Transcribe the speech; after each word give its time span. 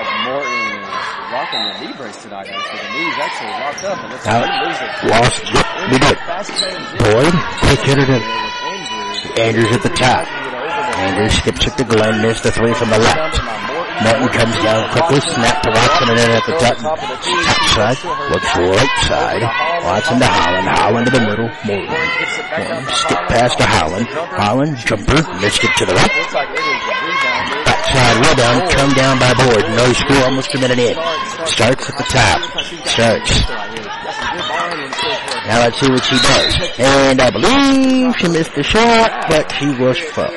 like 0.00 0.24
Morton 0.24 0.80
is 0.80 0.98
rocking 1.28 1.60
the 1.60 1.74
knee 1.80 1.94
brace 1.96 2.16
tonight, 2.22 2.48
actually. 2.48 2.80
The 2.80 2.92
knee's 2.96 3.16
actually 3.20 3.52
locked 3.60 3.84
up, 3.84 3.98
and 4.00 4.12
it's 4.16 4.26
Out. 4.26 4.48
it. 4.48 5.10
Lost. 5.12 5.38
Yep, 5.52 5.66
we 5.92 5.96
did. 6.00 6.16
Boyd, 7.04 7.34
quick 7.60 7.82
hitter 7.84 8.06
to 8.08 8.16
with 8.16 8.24
Andrews. 8.64 9.38
Andrews 9.38 9.72
at 9.76 9.82
the 9.82 9.94
top. 9.94 10.24
Andrews 11.00 11.32
skips 11.32 11.66
it 11.66 11.76
to 11.76 11.84
Glenn, 11.84 12.22
missed 12.22 12.42
the 12.44 12.52
three 12.52 12.72
from 12.74 12.90
the 12.90 12.98
left. 12.98 13.40
Morton 14.00 14.28
comes 14.28 14.56
down 14.64 14.88
quickly, 14.92 15.20
snap 15.20 15.62
to 15.62 15.68
Watson 15.68 16.08
and 16.08 16.18
then 16.18 16.30
at 16.30 16.46
the 16.46 16.56
top, 16.56 16.76
top 16.80 16.98
side, 17.76 18.00
looks 18.32 18.56
right 18.56 18.94
side. 19.04 19.42
Watson 19.84 20.18
to 20.18 20.24
Holland, 20.24 20.68
Holland 20.68 21.06
to 21.06 21.12
the 21.12 21.20
middle, 21.20 21.48
Morton. 21.68 21.84
Morton 21.84 22.94
skip 22.96 23.18
past 23.28 23.58
to 23.58 23.64
Holland. 23.64 24.06
Holland, 24.08 24.76
jumper, 24.78 25.20
missed 25.40 25.64
it 25.64 25.76
to 25.76 25.84
the 25.84 25.94
right. 25.94 26.89
Is 27.90 28.16
rebound. 28.18 28.70
Come 28.70 28.92
down 28.94 29.18
by 29.18 29.34
board. 29.34 29.64
No 29.76 29.92
score, 29.92 30.24
almost 30.24 30.54
a 30.54 30.58
minute 30.58 30.78
in. 30.78 30.94
Starks 31.46 31.90
at 31.90 31.98
the 31.98 32.04
top. 32.04 32.40
Starks. 32.86 33.40
Now 35.46 35.58
let's 35.64 35.80
see 35.80 35.90
what 35.90 36.04
she 36.04 36.16
does. 36.16 36.78
And 36.78 37.20
I 37.20 37.30
believe 37.30 38.16
she 38.18 38.28
missed 38.28 38.54
the 38.54 38.62
shot, 38.62 39.26
but 39.28 39.50
she 39.52 39.66
was 39.82 39.98
fouled. 39.98 40.30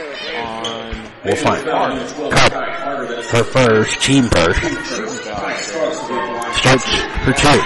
We'll 1.24 1.36
find. 1.36 1.66
Her 3.28 3.44
first, 3.44 4.02
team 4.02 4.30
first. 4.30 4.62
Starks 6.58 6.90
for 7.24 7.34
two. 7.34 7.60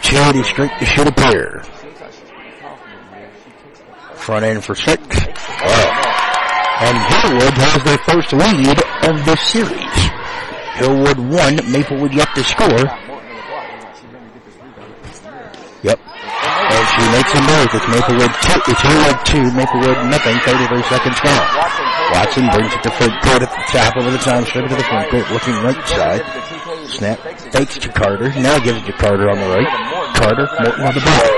Charity 0.00 0.42
streak 0.42 0.76
to 0.78 0.84
shoot 0.84 1.06
a 1.06 1.12
pair. 1.12 1.62
Front 4.14 4.44
end 4.44 4.64
for 4.64 4.74
six. 4.74 5.00
And 6.80 6.96
Hillwood 6.96 7.56
has 7.60 7.84
their 7.84 8.00
first 8.08 8.32
lead 8.32 8.80
of 9.04 9.20
the 9.28 9.36
series. 9.36 10.00
Hillwood 10.80 11.20
one, 11.28 11.60
Maplewood 11.68 12.16
yet 12.16 12.32
to 12.32 12.40
score. 12.40 12.88
Yep. 15.84 16.00
And 16.00 16.84
she 16.88 17.04
makes 17.12 17.32
them 17.36 17.44
both. 17.44 17.76
It's 17.76 17.84
Maplewood 17.84 18.32
two, 18.40 18.60
it's 18.64 18.80
Hillwood 18.80 19.20
two, 19.28 19.44
Maplewood 19.52 20.08
nothing, 20.08 20.40
33 20.40 20.80
seconds 20.88 21.20
gone. 21.20 21.48
Watson 22.16 22.48
brings 22.48 22.72
it 22.72 22.82
to 22.88 22.90
front 22.96 23.12
court 23.28 23.42
at 23.44 23.52
the 23.52 23.64
top 23.68 23.96
over 24.00 24.10
the 24.10 24.24
time, 24.24 24.44
straight 24.48 24.68
to 24.70 24.74
the 24.74 24.88
front 24.88 25.10
court, 25.10 25.30
looking 25.36 25.54
right 25.60 25.84
side. 25.84 26.24
Snap, 26.88 27.20
fakes 27.52 27.76
to 27.76 27.92
Carter, 27.92 28.32
now 28.40 28.58
gives 28.58 28.80
it 28.80 28.86
to 28.86 28.96
Carter 28.96 29.28
on 29.28 29.36
the 29.36 29.48
right. 29.52 29.68
Carter, 30.16 30.48
Morton 30.64 30.80
on 30.80 30.94
the 30.96 31.04
ball. 31.04 31.28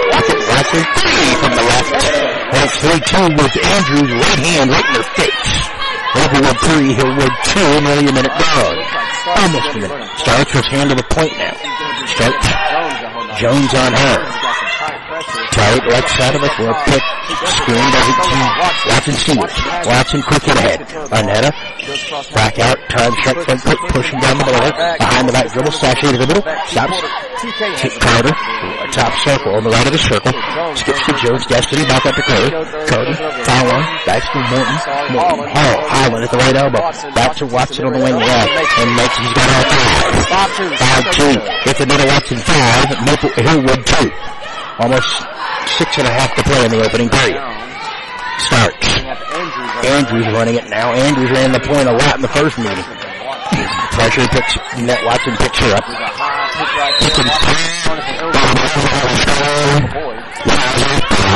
Watson, 0.55 0.87
three 1.03 1.35
from 1.43 1.51
the 1.51 1.67
left. 1.67 2.32
And 2.53 2.61
it's 2.69 2.77
3-2 2.84 3.33
with 3.41 3.56
Andrews' 3.56 4.12
right 4.12 4.41
hand 4.45 4.70
right 4.70 4.84
in 4.84 4.95
her 5.00 5.08
face. 5.17 5.72
Maplewood 6.14 6.58
three, 6.61 6.92
Hillwood 6.92 7.33
two, 7.48 7.81
nearly 7.81 8.06
a 8.08 8.12
minute 8.12 8.36
gone. 8.36 8.78
Almost 9.41 9.72
a 9.72 9.81
minute. 9.81 10.19
Starks 10.19 10.53
has 10.53 10.67
handled 10.67 10.98
the 10.98 11.08
point 11.08 11.33
now. 11.41 11.56
Starks, 12.05 12.48
Jones 13.41 13.73
on 13.73 13.92
her. 13.97 15.12
Tight 15.53 15.84
right 15.87 16.09
side 16.09 16.34
of 16.34 16.42
for 16.56 16.69
a 16.70 16.77
pick. 16.84 17.03
Screen 17.47 17.87
doesn't 17.92 18.19
see. 18.25 18.42
Watson 18.89 19.15
steals. 19.15 19.55
Watson 19.87 20.23
quick 20.23 20.47
ahead. 20.48 20.81
Arnetta. 21.12 21.51
Back 22.34 22.59
out. 22.59 22.79
Time 22.89 23.14
shot 23.23 23.37
front 23.45 23.61
foot. 23.61 23.79
Pushing 23.91 24.19
down 24.20 24.39
the 24.39 24.45
middle. 24.45 24.73
Behind 24.98 25.29
the 25.29 25.33
back 25.33 25.53
dribble. 25.53 25.73
Sashay 25.73 26.12
to 26.12 26.19
the 26.19 26.27
middle. 26.27 26.45
Stops. 26.67 26.98
Carter. 28.01 28.34
Top 28.92 29.12
circle 29.25 29.55
on 29.55 29.64
the 29.64 29.70
right 29.70 29.87
of 29.87 29.92
the 29.92 29.98
circle. 29.98 30.33
Skips 30.77 31.03
to 31.06 31.12
Jones. 31.23 31.47
Destiny 31.47 31.84
back 31.86 32.07
up 32.07 32.14
to 32.14 32.23
Curry. 32.23 32.51
Curry. 32.86 33.14
Foul 33.45 33.70
on. 33.70 33.83
Back 34.07 34.23
to 34.33 34.39
Morton. 34.51 34.79
Morton. 35.14 35.47
Hall. 35.53 35.77
Holland 35.89 36.25
at 36.25 36.31
the 36.31 36.39
right 36.39 36.57
elbow. 36.57 36.83
Back 37.14 37.36
to 37.36 37.47
Watson 37.47 37.86
on 37.86 37.92
the 37.92 38.03
wing 38.03 38.17
left. 38.17 38.51
And 38.79 38.91
makes, 38.97 39.17
he's 39.19 39.33
got 39.33 39.48
all 39.48 39.64
five. 39.70 40.51
Five 40.81 41.05
two. 41.14 41.34
Another 41.83 42.07
Watson 42.07 42.39
five. 42.39 42.89
Maple 43.05 43.31
Hillwood 43.31 43.83
two. 43.84 44.11
Almost 44.78 45.09
six 45.78 45.98
and 45.98 46.06
a 46.06 46.12
half 46.12 46.34
to 46.34 46.42
play 46.42 46.64
in 46.64 46.70
the 46.70 46.85
opening 46.85 47.08
period. 47.08 47.42
Starks. 48.39 48.89
Andrews 49.85 50.27
running 50.33 50.57
it 50.57 50.69
now. 50.69 50.92
Andrews 50.92 51.30
ran 51.30 51.52
the 51.52 51.61
point 51.61 51.89
a 51.89 51.92
lot 51.92 52.17
in 52.17 52.23
the 52.23 52.29
first 52.29 52.58
meeting. 52.58 52.85
Pressure 53.92 54.27
picks, 54.29 54.57
net 54.80 55.05
Watson 55.05 55.36
picks 55.36 55.58
her 55.58 55.77
up. 55.77 55.85
Kicking 56.98 57.27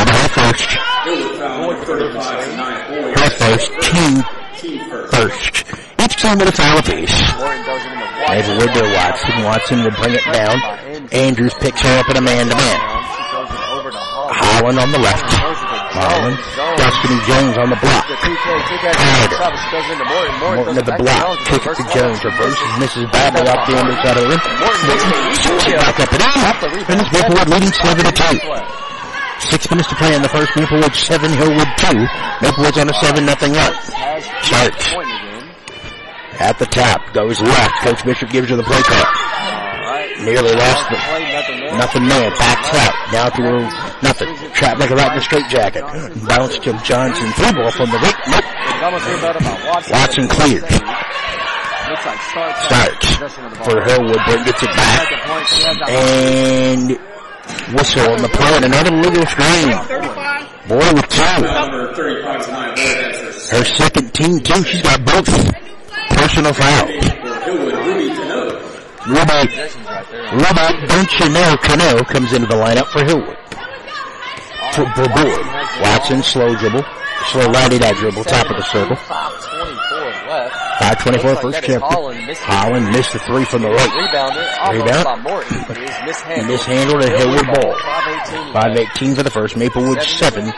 her 0.07 0.29
first. 0.33 0.71
Her 3.17 3.31
first. 3.37 3.71
Team 3.83 4.25
first. 5.11 5.65
Each 6.03 6.17
team 6.17 6.39
with 6.39 6.49
a 6.49 6.53
foul 6.53 6.79
apiece. 6.79 7.21
Maplewood 8.27 8.73
to 8.75 8.83
Watson. 8.95 9.43
Watson 9.45 9.85
will 9.85 9.91
bring 9.93 10.15
it 10.15 10.25
down. 10.33 10.61
Andrews 11.13 11.55
picks 11.61 11.83
her 11.83 11.99
up 11.99 12.09
at 12.09 12.17
a 12.17 12.21
man-to-man. 12.21 12.96
Holland 14.57 14.81
on 14.81 14.89
the 14.89 14.97
left. 14.97 15.21
Holland. 15.93 16.37
Destiny 16.81 17.21
Jones 17.29 17.61
on 17.61 17.69
the 17.69 17.77
block. 17.77 18.09
Morton 20.41 20.81
at 20.81 20.87
the 20.89 20.97
block. 20.97 21.37
Kick 21.45 21.61
it 21.61 21.77
to 21.77 21.85
Jones. 21.93 22.25
Reverses, 22.25 22.73
misses 22.81 23.05
badly 23.13 23.45
off 23.53 23.69
the 23.69 23.77
underside 23.77 24.17
of 24.17 24.25
the 24.25 24.33
rim. 24.33 24.41
Morton 24.57 25.77
back 25.77 26.01
up 26.01 26.09
and. 26.09 26.25
And 26.89 26.97
it's 27.05 27.13
Maplewood 27.13 27.49
leading 27.53 27.69
7 27.69 28.01
to 28.01 28.13
2. 28.17 29.45
Six 29.45 29.69
minutes 29.69 29.93
to 29.93 29.97
play 30.01 30.17
in 30.17 30.25
the 30.25 30.33
first. 30.33 30.57
Maplewood 30.57 30.97
7, 30.97 31.31
Hillwood 31.37 31.71
2. 31.77 31.93
Maplewood's 32.41 32.81
on 32.81 32.89
a 32.89 32.97
7 32.97 33.29
nothing 33.29 33.53
run. 33.53 33.77
Starks. 34.41 34.97
At 36.41 36.57
the 36.57 36.67
top. 36.73 37.13
Goes 37.13 37.45
left. 37.45 37.77
Coach 37.85 38.05
Bishop 38.09 38.31
gives 38.31 38.49
her 38.49 38.57
the 38.57 38.65
play 38.65 38.81
call. 38.81 39.05
Nearly 40.25 40.55
lost 40.55 40.89
the 40.91 40.97
nothing 41.77 42.09
man. 42.09 42.33
Backs 42.39 42.73
out. 42.75 42.95
Now 43.13 43.31
her 43.31 43.61
nothing. 44.03 44.35
Trap 44.55 44.79
like 44.79 44.91
a 44.91 44.97
right 44.97 45.13
in 45.13 45.19
the 45.19 45.23
straight 45.23 45.49
jacket. 45.49 45.83
Bounce 46.27 46.59
to 46.61 46.73
Johnson. 46.83 47.31
Three 47.33 47.53
ball 47.53 47.71
from 47.71 47.91
the 47.91 47.99
right. 47.99 48.17
Nope. 48.29 48.45
Watson 49.93 50.29
cleared. 50.29 50.65
Starks 52.65 53.17
for 53.65 53.81
Hillwood, 53.85 54.21
but 54.27 54.45
gets 54.45 54.63
it 54.63 54.71
back. 54.75 55.13
And 55.89 56.99
whistle 57.77 58.11
on 58.11 58.23
the 58.23 58.29
play 58.29 58.57
another 58.65 58.91
little 58.91 59.27
screen. 59.27 59.71
Boy 60.67 60.93
with 60.95 61.09
two. 61.09 61.23
Her 63.55 63.65
second 63.65 64.15
team 64.15 64.41
too. 64.41 64.65
She's 64.65 64.83
got 64.83 65.05
both 65.05 65.29
personal 66.09 66.53
fouls. 66.53 67.26
Ruby, 69.07 69.55
Ruby, 70.35 70.67
know 71.31 71.57
Cano 71.63 72.03
comes 72.05 72.33
into 72.33 72.47
the 72.47 72.59
lineup 72.59 72.91
for 72.91 73.07
Hillwood. 73.07 73.39
For, 74.75 74.85
for 74.99 75.07
Boyd. 75.15 75.47
Watson, 75.81 76.23
slow 76.23 76.57
dribble. 76.57 76.83
Slow 77.31 77.47
righty 77.53 77.79
that 77.79 77.95
dribble, 77.97 78.25
top 78.25 78.51
of 78.51 78.57
the 78.57 78.65
circle. 78.65 78.97
524 80.83 81.37
first 81.37 81.63
chapter. 81.63 81.87
Holland 82.43 82.91
missed 82.91 83.13
the 83.13 83.21
three 83.21 83.45
from 83.45 83.63
the 83.63 83.71
right. 83.71 83.91
Rebound. 83.95 84.35
Mishandled 86.49 87.03
a 87.03 87.09
Hillwood 87.09 87.47
ball. 87.55 87.79
518 88.53 89.15
for 89.15 89.23
the 89.23 89.31
first. 89.31 89.57
Maplewood 89.57 90.03
7. 90.03 90.53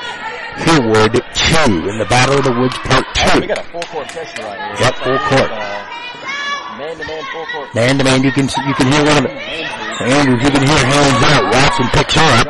Hillwood 0.65 1.13
2 1.13 1.89
in 1.89 1.99
the 1.99 2.07
Battle 2.09 2.39
of 2.39 2.45
the 2.45 2.53
Woods 2.53 2.79
Part 2.79 3.05
2. 3.15 3.41
We 3.41 3.47
got 3.47 3.59
a 3.59 3.63
full 3.65 3.83
court 3.83 4.11
session 4.11 4.45
right 4.45 4.77
here. 4.77 4.87
Yep, 4.87 4.95
full 4.97 5.19
court. 5.19 5.51
Uh, 5.53 5.85
Man 6.79 6.97
to 6.97 7.05
man, 7.05 7.25
full 7.33 7.47
court. 7.47 7.75
Man 7.75 7.99
to 7.99 8.05
man, 8.05 8.23
you 8.23 8.31
can, 8.31 8.45
you 8.47 8.75
can 8.75 8.87
hear 8.87 9.03
one 9.03 9.19
of 9.19 9.25
it. 9.27 9.35
Andrews, 9.99 10.43
you 10.45 10.51
can 10.51 10.63
hear 10.63 10.79
hands 10.79 11.23
out. 11.27 11.51
Watson 11.51 11.87
picks 11.91 12.15
her 12.15 12.31
up. 12.39 12.47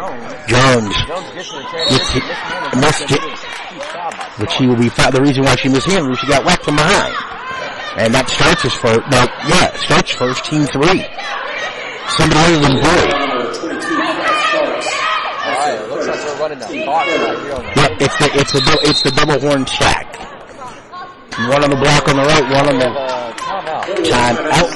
Jones 0.48 0.92
gets 1.88 2.12
it, 2.12 2.24
missed 2.76 3.08
it, 3.08 3.24
but 4.38 4.52
she 4.52 4.66
will 4.66 4.76
be. 4.76 4.88
The 4.88 5.20
reason 5.22 5.44
why 5.44 5.56
she 5.56 5.70
mishandled 5.70 6.10
was 6.10 6.18
she 6.18 6.26
got 6.26 6.44
whacked 6.44 6.64
from 6.64 6.76
behind. 6.76 7.14
And 7.96 8.12
that 8.12 8.28
starts 8.28 8.66
us 8.66 8.74
first. 8.76 9.00
No, 9.08 9.24
yeah, 9.48 9.72
starts 9.80 10.12
first, 10.12 10.44
team 10.44 10.68
three. 10.68 11.08
Somebody 12.12 12.52
other 12.52 12.60
than 12.68 12.76
Boyd. 12.84 13.08
Yep, 17.76 17.92
it's 17.96 18.16
the, 18.20 18.28
it's 18.36 18.52
the, 18.52 18.78
it's 18.84 19.02
the 19.02 19.10
double 19.10 19.40
horn 19.40 19.66
stack. 19.66 20.20
One 21.48 21.64
on 21.64 21.70
the 21.70 21.76
block 21.76 22.08
on 22.08 22.16
the 22.16 22.22
right, 22.28 22.44
one 22.52 22.68
on 22.68 22.78
the. 22.78 23.17
Time 24.04 24.36
out. 24.36 24.70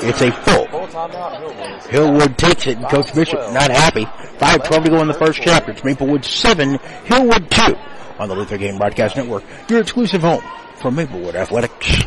It's 0.00 0.22
a 0.22 0.30
full. 0.30 0.66
Hillwood 1.88 2.36
takes 2.36 2.66
it, 2.66 2.78
and 2.78 2.86
Coach 2.88 3.14
Bishop 3.14 3.40
not 3.52 3.70
happy. 3.70 4.04
5-12 4.04 4.84
to 4.84 4.90
go 4.90 5.00
in 5.00 5.08
the 5.08 5.14
first 5.14 5.40
chapter. 5.42 5.72
It's 5.72 5.82
Maplewood 5.82 6.24
7, 6.24 6.78
Hillwood 6.78 7.50
2 7.50 7.76
on 8.18 8.28
the 8.28 8.34
Luther 8.34 8.58
Game 8.58 8.78
Broadcast 8.78 9.16
Network. 9.16 9.44
Your 9.68 9.80
exclusive 9.80 10.22
home 10.22 10.42
for 10.76 10.90
Maplewood 10.90 11.34
Athletics. 11.34 12.04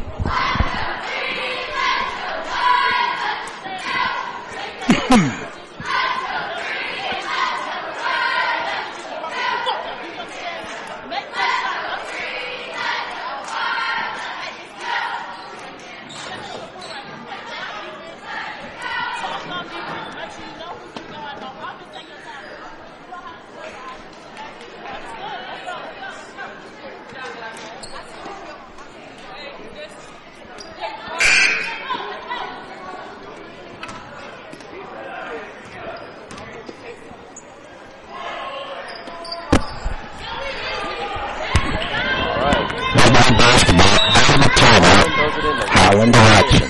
Holland 45.73 46.13
to 46.13 46.19
Watson. 46.19 46.69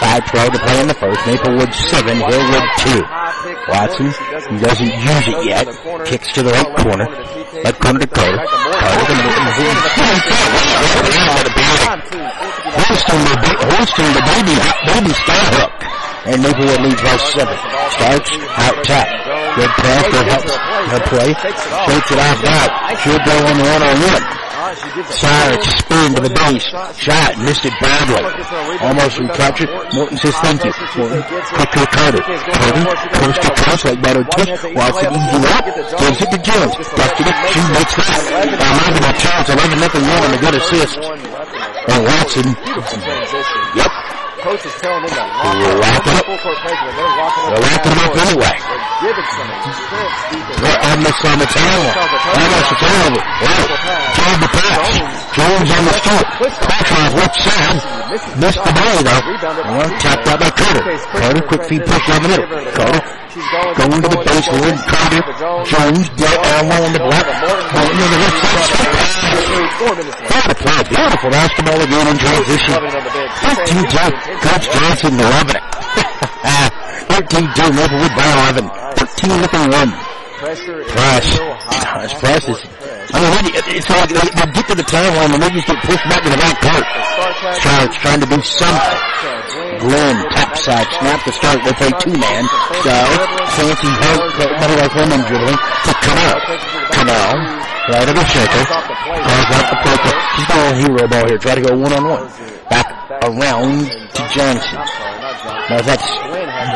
5-12 0.00 0.52
to 0.52 0.58
play 0.58 0.80
in 0.80 0.88
the 0.88 0.94
first. 0.94 1.20
Maplewood 1.26 1.72
7, 1.74 2.18
Hillwood 2.18 2.66
2. 2.78 3.04
Watson 4.46 4.62
doesn't 4.62 4.86
use 4.86 5.26
it 5.26 5.44
yet. 5.44 5.66
Kicks 6.06 6.32
to 6.34 6.42
the 6.42 6.50
right 6.50 6.76
corner. 6.76 7.08
Left 7.64 7.80
corner 7.80 7.98
to 7.98 8.06
Carter. 8.06 8.46
Carter 8.46 9.06
to 9.06 9.22
Holston 13.66 14.12
the, 14.14 14.22
baby, 14.22 14.54
baby 14.86 15.12
skyhook. 15.18 15.74
And 16.26 16.42
Maplewood 16.42 16.80
leads 16.80 17.02
by 17.02 17.16
7. 17.16 17.56
Starks 17.90 18.30
out 18.58 18.84
top. 18.84 19.06
Good 19.56 19.70
pass, 19.70 20.04
helps 20.30 20.54
her 20.54 21.00
play. 21.10 21.34
Takes 21.34 22.10
it 22.10 22.18
off 22.18 22.44
out. 22.44 22.70
She'll 23.02 23.18
go 23.18 23.34
on 23.46 23.56
the 23.58 23.64
one-on-one. 23.64 24.35
Sire 24.66 25.62
spin 25.62 26.14
to 26.14 26.20
the 26.26 26.34
base. 26.34 26.66
Shot. 26.98 27.38
Missed 27.38 27.64
it 27.66 27.74
badly. 27.78 28.18
Almost 28.82 29.18
recaptured. 29.20 29.70
Morton 29.94 30.18
says 30.18 30.34
thank 30.42 30.64
you. 30.64 30.72
Morton. 30.98 31.22
Quick 31.22 31.70
to 31.70 31.86
Carter. 31.86 32.22
Carter. 32.22 32.82
Coast 33.14 33.42
to 33.42 33.50
coast 33.62 33.84
like 33.84 33.98
Beto 34.02 34.22
Tush. 34.26 34.50
Watson 34.74 35.14
easy 35.14 35.38
up. 35.54 35.64
Gives 35.70 36.18
it 36.18 36.30
to 36.34 36.38
Jones. 36.42 36.74
Dusted 36.98 37.26
it. 37.30 37.36
She 37.46 37.60
makes 37.70 37.94
that. 37.94 38.26
Eleven 38.42 39.04
a 39.06 39.12
chance. 39.14 39.48
Eleven 39.54 39.78
nothing 39.78 40.02
one 40.02 40.22
and 40.26 40.34
a 40.34 40.40
good 40.42 40.54
assist. 40.58 40.98
And 40.98 42.02
Watson. 42.02 42.46
Yep. 43.76 44.05
Coach 44.36 44.66
is 44.66 44.72
telling 44.84 45.00
them 45.00 45.16
to 45.16 45.24
Lock 45.80 46.06
up. 46.06 46.24
full 46.28 46.38
court 46.44 46.58
pressure. 46.60 46.92
They're 46.92 47.16
locking 47.16 47.44
They're 47.48 47.64
locking 47.66 47.92
them 47.96 48.04
up 48.04 48.16
anyway. 48.20 48.54
They're 48.56 48.84
giving 49.00 49.28
some 49.32 49.48
intense 49.48 49.80
defense. 49.80 50.60
They're 50.60 50.82
almost 50.86 51.20
on 51.24 51.36
the 51.40 51.48
turnover. 51.48 51.92
Almost 51.96 52.68
a 52.68 52.76
turnover. 52.76 53.22
Wow. 53.24 53.64
Jones 54.16 54.40
the 54.40 54.50
pass. 54.52 54.84
Jones 55.36 55.70
on 55.72 55.82
the 55.88 55.94
start. 55.96 56.26
Pressure 56.36 57.00
off 57.00 57.14
left 57.16 57.36
side. 57.40 57.80
Missed 58.36 58.60
the 58.60 58.72
ball 58.76 58.98
though. 59.08 59.24
Tapped 60.04 60.28
out 60.28 60.40
by 60.40 60.50
Carter. 60.52 60.84
Carter, 61.16 61.42
quick 61.48 61.62
feed 61.64 61.82
push 61.86 62.06
down 62.06 62.22
the 62.22 62.28
middle. 62.28 62.72
Carter 62.76 63.25
going 63.36 64.00
to 64.00 64.08
the 64.08 64.20
baseline. 64.24 64.78
Carter, 64.80 65.20
Jones, 65.68 66.08
dead 66.16 66.38
elbow 66.40 66.78
on 66.88 66.92
the 66.96 67.02
block. 67.04 67.26
Morton 67.68 68.00
on 68.00 68.10
the 68.10 68.18
left 68.24 68.38
side. 68.40 68.96
Play. 70.56 70.82
Beautiful 70.88 71.30
basketball 71.30 71.80
again 71.80 72.06
in 72.08 72.16
transition. 72.16 72.74
13 72.80 73.92
Joe. 73.92 74.10
Coach 74.40 74.66
Johnson 74.72 75.12
loving 75.20 75.56
it. 75.60 75.64
Ah, 76.48 76.68
13 77.12 77.44
Joe 77.52 77.70
Maplewood 77.76 78.12
by 78.16 78.26
11. 78.56 78.64
13 79.04 79.40
nothing 79.40 79.68
one. 79.70 79.92
Pressure 80.36 80.80
is 80.80 80.92
Press. 80.92 81.24
so 81.36 81.44
high. 81.48 81.80
Gosh, 81.84 82.14
press 82.20 82.48
is. 82.48 82.60
I 83.12 83.20
mean, 83.22 83.52
it's 83.72 83.88
like 83.88 84.08
they, 84.10 84.20
they 84.20 84.46
get 84.52 84.66
to 84.68 84.74
the 84.76 84.82
timeline 84.84 85.32
and 85.32 85.42
they 85.42 85.48
just 85.50 85.66
get 85.66 85.80
pushed 85.84 86.04
back 86.12 86.20
to 86.24 86.28
the 86.28 86.36
back 86.36 86.60
court. 86.60 86.84
Starts 87.56 87.96
trying 87.96 88.20
to 88.20 88.26
do 88.28 88.40
something. 88.42 88.98
Glenn, 89.80 90.16
top 90.30 90.56
side, 90.56 90.86
snap 90.98 91.20
to 91.24 91.32
start. 91.32 91.58
with 91.64 91.80
a 91.82 91.90
two 92.00 92.14
man. 92.14 92.44
So, 92.86 92.94
fancy 93.58 93.90
help, 93.90 94.22
uh, 94.38 94.46
better 94.62 94.76
like 94.78 94.94
women 94.94 95.20
dribbling 95.26 95.58
to 95.58 95.92
Canal. 96.06 96.38
Canal, 96.94 97.34
right 97.90 98.08
of 98.08 98.14
the 98.14 98.24
shaker. 98.30 98.64
Calls 98.66 99.50
out 99.52 99.66
the 99.70 99.76
play. 99.82 99.98
He's 100.36 100.46
going 100.46 100.70
a 100.70 100.76
hero 100.78 101.08
ball 101.08 101.26
here. 101.26 101.38
Try 101.38 101.54
to 101.56 101.60
go 101.60 101.76
one 101.76 101.92
on 101.92 102.04
one. 102.04 102.24
Back 102.70 102.88
around 103.26 103.90
to 103.90 104.22
Johnson. 104.30 104.78
Now 105.68 105.82
that's 105.82 106.06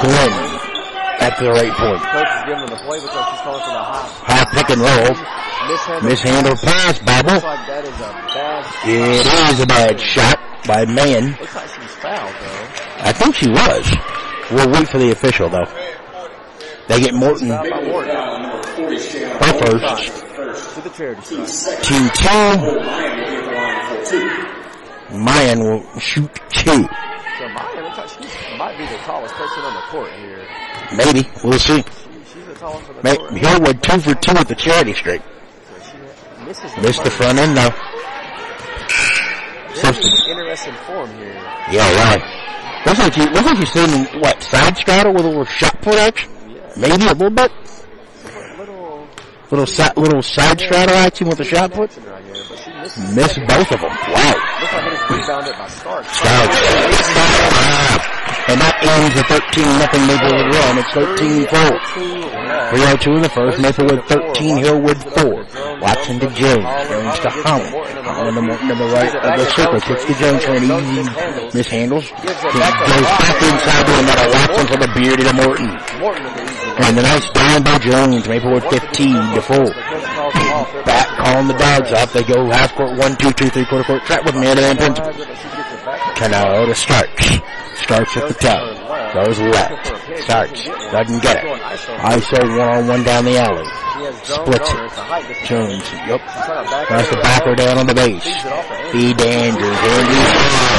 Glenn 0.02 0.34
at 1.20 1.38
the 1.38 1.50
right 1.50 1.72
point. 1.72 2.02
High. 4.26 4.46
Pick 4.52 4.70
and 4.70 4.80
roll. 4.80 5.14
Mishandled 6.02 6.58
pass, 6.58 6.98
Bible. 6.98 7.38
It 8.84 9.26
is 9.52 9.60
a 9.60 9.66
bad 9.66 10.00
shot 10.00 10.49
by 10.66 10.84
man. 10.84 11.36
Looks 11.40 11.54
like 11.54 11.68
she's 11.68 11.94
fouled 11.96 12.34
though. 12.40 12.68
I 12.98 13.12
think 13.12 13.34
she 13.34 13.48
was. 13.48 13.94
We'll 14.50 14.70
wait 14.70 14.88
for 14.88 14.98
the 14.98 15.10
official 15.12 15.48
though. 15.48 15.66
They 16.88 17.00
get 17.00 17.14
Morton 17.14 17.50
her 19.40 19.58
first. 19.58 20.74
To 20.74 20.80
the 20.80 20.90
charity. 20.90 21.22
Team 21.82 22.10
two. 22.14 22.56
Mayan 25.16 25.60
will 25.60 25.98
shoot 25.98 26.30
two. 26.50 26.86
So 27.38 27.48
Maya 27.48 27.82
looks 27.82 27.98
like 27.98 28.08
she 28.08 28.56
might 28.56 28.76
be 28.76 28.86
the 28.86 28.98
tallest 28.98 29.34
person 29.34 29.62
on 29.62 29.74
the 29.74 29.80
court 29.88 30.12
here. 30.12 30.46
Maybe. 30.96 31.28
We'll 31.42 31.58
see. 31.58 31.84
She's 32.32 32.46
the 32.46 32.54
tallest 32.54 32.88
on 32.88 32.96
the 32.96 33.16
court. 33.16 33.32
Hillwood 33.32 33.82
two 33.82 34.00
for 34.00 34.14
two 34.14 34.32
at 34.32 34.48
the 34.48 34.54
charity 34.54 34.94
streak. 34.94 35.22
So 36.52 36.80
Missed 36.82 37.04
the 37.04 37.10
front 37.10 37.38
end 37.38 37.56
though. 37.56 37.70
Is 39.72 39.82
interesting 40.50 40.74
form 40.84 41.08
here. 41.14 41.32
Yeah, 41.70 41.94
right. 41.94 42.20
Looks 42.84 42.98
like 42.98 43.16
you, 43.16 43.22
looks 43.26 43.46
like 43.46 43.58
you're 43.58 43.66
seeing 43.66 44.04
what, 44.20 44.42
side 44.42 44.76
straddle 44.76 45.12
with 45.12 45.24
a 45.24 45.28
little 45.28 45.44
shot 45.44 45.80
put 45.80 45.94
action? 45.94 46.28
Yeah. 46.48 46.72
Maybe 46.76 47.06
a 47.06 47.12
little 47.12 47.30
bit? 47.30 47.52
Little 48.58 49.06
Little 49.50 49.66
side, 49.66 49.96
little 49.96 50.22
side 50.22 50.60
straddle 50.60 50.96
action 50.96 51.28
with 51.28 51.38
a 51.38 51.44
shot 51.44 51.70
put? 51.72 51.96
right 51.98 52.24
here. 52.24 52.34
Missed 53.14 53.38
both 53.46 53.70
of 53.70 53.80
them. 53.80 53.90
Wow. 53.90 54.34
Looks 54.60 54.72
like 54.72 54.92
it 54.92 55.10
rebounded 55.10 55.54
by 55.54 55.68
Stark. 55.68 56.04
Starks. 56.06 58.16
And 58.50 58.58
that 58.60 58.74
ends 58.82 59.14
the 59.14 59.24
13 59.30 59.62
nothing 59.78 60.04
Maplewood 60.10 60.48
run. 60.54 60.78
It's 60.78 60.92
13 60.94 61.46
4. 61.46 62.30
302 62.70 63.10
in 63.14 63.22
the 63.22 63.28
first. 63.30 63.58
Maplewood 63.60 64.02
13, 64.06 64.58
Hillwood 64.58 65.00
4. 65.18 65.78
Watson 65.80 66.18
to 66.20 66.28
Jones. 66.34 66.66
Jones 66.90 67.18
to 67.20 67.30
Holland. 67.30 67.74
Holland 68.06 68.36
to 68.36 68.42
Morton 68.42 68.68
to 68.68 68.74
the 68.74 68.90
right 68.90 69.14
of 69.14 69.32
the 69.38 69.46
circle. 69.54 69.80
Kicks 69.80 70.04
to 70.04 70.14
Jones 70.18 70.44
for 70.44 70.54
an 70.54 70.64
easy 70.66 71.02
mishandles. 71.54 72.06
Goes 72.10 73.08
back 73.10 73.38
inside 73.42 73.84
to 73.86 73.94
another 73.98 74.28
Watson 74.34 74.66
for 74.66 74.78
the 74.78 74.90
bearded 74.94 75.26
to 75.26 75.34
Morton. 75.34 75.70
And 76.80 76.96
the 76.96 77.02
nice 77.02 77.30
down 77.30 77.62
by 77.62 77.78
Jones. 77.78 78.28
Maplewood 78.28 78.64
15 78.70 79.14
to 79.34 79.42
4. 79.42 79.56
The 79.58 79.72
coach 79.74 80.04
calls 80.10 80.34
them 80.34 80.52
off. 80.52 80.72
They're 80.72 80.84
Back 80.84 81.08
calling 81.18 81.48
the 81.48 81.54
dogs 81.54 81.92
up. 81.92 82.12
They 82.12 82.24
go 82.24 82.50
half 82.50 82.74
court, 82.74 82.96
one, 82.98 83.16
two, 83.16 83.32
two, 83.32 83.48
three 83.50 83.64
quarter 83.66 83.84
court 83.84 84.02
trap 84.06 84.24
with 84.24 84.34
man 84.34 84.58
and 84.58 84.78
principal. 84.78 85.12
Back. 86.20 86.32
Canal 86.32 86.66
to 86.66 86.74
Starks. 86.74 87.26
Starks 87.82 88.16
at 88.16 88.28
the 88.28 88.34
top. 88.34 89.14
Goes 89.14 89.38
left. 89.40 89.86
Starks. 90.22 90.64
Doesn't 90.66 91.22
get 91.22 91.44
it. 91.44 91.60
ISO 92.00 92.58
one 92.58 92.68
on 92.68 92.86
one 92.88 93.02
down 93.04 93.24
the 93.24 93.38
alley. 93.38 93.64
Splits 94.22 94.70
it. 94.70 95.46
Jones. 95.46 95.90
Yep. 95.92 96.20
She's 96.20 96.44
trying 96.44 96.64
to 96.64 96.70
back 96.70 96.86
Tries 96.88 97.08
to 97.08 97.16
back 97.16 97.44
her 97.44 97.54
down 97.54 97.78
on 97.78 97.86
the 97.86 97.94
base. 97.94 98.24
Feed 98.92 99.20
Andrews. 99.20 99.78
Andrews. 99.78 100.70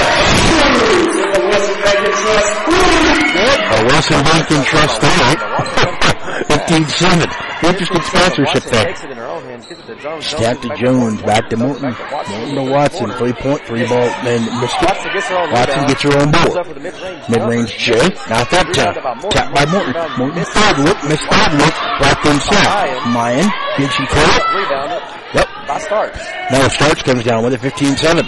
Wilson 3.88 4.24
Bank 4.24 4.51
and 4.51 4.65
Trust 4.65 5.01
that. 5.01 6.45
15-7. 6.50 7.50
Interesting 7.63 8.01
sponsorship 8.01 8.63
there. 8.63 8.89
Own 9.27 9.62
to. 9.62 10.22
Snap 10.22 10.62
to 10.62 10.75
Jones, 10.77 11.22
back 11.22 11.50
to 11.50 11.58
Morton. 11.58 11.94
Morton 11.94 12.56
to 12.56 12.63
Watson, 12.72 13.12
three 13.18 13.34
point, 13.34 13.62
three 13.63 13.88
ball, 13.88 14.10
then 14.25 14.41
missed 14.60 14.82
Watson 14.82 15.13
gets 15.13 16.01
her 16.01 16.10
Goes 16.10 16.65
board. 16.65 17.30
mid-range. 17.30 17.77
J, 17.77 17.94
not 18.30 18.50
that 18.50 18.65
time. 18.74 19.30
Tapped 19.30 19.53
by 19.53 19.65
Morton. 19.70 19.94
Morton 20.18 20.44
third 20.44 20.77
look, 20.80 20.98
missed 21.06 21.24
third 21.30 21.53
look, 21.53 21.75
back 22.01 22.25
inside. 22.25 23.13
Mayan, 23.13 23.50
did 23.77 23.91
she 23.94 24.06
clear 24.08 24.25
it? 24.25 25.22
Yep. 25.36 25.48
by 25.68 25.77
Starks. 25.80 26.20
Now 26.51 26.68
Starks 26.68 27.03
comes 27.03 27.24
down 27.24 27.44
with 27.44 27.53
it, 27.53 27.62
15-7. 27.62 28.25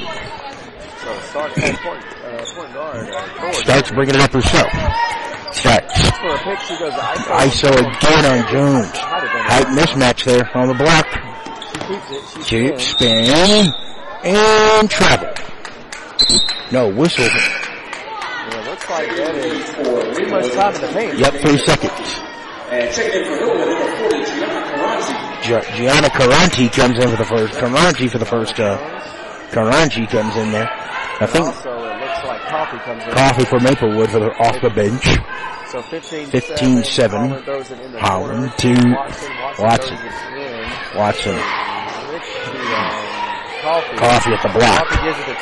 So 1.01 1.19
Starks 1.33 1.59
point, 1.81 2.03
uh, 2.23 2.73
guard. 2.73 3.09
Uh. 3.09 3.51
Starks 3.53 3.91
bringing 3.91 4.15
it 4.15 4.21
up 4.21 4.31
herself. 4.31 4.69
Starks. 5.53 6.09
For 6.09 6.27
a 6.33 6.37
pick, 6.39 6.59
she 6.59 6.77
goes 6.77 6.93
ISO. 6.93 7.69
ISO 7.69 7.69
again 7.71 8.25
on 8.25 8.51
Jones. 8.51 8.91
Height 8.97 9.67
mismatch 9.67 10.23
there 10.25 10.49
on 10.57 10.67
the 10.67 10.73
block. 10.73 11.07
She 11.71 11.79
keeps 11.87 12.11
it. 12.11 12.45
She 12.45 12.69
Keep 12.69 12.79
spins. 12.79 13.73
spin 13.73 13.73
and 14.25 14.89
travel. 14.89 15.29
No, 16.71 16.89
whistle. 16.89 17.25
Yeah, 17.25 18.63
looks 18.67 18.89
like 18.89 19.07
that 19.15 19.35
is 19.35 20.17
too 20.17 20.27
much 20.27 20.51
time 20.53 20.75
in 20.75 20.81
the 20.81 20.87
paint. 20.87 21.17
Yep, 21.19 21.33
three 21.35 21.57
seconds. 21.57 22.19
Gi- 25.43 25.67
Gianna 25.77 26.07
Caranti 26.09 26.71
comes 26.71 26.97
in 26.97 27.09
for 27.09 27.17
the 27.17 27.25
first. 27.25 27.53
Caranti 27.55 28.09
for 28.09 28.17
the 28.17 28.25
first. 28.25 28.59
Uh, 28.59 28.77
Caranti 29.51 30.09
comes 30.09 30.35
in 30.37 30.51
there. 30.51 30.69
I 31.19 31.27
think 31.27 31.45
Like 32.23 32.41
Coffee 32.47 32.77
comes 32.79 33.03
in. 33.03 33.11
coffee 33.11 33.45
for 33.45 33.59
Maplewood 33.59 34.09
for 34.09 34.19
the 34.19 34.31
off 34.39 34.61
the 34.61 34.69
bench. 34.69 35.03
So 35.71 35.81
15 35.81 36.27
15-7. 36.27 37.09
Holland 37.09 37.71
it 37.71 37.79
in 37.81 37.91
the 37.91 37.99
Holland 37.99 38.51
corner. 38.51 38.77
to 38.77 38.95
Watson. 38.95 39.31
Watson. 39.41 39.65
Watson. 39.65 39.97
it 39.97 40.51
in. 40.53 40.97
Watson. 40.97 41.35
Rich 42.13 42.29
to, 42.31 42.61
um, 42.77 43.13
Coffee. 43.63 43.95
Coffee 43.97 44.33
at 44.35 44.41
the 44.43 44.53
block. 44.53 44.87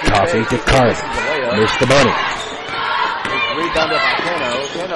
Coffee 0.10 0.44
to 0.46 0.58
Carter. 0.66 0.94
misses 0.94 1.04
the 1.04 1.22
layup. 1.26 1.58
Missed 1.60 1.80
the 1.82 1.88
bunny. 1.90 2.16
It's 3.32 3.50
rebounded 3.58 3.98
by 3.98 4.14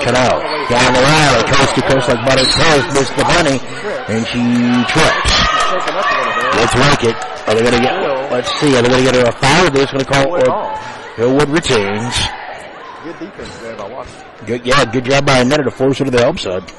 Cano. 0.01 0.30
Down 0.70 0.89
the 0.94 1.01
line, 1.01 1.46
coast 1.46 1.75
to 1.75 1.82
coast 1.86 2.08
like 2.10 2.22
butter 2.25 2.46
toast. 2.46 2.88
Missed 2.96 3.15
the 3.18 3.25
bunny. 3.25 3.58
And 4.10 4.22
she 4.25 4.42
trips. 4.89 5.30
She's 5.30 5.62
shaking 5.70 5.98
up 5.98 6.06
a 6.06 6.15
little 6.18 6.34
bit. 6.34 6.54
Let's 6.56 6.75
rank 6.77 7.01
it. 7.04 7.18
Are 7.46 7.54
they 7.54 7.62
gonna 7.62 7.82
get, 7.84 8.32
let's 8.32 8.51
see, 8.60 8.75
are 8.75 8.82
they 8.82 8.89
gonna 8.89 9.04
get 9.04 9.15
her 9.15 9.25
a 9.25 9.32
foul 9.32 9.63
or 9.63 9.68
are 9.68 9.70
they 9.70 9.80
just 9.86 9.94
gonna 9.94 10.06
call, 10.06 10.34
or. 10.34 11.05
Hillwood 11.15 11.53
retains. 11.53 12.15
Good 13.03 13.19
defense 13.19 13.57
there 13.60 13.75
by 13.77 13.89
Washington. 13.89 14.45
Good, 14.45 14.65
yeah, 14.65 14.84
good 14.86 15.05
job 15.05 15.25
by 15.25 15.43
Anetta 15.43 15.63
to 15.63 15.72
force 15.72 16.01
it 16.01 16.05
to 16.05 16.12
the 16.12 16.19
help 16.19 16.39
side. 16.39 16.69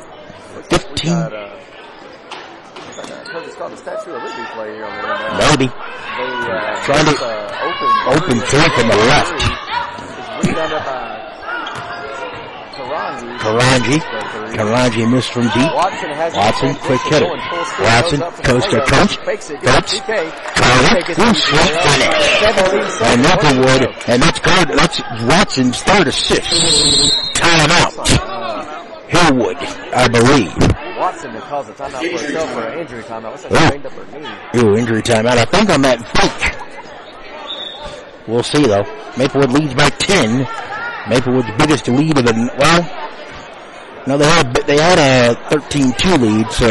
15, 0.68 1.12
got, 1.12 1.32
uh, 1.32 1.38
looks 1.46 2.98
like 2.98 3.10
I 3.10 3.14
heard 3.32 3.44
it's 3.46 3.56
called 3.56 3.72
the 3.72 3.76
Statue 3.76 4.10
of 4.12 4.22
Liberty 4.22 4.44
play 4.52 4.74
here 4.74 4.84
on 4.84 4.92
the 4.92 4.98
inbound. 5.00 5.38
maybe. 5.38 5.66
They, 5.66 5.72
uh, 6.52 6.84
Trying 6.84 7.06
to- 7.06 7.24
uh, 7.24 7.66
open, 7.68 7.88
Open 8.16 8.40
three 8.40 8.68
from 8.76 8.88
the 8.88 8.96
left. 8.96 9.32
It's 9.36 10.48
rebounded 10.48 10.82
by 14.56 14.62
Karangi. 14.62 14.90
Karangi. 14.90 15.06
Karangi 15.06 15.12
missed 15.12 15.32
from 15.32 15.42
deep. 15.44 15.72
Watson. 15.74 16.10
Watson, 16.36 16.74
quick 16.76 17.00
hitter. 17.02 17.26
going 17.26 17.40
full 17.50 17.64
speed, 17.64 17.84
Watson, 17.84 18.20
goes 18.20 18.28
up 18.28 18.36
to 18.36 18.42
the 18.42 18.48
coast 18.48 18.70
to 18.70 18.80
coast. 18.80 19.20
Phillips. 19.20 20.00
Carter. 20.56 20.86
DK 20.86 21.06
gets 21.06 21.18
Ooh, 21.18 21.24
the 21.24 21.34
swift 21.34 21.72
layup. 21.72 22.18
finish. 22.70 23.00
And. 23.02 23.20
Applewood, 23.26 24.08
and 24.08 24.22
that's 24.22 24.40
guard, 24.40 24.68
that's 24.68 25.00
Watson's 25.24 25.82
third 25.82 26.08
assist. 26.08 26.48
Timeout. 27.36 27.92
Hillwood, 29.08 29.56
I 29.92 30.08
believe. 30.08 30.56
Watson 30.98 31.32
to 31.32 31.40
cause 31.40 31.68
a 31.68 31.72
timeout 31.72 32.00
for 32.00 32.24
herself 32.24 32.50
for 32.52 32.62
an 32.66 32.78
injury 32.80 33.02
timeout. 33.02 33.50
Yeah. 33.50 33.70
she 33.70 33.78
banged 33.78 33.86
up 33.86 33.92
her 33.92 34.18
knee. 34.18 34.62
Ooh, 34.62 34.76
injury 34.76 35.02
timeout. 35.02 35.36
I 35.36 35.44
think 35.44 35.70
on 35.70 35.82
that 35.82 36.00
fake. 36.16 36.52
We'll 38.26 38.42
see 38.42 38.62
though. 38.62 38.84
Maplewood 39.16 39.52
leads 39.52 39.74
by 39.74 39.90
10. 39.90 40.40
Maplewood's 41.08 41.50
biggest 41.58 41.86
lead 41.88 42.18
of 42.18 42.24
the, 42.24 42.50
well, 42.58 43.05
no, 44.06 44.18
they 44.18 44.26
had, 44.26 44.54
they 44.66 44.78
had 44.78 44.98
a 44.98 45.34
13-2 45.50 46.20
lead, 46.20 46.50
so 46.52 46.68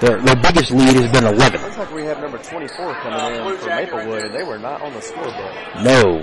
their, 0.00 0.20
their 0.22 0.36
biggest 0.36 0.70
lead 0.72 0.96
has 0.96 1.12
been 1.12 1.24
11. 1.24 1.60
Looks 1.62 1.76
like 1.78 1.94
we 1.94 2.04
have 2.04 2.18
number 2.20 2.38
24 2.38 2.94
coming 2.94 3.36
in 3.36 3.56
for 3.58 3.66
Maplewood, 3.66 4.22
and 4.24 4.34
they 4.34 4.42
were 4.42 4.58
not 4.58 4.80
on 4.80 4.92
the 4.94 5.00
scoreboard. 5.02 5.54
No. 5.84 6.22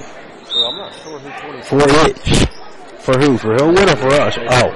So 0.49 0.65
I'm 0.65 0.77
not 0.77 0.93
sure 0.95 1.19
who 1.19 1.29
24 1.61 1.79
For 1.79 2.07
it. 2.07 2.17
For 2.99 3.17
who? 3.19 3.37
For 3.37 3.55
Hillwood 3.55 3.93
or 3.93 3.95
for 3.95 4.11
us? 4.19 4.37
Oh. 4.49 4.73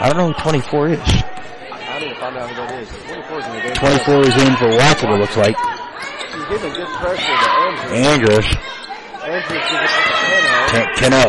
I 0.00 0.08
don't 0.08 0.18
know 0.18 0.32
who 0.32 0.42
24 0.42 0.88
is. 0.88 0.98
I 0.98 2.00
need 2.00 2.08
to 2.10 2.14
find 2.20 2.36
out 2.36 2.50
who 2.50 2.56
that 2.56 2.82
is. 2.82 2.88
24 2.88 3.38
is 3.38 3.46
in 3.46 3.52
the 3.54 3.60
game. 3.62 3.74
24 3.74 4.20
is 4.20 4.36
in 4.36 4.56
for 4.56 4.68
Watson, 4.76 5.10
it 5.10 5.18
looks 5.18 5.36
like. 5.36 5.56
She's 5.56 6.44
giving 6.50 6.72
good 6.74 6.88
pressure 6.98 7.24
to 7.24 7.94
Andrews. 7.94 8.44
Andrews. 8.44 8.48
Andrews 9.22 9.64
gives 9.70 9.88
it 9.88 10.02
to 10.04 10.12
Cano. 10.12 10.68
Ken- 10.68 10.90
Cano. 10.98 11.24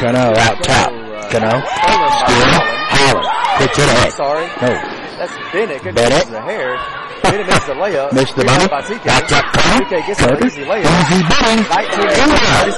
Cano 0.00 0.34
out 0.40 0.62
top. 0.64 1.05
Cano. 1.30 1.60
Steele. 1.60 2.60
Holland. 2.92 3.26
Puts 3.58 3.78
it 3.78 3.88
ahead. 3.88 4.12
Sorry. 4.12 4.46
No. 4.62 4.70
That's 5.16 5.32
Bennett. 5.52 5.82
Good 5.82 5.94
Bennett. 5.94 6.26
the 6.28 6.40
hair. 6.40 6.76
Bennett 7.22 7.46
misses 7.46 7.66
the 7.66 7.74
layup. 7.74 8.12
Missed 8.12 8.36
the 8.36 8.42
Rebound 8.42 8.58
money. 8.58 8.68
by 8.68 8.82
TK. 8.82 9.04
Back 9.04 9.32
up 9.32 9.44
Cano. 9.52 9.84
TK 9.84 10.06
gets 10.06 10.20
an 10.20 10.28
Carter. 10.28 10.46
easy. 10.46 10.64
Bunny. 10.64 10.82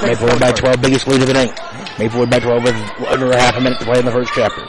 Maplewood 0.09 0.39
by 0.39 0.51
12, 0.51 0.81
biggest 0.81 1.07
lead 1.07 1.21
of 1.21 1.27
the 1.27 1.33
night. 1.33 1.51
Maplewood 1.99 2.29
by 2.29 2.39
12 2.39 2.63
with 2.63 2.75
under 3.07 3.31
a 3.31 3.39
half 3.39 3.55
a 3.57 3.61
minute 3.61 3.79
to 3.79 3.85
play 3.85 3.99
in 3.99 4.05
the 4.05 4.11
first 4.11 4.31
chapter. 4.33 4.61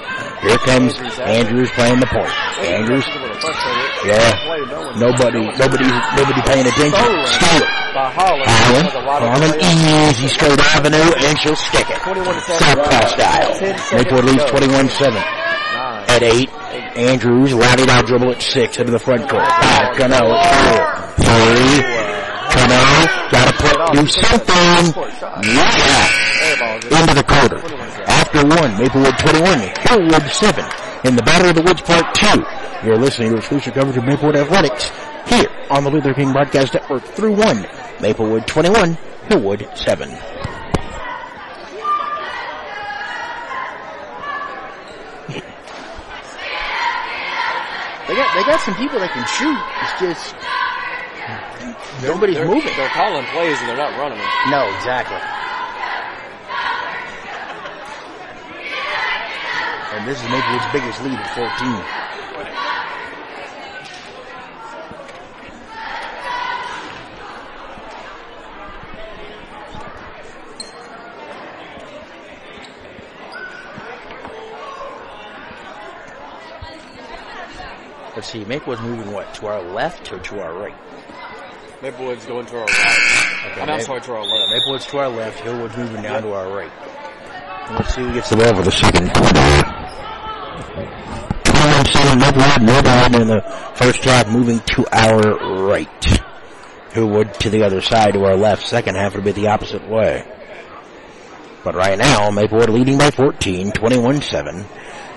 Here 0.43 0.57
comes 0.59 0.97
Andrews 1.21 1.71
playing 1.73 2.01
the 2.01 2.07
point. 2.07 2.33
Andrews. 2.65 3.05
Yeah. 4.05 4.97
Nobody, 4.97 5.45
nobody, 5.61 5.85
nobody 6.17 6.41
paying 6.49 6.67
attention. 6.67 7.07
Steal 7.29 7.61
it. 7.61 7.69
Holland. 7.93 8.89
Holland. 8.89 9.55
Easy 9.61 10.29
straight 10.29 10.59
avenue 10.75 10.97
and 10.97 11.39
she'll 11.39 11.57
stick 11.57 11.91
it. 11.91 12.01
21 12.01 12.35
to 12.35 12.41
7. 12.41 12.85
Style. 13.09 13.55
10 13.59 13.99
Maplewood 13.99 14.25
leads 14.25 14.45
21-7. 14.45 15.17
At 16.09 16.23
8. 16.23 16.49
Andrews, 16.97 17.55
Laddie 17.55 17.87
now 17.87 18.01
dribble 18.03 18.33
at 18.33 18.43
6 18.43 18.79
into 18.79 18.93
the 18.93 18.99
front 18.99 19.29
court. 19.29 19.45
Five, 19.45 19.97
Cano 19.97 20.33
at 20.33 21.15
4. 21.17 21.25
3. 21.25 22.01
Cano, 22.51 22.81
gotta 23.31 23.53
put, 23.63 23.77
do 23.93 24.07
something. 24.07 25.05
Yeah. 25.45 27.01
Into 27.01 27.15
the 27.15 27.25
quarter. 27.27 27.90
After 28.33 28.47
1, 28.47 28.79
Maplewood 28.79 29.19
21, 29.19 29.59
Hillwood 29.59 30.31
7. 30.31 30.65
In 31.05 31.17
the 31.17 31.23
Battle 31.23 31.49
of 31.49 31.57
the 31.57 31.63
Woods 31.63 31.83
Part 31.83 32.15
2. 32.15 32.87
You're 32.87 32.97
listening 32.97 33.33
to 33.33 33.39
exclusive 33.39 33.75
coverage 33.75 33.97
of 33.97 34.05
Maplewood 34.05 34.37
Athletics 34.37 34.93
here 35.27 35.51
on 35.69 35.83
the 35.83 35.91
Luther 35.91 36.15
King 36.15 36.33
Broadcast 36.33 36.75
Network 36.75 37.03
through 37.03 37.35
1. 37.35 37.67
Maplewood 38.01 38.47
21, 38.47 38.97
Hillwood 39.27 39.77
7. 39.77 40.11
They 48.07 48.15
got 48.15 48.35
they 48.37 48.45
got 48.45 48.61
some 48.61 48.77
people 48.77 49.01
that 49.01 49.11
can 49.11 49.27
shoot. 49.27 49.59
It's 49.83 49.99
just 49.99 50.37
nobody's 52.07 52.37
they're, 52.37 52.47
moving. 52.47 52.77
They're 52.77 52.89
calling 52.91 53.27
plays 53.27 53.59
and 53.59 53.69
they're 53.69 53.77
not 53.77 53.99
running 53.99 54.19
them. 54.19 54.31
No, 54.51 54.73
exactly. 54.77 55.40
And 59.93 60.07
this 60.07 60.23
is 60.23 60.29
Maplewood's 60.29 60.73
biggest 60.73 61.03
lead 61.03 61.19
at 61.19 61.35
14. 61.35 62.51
Let's 78.17 78.29
see, 78.29 78.45
Maplewood's 78.45 78.83
moving 78.83 79.13
what? 79.13 79.33
To 79.35 79.47
our 79.47 79.63
left 79.63 80.13
or 80.13 80.19
to 80.19 80.41
our 80.41 80.53
right? 80.53 80.75
Maplewood's 81.83 82.27
going 82.27 82.45
to 82.47 82.59
our 82.59 82.67
right. 82.67 83.43
Okay, 83.53 83.61
I'm 83.61 83.67
Maple- 83.69 83.85
sorry, 83.85 84.01
to 84.03 84.13
our 84.13 84.25
left. 84.25 84.53
Maplewood's 84.53 84.87
to 84.87 84.99
our 84.99 85.09
left, 85.09 85.39
Hillwood's 85.41 85.77
moving 85.77 86.03
down 86.03 86.23
to 86.23 86.33
our 86.33 86.49
right. 86.49 86.71
Let's 87.71 87.95
see 87.95 88.03
who 88.03 88.13
gets 88.13 88.31
the 88.31 88.37
ball 88.37 88.55
for 88.55 88.63
the 88.63 88.73
second 88.73 89.15
quarter. 89.15 89.81
21-7 91.45 92.19
Maplewood, 92.19 92.63
Maplewood 92.63 93.23
in 93.23 93.29
the 93.29 93.43
first 93.75 94.03
drive, 94.03 94.29
moving 94.29 94.59
to 94.61 94.87
our 94.91 95.63
right. 95.65 96.05
Who 96.95 97.07
would 97.07 97.35
to 97.35 97.51
the 97.51 97.63
other 97.63 97.81
side 97.81 98.15
to 98.15 98.25
our 98.25 98.37
left. 98.37 98.67
Second 98.67 98.97
half 98.97 99.15
would 99.15 99.25
be 99.25 99.31
the 99.33 99.47
opposite 99.47 99.89
way. 99.89 100.27
But 101.63 101.77
right 101.77 101.97
now, 101.97 102.31
Maplewood 102.31 102.71
leading 102.71 102.99
by 102.99 103.13
14, 103.13 103.71
21-7, 103.71 104.67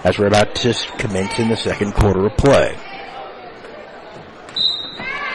as 0.03 0.19
we're 0.19 0.27
about 0.27 0.53
to 0.55 0.74
commence 1.00 1.39
in 1.39 1.50
the 1.50 1.57
second 1.57 1.93
quarter 1.93 2.27
of 2.27 2.38
play. 2.38 2.77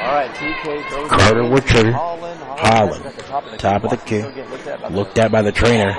All 0.09 0.15
right, 0.15 0.31
TK 0.31 0.89
throws 0.89 1.11
Carter 1.11 1.45
with 1.51 1.67
trigger. 1.67 1.93
Holland. 1.93 2.41
Top 3.29 3.45
of 3.45 3.51
the 3.51 3.57
Top 3.59 3.85
of 3.85 3.91
the 3.91 3.97
Watson 3.97 4.33
key. 4.33 4.41
Looked 4.49 4.67
at 4.67 4.81
by 4.81 4.89
the 4.89 4.97
Looked 4.97 5.19
at 5.19 5.31
by 5.31 5.43
the 5.43 5.53
trainer. 5.53 5.93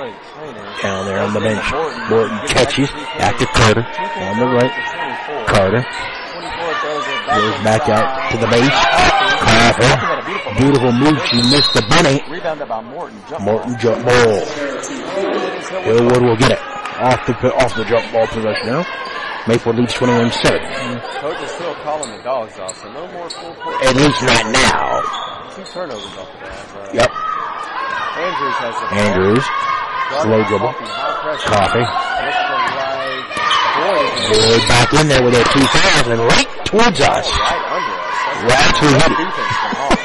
down 0.82 1.06
there 1.06 1.20
on 1.22 1.32
the 1.32 1.38
bench. 1.38 1.62
Morton. 2.10 2.34
Catches, 2.48 2.90
back 2.90 3.38
to 3.38 3.46
Carter, 3.46 3.86
on 3.86 4.38
the 4.42 4.46
right. 4.50 4.66
it 4.66 4.74
to 4.74 5.46
24. 5.46 5.46
Carter 5.46 5.82
24 5.86 6.74
throws 6.82 7.06
it 7.06 7.22
back 7.22 7.38
goes 7.38 7.56
back 7.62 7.82
out 7.86 8.30
to 8.32 8.36
the 8.38 8.46
base. 8.50 8.74
Coffee 8.74 9.46
Coffee, 9.46 9.86
had 9.86 10.18
a 10.18 10.58
beautiful 10.58 10.90
move. 10.90 11.14
She 11.30 11.36
missed 11.46 11.72
the 11.74 11.82
bunny. 11.86 12.18
Morton. 12.90 13.22
Jump 13.30 13.46
ball. 13.46 13.62
jump 13.78 14.04
ball. 14.04 14.42
Hillwood 15.86 15.86
Hillwood 15.86 16.22
will 16.26 16.36
get 16.36 16.50
it 16.50 16.58
off 16.98 17.24
the 17.30 17.54
off 17.54 17.76
the 17.76 17.84
jump 17.84 18.10
ball 18.10 18.26
possession 18.26 18.66
now. 18.66 19.09
Maplewood 19.48 19.80
leads 19.80 19.94
21-7. 19.94 21.00
Coach 21.20 21.40
is 21.42 21.50
still 21.52 21.74
calling 21.82 22.10
the 22.16 22.22
dogs 22.22 22.58
off, 22.58 22.76
so 22.76 22.92
no 22.92 23.06
more 23.12 23.30
full 23.30 23.54
court. 23.54 23.82
At 23.84 23.96
least 23.96 24.20
not 24.22 24.44
now. 24.52 25.00
Two 25.56 25.64
turnovers 25.64 26.04
off 26.20 26.28
of 26.28 26.40
that. 26.44 26.66
Uh, 26.76 26.90
Yep. 26.92 27.10
Andrews 28.20 28.56
has 28.60 28.74
the. 28.76 28.86
Andrews, 29.00 29.44
slow 30.20 30.40
dribble. 30.44 30.72
Coffee, 30.76 30.92
high 30.92 31.16
pressure. 31.24 31.48
Coffee. 31.48 31.86
Looks 32.20 32.36
like 32.36 33.20
Boyd 34.28 34.62
back 34.68 34.88
in 35.00 35.08
there 35.08 35.22
with 35.24 35.34
a 35.34 35.44
2000 35.56 36.20
right 36.20 36.50
towards 36.68 37.00
us. 37.00 37.26
right 37.32 37.64
under 37.70 37.96
us. 37.96 38.12
That's 38.20 38.44
Right 38.44 38.72
to 38.76 38.86
hit 38.92 39.12
it. 39.24 39.32
Hall. 39.72 39.96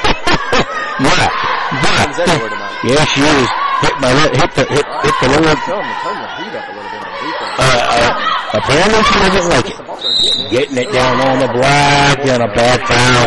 Yeah, 0.96 1.28
but 1.76 2.56
yeah, 2.88 3.04
she 3.04 3.20
is. 3.20 3.48
Hit 3.84 3.94
my 4.00 4.08
hit 4.32 4.48
the 4.56 4.64
hit 4.64 4.86
hit 5.04 5.14
the 5.20 5.28
lower 5.28 5.52
Tell 5.60 5.76
him 5.76 5.84
to 5.84 5.96
turn 6.00 6.16
the 6.16 6.28
heat 6.40 6.54
up 6.56 6.64
a 6.64 6.72
little 6.72 6.88
bit 6.88 7.04
on 7.04 7.12
defense. 7.20 7.60
Uh, 7.60 7.76
uh, 7.84 8.35
apparently 8.56 9.02
she 9.04 9.18
doesn't 9.20 9.48
like 9.50 9.68
it. 9.68 9.76
Getting 10.50 10.78
it 10.78 10.90
down 10.92 11.20
on 11.20 11.38
the 11.40 11.48
block 11.52 12.18
and 12.24 12.42
a 12.42 12.48
bad 12.48 12.80
foul. 12.88 13.26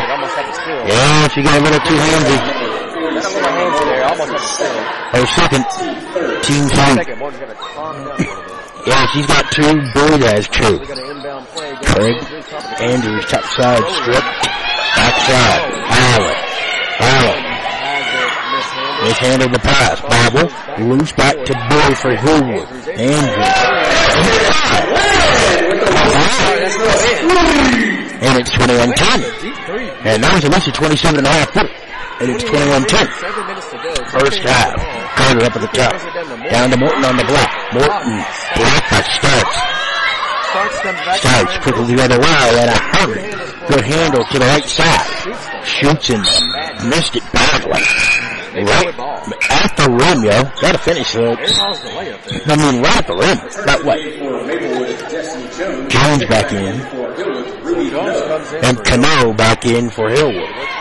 Yeah, 0.88 1.28
she 1.30 1.42
got 1.44 1.60
a 1.60 1.62
little 1.64 1.80
too 1.86 1.98
handy. 1.98 2.38
Her 5.12 5.26
second 5.26 5.66
team 6.44 6.68
bit. 6.70 7.08
Yeah, 8.88 9.06
she's 9.12 9.26
got 9.28 9.52
two. 9.52 9.82
An 10.90 10.98
inbound 11.12 11.46
play. 11.48 11.76
Craig 11.84 12.16
Andrews, 12.80 13.26
top 13.26 13.44
side 13.44 13.84
strip. 14.02 14.24
Backside. 14.96 15.74
Howard. 15.90 16.38
Howard. 16.98 17.44
Mishandled. 19.04 19.52
The 19.54 19.60
pass. 19.60 20.00
Bible. 20.02 20.50
Loose 20.90 21.12
back 21.14 21.36
to 21.46 21.54
Boyd 21.70 21.98
for 21.98 22.16
Hillwood. 22.16 22.68
Andrews. 22.98 25.09
And 28.22 28.38
it's 28.40 28.52
21-10. 28.52 30.06
And 30.06 30.22
now 30.22 30.36
it's 30.36 30.46
a 30.46 30.50
lesser 30.50 30.72
27 30.72 31.18
and 31.18 31.26
a 31.26 31.30
half 31.30 31.50
footer. 31.50 31.70
And 32.22 32.32
it's 32.32 32.44
21-10. 32.44 33.20
Seven 33.20 33.48
minutes 33.48 33.70
to 33.72 33.78
go. 33.78 33.96
first 34.20 34.40
half. 34.44 34.76
Carter 35.16 35.46
up 35.46 35.56
at 35.56 35.62
the 35.62 35.68
top. 35.68 35.94
Down 36.52 36.70
to 36.72 36.78
Morton 36.78 37.06
on 37.06 37.18
the 37.18 37.24
block. 37.24 37.50
Morton 37.74 38.24
blocked 38.56 38.90
by 38.92 39.02
Starks. 39.10 39.58
Starks 41.20 41.58
quickly 41.64 41.96
the 41.96 42.04
other 42.04 42.20
way 42.20 42.28
and 42.60 42.70
a 42.70 42.78
hurry. 42.78 43.22
Good 43.68 43.86
handle 43.86 44.24
to 44.26 44.40
the 44.40 44.46
right 44.46 44.66
side. 44.66 45.08
Shoots 45.66 46.10
and 46.10 46.24
missed 46.90 47.16
it 47.16 47.24
badly. 47.32 48.29
Right 48.54 49.64
at 49.64 49.78
the 49.78 49.90
rim, 49.90 50.24
yo. 50.24 50.44
Gotta 50.62 50.78
finish 50.80 51.16
it. 51.16 51.22
I 51.22 52.56
mean, 52.56 52.82
right 52.82 52.98
at 52.98 53.08
the 53.08 53.14
rim. 53.14 53.38
That 53.66 53.84
way. 53.86 54.20
Jones 55.90 56.26
back 56.26 56.52
in. 56.52 56.82
And 58.64 58.84
Cano 58.84 59.34
back 59.34 59.66
in 59.66 59.90
for 59.90 60.10
Hillwood. 60.10 60.80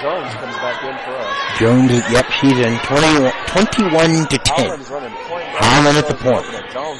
Jones 0.00 0.32
comes 0.34 0.56
back 0.56 0.84
in 0.84 0.94
for 1.02 1.16
us. 1.18 1.58
Jones, 1.58 1.90
yep, 2.12 2.26
she's 2.38 2.58
in 2.60 2.78
20, 2.86 3.32
21 3.48 4.28
to 4.28 4.38
10. 4.38 4.54
Holland's. 4.54 4.88
Holland 4.88 5.98
at 5.98 6.06
the 6.06 6.14
point. 6.14 6.46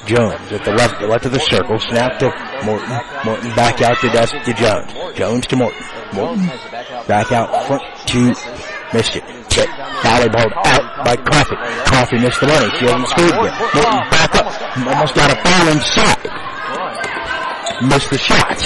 Jones 0.08 0.52
at 0.52 0.64
the 0.64 0.72
left, 0.72 1.00
the 1.00 1.06
left 1.06 1.24
of 1.24 1.30
the 1.30 1.38
circle. 1.38 1.78
Snap 1.78 2.18
to 2.18 2.26
Morton. 2.64 3.00
Morton 3.24 3.54
back 3.54 3.80
out 3.82 4.00
to 4.00 4.08
Dust 4.08 4.34
to 4.44 4.52
Jones. 4.54 4.92
Jones 5.16 5.46
to 5.46 5.56
Morton. 5.56 5.84
Morton 6.12 6.50
back 7.06 7.32
out 7.32 7.66
front 7.66 7.82
to 8.08 8.34
missed 8.92 9.16
it. 9.16 9.24
Tip. 9.48 9.68
Volleyball 10.02 10.50
out 10.64 11.04
by 11.04 11.16
Coffee. 11.16 11.56
Coffee 11.84 12.18
missed 12.18 12.40
the 12.40 12.46
money. 12.46 12.70
She 12.78 12.84
hasn't 12.86 13.08
scored 13.08 13.30
yet. 13.30 13.54
Morton 13.74 14.10
back 14.10 14.34
up. 14.34 14.46
Almost 14.86 15.14
got 15.14 15.30
a 15.30 15.36
foul 15.42 15.68
inside. 15.68 16.28
Missed 17.88 18.10
the 18.10 18.18
shot. 18.18 18.58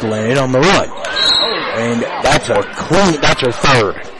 Glenn 0.00 0.38
on 0.38 0.52
the 0.52 0.60
run. 0.60 0.88
And 1.76 2.02
that's 2.22 2.48
a 2.48 2.62
clean, 2.74 3.20
that's 3.20 3.40
her 3.42 3.52
third. 3.52 4.10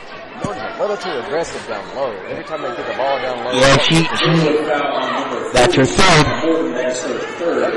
Too 0.91 1.09
aggressive 1.09 1.67
down 1.67 1.97
low. 1.97 2.13
Every 2.29 2.45
time 2.45 2.63
they 2.63 2.69
get 2.77 2.87
the 2.87 2.95
ball 2.95 3.17
down 3.23 3.45
low. 3.45 3.53
Yeah, 3.53 3.79
she, 3.79 3.95
she, 3.95 4.33
that's 5.55 5.75
her 5.75 5.87
third. 5.87 6.27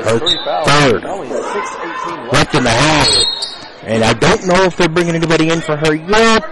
Her 0.04 0.18
third. 0.64 1.04
Left 2.32 2.54
in 2.54 2.64
the 2.64 2.70
half. 2.70 3.33
And 3.84 4.02
I 4.02 4.14
don't 4.14 4.46
know 4.46 4.64
if 4.64 4.76
they're 4.76 4.88
bringing 4.88 5.14
anybody 5.14 5.50
in 5.50 5.60
for 5.60 5.76
her 5.76 5.94
yet. 5.94 6.42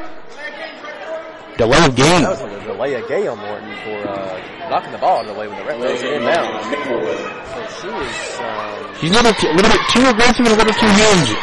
Delay 1.56 1.84
of 1.84 1.96
game. 1.96 2.22
That 2.22 2.36
was 2.36 2.40
a 2.40 2.64
delay 2.64 2.94
of 2.94 3.08
game 3.08 3.28
on 3.28 3.38
Morton 3.38 3.72
for 3.84 3.98
uh, 4.08 4.68
knocking 4.68 4.92
the 4.92 4.98
ball 4.98 5.18
out 5.20 5.28
of 5.28 5.32
the 5.32 5.40
way 5.40 5.48
when 5.48 5.56
the 5.56 5.64
ref 5.64 5.80
throws 5.80 6.02
it 6.02 6.12
in 6.12 6.22
bounds. 6.24 6.64
So 6.64 7.60
she 7.80 7.88
is 7.88 8.40
um, 8.40 8.94
She's 9.00 9.10
a 9.10 9.16
little, 9.16 9.32
too, 9.32 9.48
a 9.48 9.56
little 9.56 9.72
bit 9.72 9.84
too 9.92 10.04
aggressive 10.04 10.44
and 10.44 10.54
a 10.54 10.58
little 10.60 10.76
too 10.76 10.92
handsy. 10.92 11.36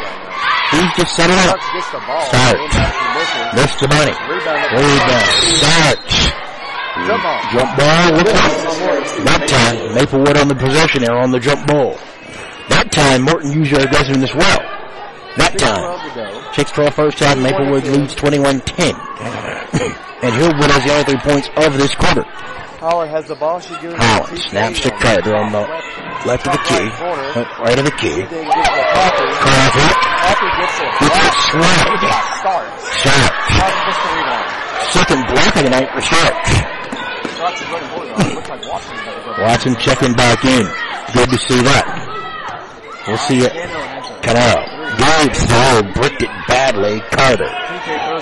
He's 0.69 0.93
just 0.93 1.15
set 1.17 1.29
it 1.29 1.39
up. 1.49 1.57
Start. 1.57 2.57
Inbound, 2.61 2.93
she 2.93 3.05
misses. 3.17 3.49
Missed 3.57 3.79
the 3.81 3.89
money. 3.89 4.13
Rebound. 4.29 5.25
Starks. 5.57 6.17
Jump 7.05 7.23
ball. 7.25 7.41
Jump 7.49 7.69
ball. 7.77 8.05
Look 8.13 8.29
out. 8.29 8.69
That 9.25 9.41
time, 9.49 9.93
Maplewood 9.95 10.37
on 10.37 10.47
the 10.47 10.55
possession 10.55 11.01
there 11.01 11.17
on 11.17 11.31
the 11.31 11.39
jump 11.39 11.65
ball. 11.65 11.97
That 12.69 12.91
time, 12.91 13.23
Morton 13.23 13.51
used 13.51 13.71
her 13.71 13.81
aggressiveness 13.81 14.33
well. 14.35 14.78
That 15.39 15.55
time. 15.57 15.79
12 15.79 16.03
to 16.03 16.11
go. 16.19 16.91
6-12 16.91 16.93
first 16.93 17.19
half, 17.19 17.37
Maplewood 17.39 17.87
leads 17.87 18.13
21-10. 18.15 18.91
and 20.19 20.31
Hillwood 20.35 20.67
has 20.67 20.83
the 20.83 20.91
only 20.91 21.05
three 21.07 21.21
points 21.23 21.47
of 21.55 21.71
this 21.79 21.95
quarter. 21.95 22.27
Holler 22.79 23.07
has 23.07 23.27
the 23.27 23.35
ball. 23.35 23.59
She 23.59 23.75
gives 23.83 23.95
Holland 23.95 24.39
snaps 24.39 24.79
to 24.87 24.91
Carter 25.03 25.35
on 25.35 25.51
the 25.51 25.63
left 26.23 26.47
of 26.47 26.55
the 26.55 26.63
key, 26.63 26.87
right 27.59 27.75
of 27.75 27.83
the 27.83 27.95
key. 27.99 28.23
Then 28.23 28.47
gives 28.47 28.71
it 28.71 28.79
to 28.79 28.83
Coffee. 28.95 29.31
Coffee, 29.35 29.91
Coffee 29.99 30.51
gets 30.59 30.79
it. 30.79 30.91
gets 31.03 31.19
it 31.19 31.35
slide. 31.51 31.99
Starks. 32.39 32.83
Shot. 33.03 33.31
Starks 33.51 33.79
gets 33.83 33.99
the 33.99 34.11
rebound. 34.15 34.47
Second 34.95 35.21
block 35.27 35.53
of 35.55 35.63
the 35.67 35.71
night 35.75 35.89
for 35.91 36.01
Sharks. 36.03 36.51
Starks 37.35 37.59
is 37.59 37.67
running 37.67 37.89
forward. 37.91 38.07
It 38.15 38.35
looks 38.35 38.47
like 38.47 38.63
Washington's 38.63 39.07
about 39.07 39.27
to 39.27 39.39
go. 39.39 39.43
Watson 39.43 39.73
checking 39.75 40.13
back 40.15 40.39
in. 40.47 40.63
Good 41.11 41.29
to 41.31 41.37
see 41.37 41.59
that. 41.63 41.83
We'll 43.07 43.17
see 43.17 43.39
it. 43.43 43.51
Canal. 44.23 44.78
Good 44.97 45.35
throw. 45.35 45.81
Bricked 45.93 46.23
it 46.23 46.29
badly. 46.47 46.99
Carter. 47.11 47.49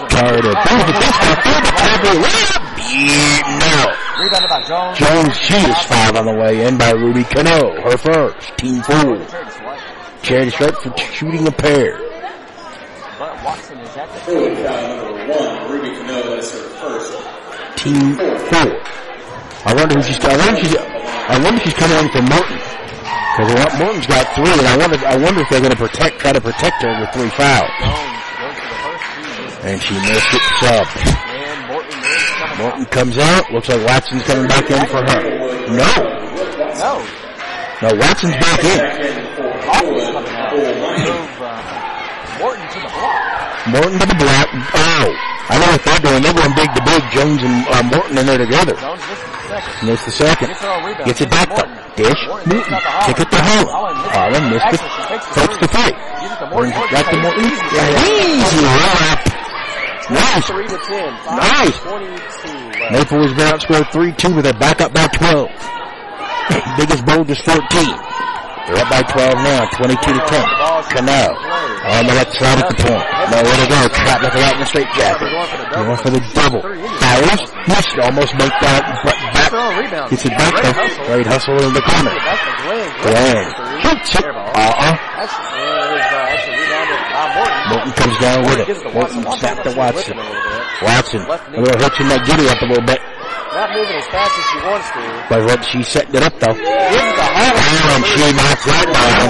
Carter. 0.10 0.53
No. 3.60 3.93
Jones. 4.95 5.38
She 5.38 5.56
is 5.56 5.77
five 5.86 6.15
on 6.15 6.25
the 6.25 6.34
way 6.34 6.65
in 6.65 6.77
by 6.77 6.91
Ruby 6.91 7.23
Cano. 7.23 7.80
Her 7.82 7.97
first. 7.97 8.58
Team 8.58 8.82
four. 8.82 9.17
Charity 10.23 10.51
Stripe 10.51 10.75
for 10.75 10.97
shooting 10.97 11.47
a 11.47 11.51
pair. 11.51 11.99
But 13.19 13.43
Watson 13.43 13.80
is 13.80 13.97
at 13.97 14.13
the 14.13 14.19
foul 14.19 14.95
number 14.95 15.34
one, 15.34 15.71
Ruby 15.71 15.89
Cano, 15.95 16.36
that's 16.36 16.51
her 16.51 16.69
first. 16.77 17.77
Team 17.77 18.15
four. 18.15 18.97
I 19.65 19.73
wonder 19.75 19.95
who 19.95 20.03
she's. 20.03 20.19
I 20.19 20.38
wonder 20.38 20.60
she's. 20.62 20.75
I 20.75 21.39
wonder 21.43 21.60
she's 21.62 21.73
coming 21.73 21.97
in 21.97 22.10
for 22.10 22.21
Morton. 22.21 22.60
Because 23.38 23.78
Morton's 23.78 24.08
got 24.08 24.26
three, 24.34 24.50
and 24.50 24.65
I 24.65 24.78
wonder. 24.82 24.97
I 25.06 25.15
wonder 25.17 25.41
if 25.41 25.50
they're 25.50 25.62
going 25.62 25.71
to 25.71 25.78
protect, 25.78 26.17
try 26.19 26.34
to 26.34 26.41
protect 26.41 26.82
her 26.82 26.89
with 27.00 27.13
three 27.13 27.30
fouls. 27.38 27.69
And 29.62 29.78
she 29.82 29.93
missed 29.93 30.34
it 30.34 30.41
sub. 30.58 30.88
Morton 32.58 32.86
comes 32.86 33.17
out. 33.19 33.52
Looks 33.54 33.69
like 33.69 33.86
Watson's 33.86 34.23
coming 34.23 34.47
back 34.47 34.65
in 34.71 34.82
for 34.89 35.06
her. 35.06 35.21
No, 35.69 35.93
No. 36.82 36.93
no, 37.86 37.89
Watson's 38.02 38.34
back 38.41 38.63
in. 38.65 38.82
Morton 42.41 42.65
to 42.73 42.80
the 42.82 42.89
block. 42.89 43.67
Morton 43.69 44.00
to 44.00 44.08
the 44.08 44.17
block. 44.17 44.47
Oh, 44.73 45.13
I 45.50 45.60
know 45.62 45.69
what 45.78 45.84
they're 45.86 46.00
doing. 46.02 46.21
They're 46.23 46.34
going 46.34 46.56
big 46.58 46.73
to 46.73 46.82
big. 46.86 47.04
Jones 47.13 47.41
and 47.43 47.67
uh, 47.69 47.84
Morton 47.93 48.17
in 48.17 48.26
there 48.26 48.38
together. 48.38 48.73
Jones 48.82 49.02
second. 49.47 49.88
Missed 49.88 50.05
the 50.05 50.12
second. 50.12 50.47
Gets 51.05 51.21
it 51.21 51.29
back 51.29 51.49
though. 51.55 51.69
Dish. 51.95 52.21
Newton. 52.45 52.75
Kick 53.07 53.19
it 53.19 53.29
to 53.31 53.39
Holland. 53.41 53.97
Holland 54.12 54.45
missed 54.51 54.73
it. 54.75 54.81
Takes 55.33 55.57
the 55.57 55.67
fight. 55.67 55.95
Gives 56.21 56.33
it 56.33 56.39
to 56.39 56.47
Morton. 56.51 56.71
Brings 56.71 56.77
it 56.77 56.91
back 56.91 57.05
to 57.10 57.17
Morton. 57.17 57.43
Easy. 57.43 57.65
Easy 58.43 58.62
wrap. 58.63 59.19
Nice. 60.10 60.45
Three 60.47 60.67
to 60.67 60.79
ten. 60.88 61.12
Five 61.25 61.39
Nice. 61.41 61.77
Maple 62.91 63.19
was 63.19 63.33
been 63.33 63.47
outscored 63.51 63.83
3-2 63.91 64.36
with 64.36 64.45
a 64.45 64.53
backup 64.53 64.93
by 64.93 65.07
12. 65.07 65.49
Biggest 66.77 67.05
bowl 67.05 67.27
is 67.27 67.39
14. 67.41 67.60
They're 68.67 68.83
up 68.83 68.89
by 68.91 69.01
12 69.03 69.33
now, 69.47 69.63
22 69.79 69.95
to 69.95 70.23
10. 70.27 70.43
Canal. 70.91 71.31
On 71.88 72.03
the 72.03 72.13
left 72.19 72.36
side 72.36 72.60
at 72.60 72.67
the 72.67 72.75
point. 72.75 73.03
Nowhere 73.31 73.60
to 73.63 73.67
go. 73.71 73.79
Trap 73.95 74.19
left 74.23 74.36
right 74.36 74.53
in 74.55 74.60
the 74.60 74.67
straight 74.67 74.91
jacket. 74.91 75.31
Going 75.71 75.95
for 76.03 76.12
the 76.12 76.19
double. 76.36 76.60
Fires. 76.99 77.43
Missed. 77.67 77.95
Almost 78.03 78.36
make 78.36 78.51
that. 78.60 78.83
But 79.07 79.15
back. 79.51 79.83
rebound. 79.83 80.10
Gets 80.12 80.25
it 80.25 80.33
back 80.38 80.53
Great 80.53 80.75
hustle. 80.75 81.05
Great 81.05 81.27
hustle 81.27 81.57
in 81.63 81.73
the 81.73 81.83
corner. 81.83 82.13
That's 82.17 82.43
the 82.43 82.53
Glenn. 82.63 82.89
Glenn. 83.03 83.45
It. 83.47 84.23
Air 84.23 84.33
ball. 84.33 84.51
Uh-uh. 84.51 84.93
That's, 85.17 85.33
uh, 85.33 85.47
uh, 85.47 86.33
actually 86.33 86.57
rebounded 86.60 86.99
by 87.07 87.25
Morton. 87.36 87.62
Morton 87.71 87.91
comes 87.97 88.17
down 88.19 88.39
with 88.45 88.60
it 88.60 88.67
to. 88.67 88.89
Morton 88.93 89.21
snapped 89.38 89.63
to 89.63 89.71
Watson 89.77 90.17
Watson. 90.81 91.21
a 91.21 91.62
little. 91.62 91.79
Hitching 91.81 92.07
that 92.10 92.21
giddy 92.25 92.47
up 92.49 92.62
a 92.62 92.65
little 92.65 92.86
bit. 92.86 93.01
Not 93.53 93.73
moving 93.73 93.97
as 93.97 94.07
fast 94.13 94.33
as 94.38 94.45
she 94.51 94.57
wants 94.62 94.88
to. 94.93 95.01
But 95.29 95.39
what 95.45 95.60
she 95.65 95.81
setting 95.83 96.15
it 96.15 96.23
up 96.23 96.36
though. 96.39 96.53
Gives 96.53 97.07
it 97.07 97.15
to 97.17 97.25
Holland. 97.25 97.88
And 97.88 98.05
she 98.05 98.25
knocks 98.38 98.65
that 98.69 98.86
down. 98.93 99.27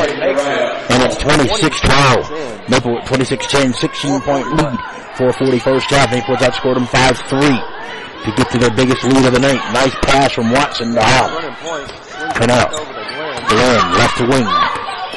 And 0.91 0.99
it's 1.07 1.17
26-12. 1.23 2.69
Maple 2.69 2.99
26-10, 3.07 3.73
16 3.75 4.21
point 4.21 4.47
lead. 4.57 4.77
440 5.15 5.59
first 5.59 5.89
half. 5.89 6.11
Maplewood's 6.11 6.43
outscored 6.43 6.75
them 6.75 6.85
5-3 6.87 7.77
to 8.25 8.31
get 8.35 8.49
to 8.51 8.57
their 8.57 8.71
biggest 8.71 9.03
lead 9.03 9.25
of 9.25 9.33
the 9.33 9.39
night. 9.39 9.61
Nice 9.73 9.95
pass 10.01 10.31
from 10.33 10.51
Watson 10.51 10.93
to 10.95 11.01
Hall. 11.01 11.29
Running 11.35 11.55
point. 11.61 11.87
Swings 11.89 12.33
Come 12.33 12.49
it 12.49 12.51
out. 12.51 12.71
Glenn. 12.71 13.81
Left 13.97 14.17
to 14.17 14.25
wing. 14.27 14.47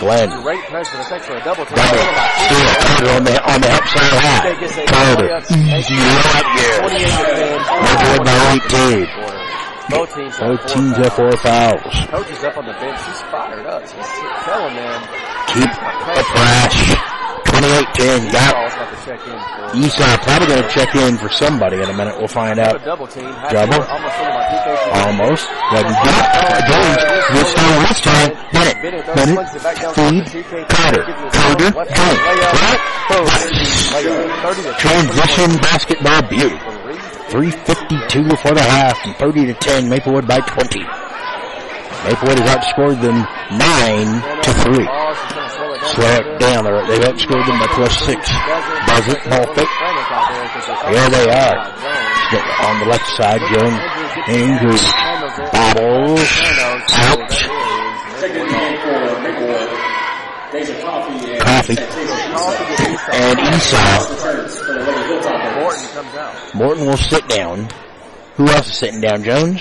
Glenn, 0.00 0.30
Great 0.42 0.64
pressure. 0.64 0.96
For 0.96 1.36
a 1.36 1.44
double. 1.44 1.64
double. 1.64 1.76
Still 1.76 2.64
Carter 2.80 3.10
on 3.12 3.24
the, 3.24 3.36
on 3.52 3.60
the 3.60 3.68
outside 3.68 4.16
high. 4.16 4.56
Carter, 4.88 5.28
easy 5.60 5.92
layup, 5.92 6.48
yes. 6.56 7.68
Maplewood 7.84 8.24
by 8.24 8.36
18. 9.04 9.30
Both 9.90 10.14
teams 10.14 10.38
Both 10.38 10.66
teams 10.72 10.96
have 10.96 11.12
four 11.12 11.36
fouls. 11.36 11.82
Coach 12.08 12.30
is 12.30 12.44
up 12.44 12.56
on 12.56 12.64
the 12.64 12.72
bench. 12.72 12.98
She's 13.04 13.20
fired 13.28 13.66
up. 13.66 13.82
She's 13.82 14.08
telling 14.46 14.74
them 14.76 15.02
Keep 15.52 15.68
the 15.68 16.24
press. 16.32 16.74
28-10. 17.60 18.32
Got 18.32 18.54
Paul's 18.54 18.72
about 18.72 18.88
to 18.88 19.04
check 19.04 19.20
in 19.20 19.36
for 19.36 19.76
Esau 19.76 20.16
probably 20.24 20.46
going 20.48 20.62
to 20.62 20.68
check 20.70 20.94
in 20.96 21.18
for 21.18 21.28
somebody 21.28 21.76
in 21.76 21.88
a 21.88 21.92
minute. 21.92 22.16
We'll 22.16 22.28
find 22.28 22.58
out. 22.58 22.82
double 22.84 23.06
team. 23.06 23.24
Had 23.24 23.52
Double. 23.52 23.84
to 23.84 24.96
Almost. 25.04 25.44
Yeah, 25.72 25.84
we 25.84 25.92
got. 25.92 26.40
Jones. 26.66 26.96
This 27.36 27.54
time, 27.54 27.80
this 27.84 28.00
time. 28.00 28.30
Bennett. 28.52 28.76
Bennett. 29.14 29.48
Feed. 29.92 30.24
Carter. 30.72 31.04
Carter. 31.30 31.70
Jones. 31.70 32.20
Right? 32.24 32.80
Layup. 33.92 34.42
30 34.42 34.62
to 34.62 34.72
Transition 34.74 35.50
basketball 35.60 36.22
beauty. 36.28 36.58
352 37.28 38.24
before 38.24 38.54
the 38.54 38.62
half 38.62 38.98
and 39.04 39.14
30 39.16 39.46
to 39.46 39.54
10. 39.54 39.88
Maplewood 39.88 40.26
by 40.26 40.40
20. 40.40 40.80
Maplewood 42.08 42.38
has 42.40 42.56
outscored 42.56 43.00
them 43.02 43.26
9 43.52 44.42
to 44.42 44.52
3. 44.74 44.86
It 45.82 46.38
down. 46.40 46.64
They're- 46.64 46.86
They've 46.86 47.00
outscored 47.08 47.46
them 47.46 47.58
by 47.58 47.66
plus 47.68 47.96
6. 48.04 48.28
Does 48.30 49.08
it? 49.08 49.24
Ball 49.30 49.54
fake. 49.54 49.68
Yeah, 49.70 50.90
Here 50.90 51.08
they 51.10 51.30
are. 51.30 51.56
on 52.68 52.80
the 52.80 52.86
left 52.86 53.06
side. 53.16 53.40
Jones 53.52 53.78
Andrews 54.28 54.84
bobbles 55.52 56.28
out. 56.92 57.30
Coffee 61.40 61.76
and 63.12 63.38
Esau. 63.54 64.00
Morton 66.54 66.86
will 66.86 66.96
sit 66.96 67.26
down. 67.28 67.68
Who 68.36 68.48
else 68.48 68.68
is 68.68 68.74
sitting 68.76 69.00
down? 69.00 69.22
Jones? 69.22 69.60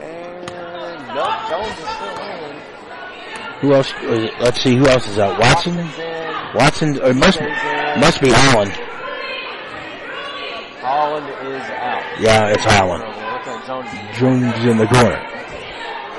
And 0.00 0.46
nope, 1.14 1.48
Jones. 1.48 1.97
Who 3.60 3.74
else? 3.74 3.92
is 4.02 4.24
it- 4.24 4.34
Let's 4.40 4.60
see. 4.62 4.76
Who 4.76 4.86
else 4.86 5.08
is 5.08 5.18
out? 5.18 5.38
Watson? 5.38 5.76
Watson? 6.54 7.00
Or 7.02 7.10
it 7.10 7.16
must 7.16 7.40
must 7.98 8.20
be 8.20 8.30
Holland. 8.30 8.72
Holland 10.80 11.26
is 11.28 11.70
out. 11.70 12.02
Yeah, 12.20 12.48
it's 12.50 12.64
Holland. 12.64 13.04
Jones. 14.14 14.64
In 14.64 14.78
the 14.78 14.86
corner. 14.86 15.20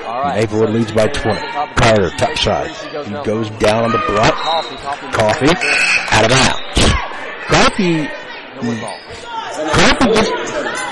Maplewood 0.04 0.70
leads 0.70 0.92
by 0.92 1.06
20. 1.08 1.40
Carter, 1.76 2.10
top 2.10 2.36
side. 2.36 2.70
He 2.70 3.12
goes 3.24 3.48
down 3.50 3.84
on 3.84 3.92
the 3.92 3.98
block. 3.98 4.34
Coffee, 5.12 5.48
out 6.10 6.24
of 6.24 6.30
bounds. 6.30 6.92
Coffee, 7.48 8.02
No 8.02 8.68
one 8.68 8.80
ball. 8.80 8.98
Coffee 9.72 10.12
just 10.12 10.84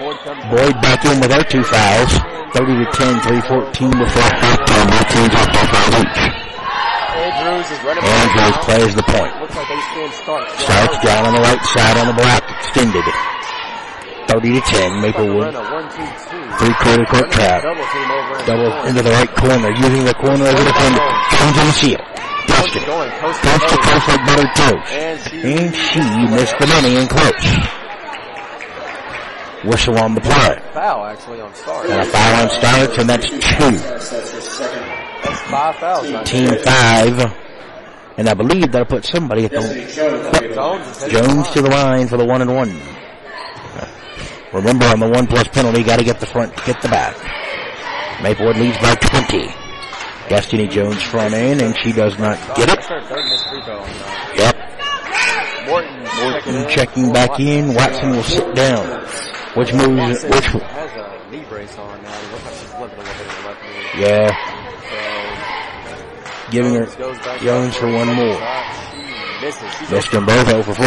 Boyd 0.00 0.16
Boyd 0.50 0.82
back 0.82 1.04
in 1.04 1.20
with 1.20 1.32
our 1.32 1.44
two 1.44 1.62
fouls. 1.62 2.35
30 2.54 2.84
to 2.84 2.86
10, 2.92 3.20
314 3.26 3.90
before 3.90 4.28
halftime. 4.38 4.86
Both 4.90 5.08
teams 5.12 5.34
off 5.34 5.48
by 5.52 5.64
five 5.66 5.94
each. 6.00 6.20
Andrews 7.16 7.68
is 7.72 7.80
running. 7.84 8.04
Andrews 8.04 8.56
plays 8.64 8.92
the 8.94 9.06
point. 9.06 9.32
Looks 9.40 9.56
like 9.56 9.66
stand 9.66 10.12
starts. 10.14 10.52
Starks 10.62 10.98
down 11.04 11.26
on 11.26 11.32
the 11.34 11.40
right 11.42 11.62
side 11.74 11.96
on 11.98 12.06
the 12.08 12.16
block, 12.16 12.42
extended. 12.60 13.04
30 14.28 14.52
to 14.58 14.60
10, 14.60 15.00
Maplewood. 15.02 15.54
Run 15.54 15.56
a 15.56 15.62
one, 15.70 15.86
two, 15.90 16.02
two. 16.02 16.42
Three 16.58 16.74
quarter 16.82 17.06
court 17.06 17.30
trap. 17.30 17.62
Double 17.62 17.86
team 17.94 18.10
over. 18.10 18.34
in 18.40 18.46
Double 18.46 18.64
the 18.64 18.70
corner. 18.70 18.88
into 18.88 19.02
the 19.02 19.10
right 19.14 19.32
corner, 19.36 19.70
using 19.70 20.04
the 20.04 20.14
corner 20.14 20.44
as 20.46 20.56
a 20.60 20.64
defender. 20.64 21.06
Comes 21.30 21.56
in 21.60 21.66
the 21.66 21.76
seal. 21.78 22.02
Busted 22.48 22.82
it. 22.82 22.86
Going 22.86 23.10
coast 23.22 23.38
to 23.42 23.48
Coast 23.48 23.68
to 23.70 23.76
coast. 23.76 23.86
coast 23.90 24.08
like 24.08 24.22
buttered 24.26 24.52
toast. 24.56 24.92
And 24.92 25.16
she, 25.22 25.36
And 25.46 25.74
she 25.74 26.00
missed 26.34 26.56
the 26.58 26.66
money 26.66 26.96
in 26.96 27.06
close. 27.06 27.85
Whistle 29.66 29.98
on 29.98 30.14
the 30.14 30.20
play. 30.20 30.60
foul 30.72 31.04
actually 31.06 31.40
on 31.40 31.54
start. 31.54 31.90
And 31.90 32.00
a 32.00 32.04
foul 32.04 32.42
on 32.42 32.50
starts, 32.50 32.98
and 32.98 33.08
that's 33.08 33.28
two. 33.28 33.38
That's 33.38 34.12
your 34.32 34.40
second. 34.40 34.82
Five 35.50 35.76
fouls. 35.76 36.12
right 36.12 36.26
Team 36.26 36.48
five. 36.64 37.34
And 38.18 38.28
I 38.28 38.34
believe 38.34 38.72
that'll 38.72 38.86
put 38.86 39.04
somebody 39.04 39.44
at 39.44 39.50
the 39.50 39.58
Destiny 39.58 39.86
Jones 39.92 40.24
will 40.24 40.40
be 40.40 40.48
the 40.48 40.54
Jones 40.54 40.86
is 40.86 41.02
headed 41.02 41.12
Jones 41.12 41.50
to 41.50 41.62
the 41.62 41.70
line 41.70 42.08
for 42.08 42.16
the 42.16 42.24
one 42.24 42.40
and 42.40 42.54
one. 42.54 42.80
Remember 44.52 44.86
on 44.86 45.00
the 45.00 45.08
one 45.08 45.26
plus 45.26 45.48
penalty, 45.48 45.82
gotta 45.82 46.04
get 46.04 46.18
the 46.18 46.26
front, 46.26 46.54
get 46.64 46.80
the 46.80 46.88
back. 46.88 47.14
Maplewood 48.22 48.56
leads 48.56 48.78
by 48.78 48.94
20. 48.94 49.48
Destiny 50.28 50.66
Jones 50.66 51.02
front 51.02 51.34
end, 51.34 51.60
and 51.60 51.76
she 51.78 51.92
does 51.92 52.18
not 52.18 52.38
get 52.56 52.68
it. 52.70 52.76
That's 52.76 52.86
her 52.86 53.00
third 53.02 53.24
missed 53.26 53.48
free 53.48 53.62
throw 53.62 53.78
on 53.78 53.86
the 53.86 53.98
night. 53.98 54.38
Yep. 54.38 55.68
Morton, 55.68 56.04
Morton 56.22 56.68
checking 56.70 57.12
back 57.12 57.38
in. 57.38 57.74
Watson 57.74 58.10
will 58.10 58.22
sit 58.22 58.54
down. 58.54 59.35
Which 59.56 59.72
moves, 59.72 60.22
which, 60.24 60.44
has 60.52 60.92
a 60.92 61.30
knee 61.30 61.44
brace 61.48 61.76
on 61.78 62.02
now. 62.02 62.12
It 62.12 62.30
looks 62.32 62.44
like 62.44 62.54
she's 62.54 62.74
limping 62.74 62.98
a 62.98 63.02
little 63.02 63.14
bit 63.16 63.26
in 63.26 63.32
the 63.40 63.48
left 63.48 63.62
knee. 63.64 64.04
yeah, 64.04 64.28
So 66.44 66.50
giving 66.52 66.74
her 66.74 66.86
Jones 67.40 67.74
for 67.76 67.86
one 67.90 68.08
more. 68.12 68.36
She 68.36 69.00
misses. 69.40 69.72
She 69.80 69.94
Missed 69.94 70.10
them 70.12 70.26
both 70.26 70.46
0 70.48 70.62
for 70.62 70.74
4. 70.74 70.84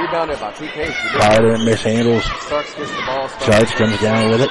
rebounded 0.00 0.40
by 0.40 0.52
TK. 0.52 0.92
Carter 1.20 1.56
mishandles. 1.58 2.22
Starks 2.46 2.74
gets 2.74 2.90
the 2.90 3.02
ball. 3.04 3.28
Starks 3.28 3.72
comes 3.74 4.00
down 4.00 4.30
with 4.30 4.40
it. 4.40 4.50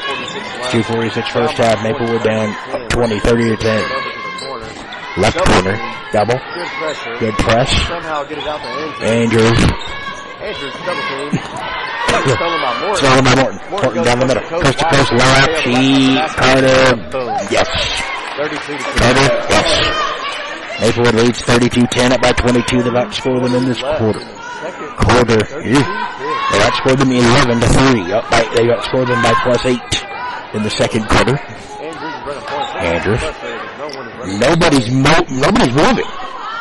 246 0.69 1.27
first 1.29 1.53
half. 1.57 1.81
Maplewood 1.81 2.21
down 2.23 2.53
20, 2.89 3.19
30 3.19 3.43
to 3.49 3.57
10. 3.57 3.81
Over 3.81 3.89
to 3.89 4.09
the 4.13 4.45
corner. 4.45 4.69
Left 5.17 5.37
corner. 5.37 5.75
Double. 6.13 6.37
Good 6.53 6.67
pressure. 6.77 7.17
Good 7.17 7.33
press. 7.35 7.71
Somehow 7.87 8.23
get 8.25 8.37
it 8.37 8.47
out 8.47 8.61
to 8.61 8.67
Andrews. 9.01 9.49
Andrews. 9.57 10.06
Andrews 10.47 10.73
double 10.87 11.03
team. 11.11 11.31
Stolen 12.07 12.61
by 12.63 12.71
Morton. 12.79 12.95
Stolen 12.95 13.23
by 13.23 13.35
Morton. 13.35 13.59
Morton 13.69 14.03
down 14.03 14.19
the 14.19 14.25
middle. 14.27 14.43
Coast 14.47 14.79
to 14.79 14.85
coast. 14.85 15.11
Low 15.11 15.19
out. 15.19 15.51
She, 15.59 16.15
Carter. 16.39 16.79
Yes. 17.51 17.67
32 18.37 18.55
to 18.55 18.77
2. 18.77 18.83
Carter. 18.95 19.27
Yes. 19.51 19.67
Maplewood 20.79 21.15
leads 21.15 21.41
32-10 21.41 22.11
up 22.11 22.21
by 22.21 22.31
22. 22.31 22.83
They've 22.83 22.93
outscored 22.93 23.43
them 23.43 23.55
in 23.55 23.65
this 23.65 23.81
quarter. 23.81 24.23
Quarter. 25.03 25.43
32 25.43 25.73
They 25.73 26.59
outscored 26.63 26.99
them 26.99 27.11
11 27.11 27.59
to 27.59 27.67
3. 27.67 28.13
Up 28.13 28.29
by, 28.31 28.41
they 28.55 28.67
outscored 28.71 29.07
them 29.07 29.21
by 29.21 29.33
plus 29.43 29.65
8 29.65 29.79
in 30.55 30.63
the 30.63 30.69
second 30.69 31.07
quarter. 31.09 31.35
Andrews 31.35 32.13
is 32.13 32.23
running 32.23 32.43
point. 32.47 32.75
Andrews. 32.87 33.19
Frustrated 33.19 33.61
because 33.61 33.77
No 33.77 33.97
one 33.99 34.07
is 34.07 34.15
running. 34.15 34.39
Nobody's 34.39 34.91
mo- 34.91 35.27
nobody's 35.29 35.73
moving. 35.75 36.05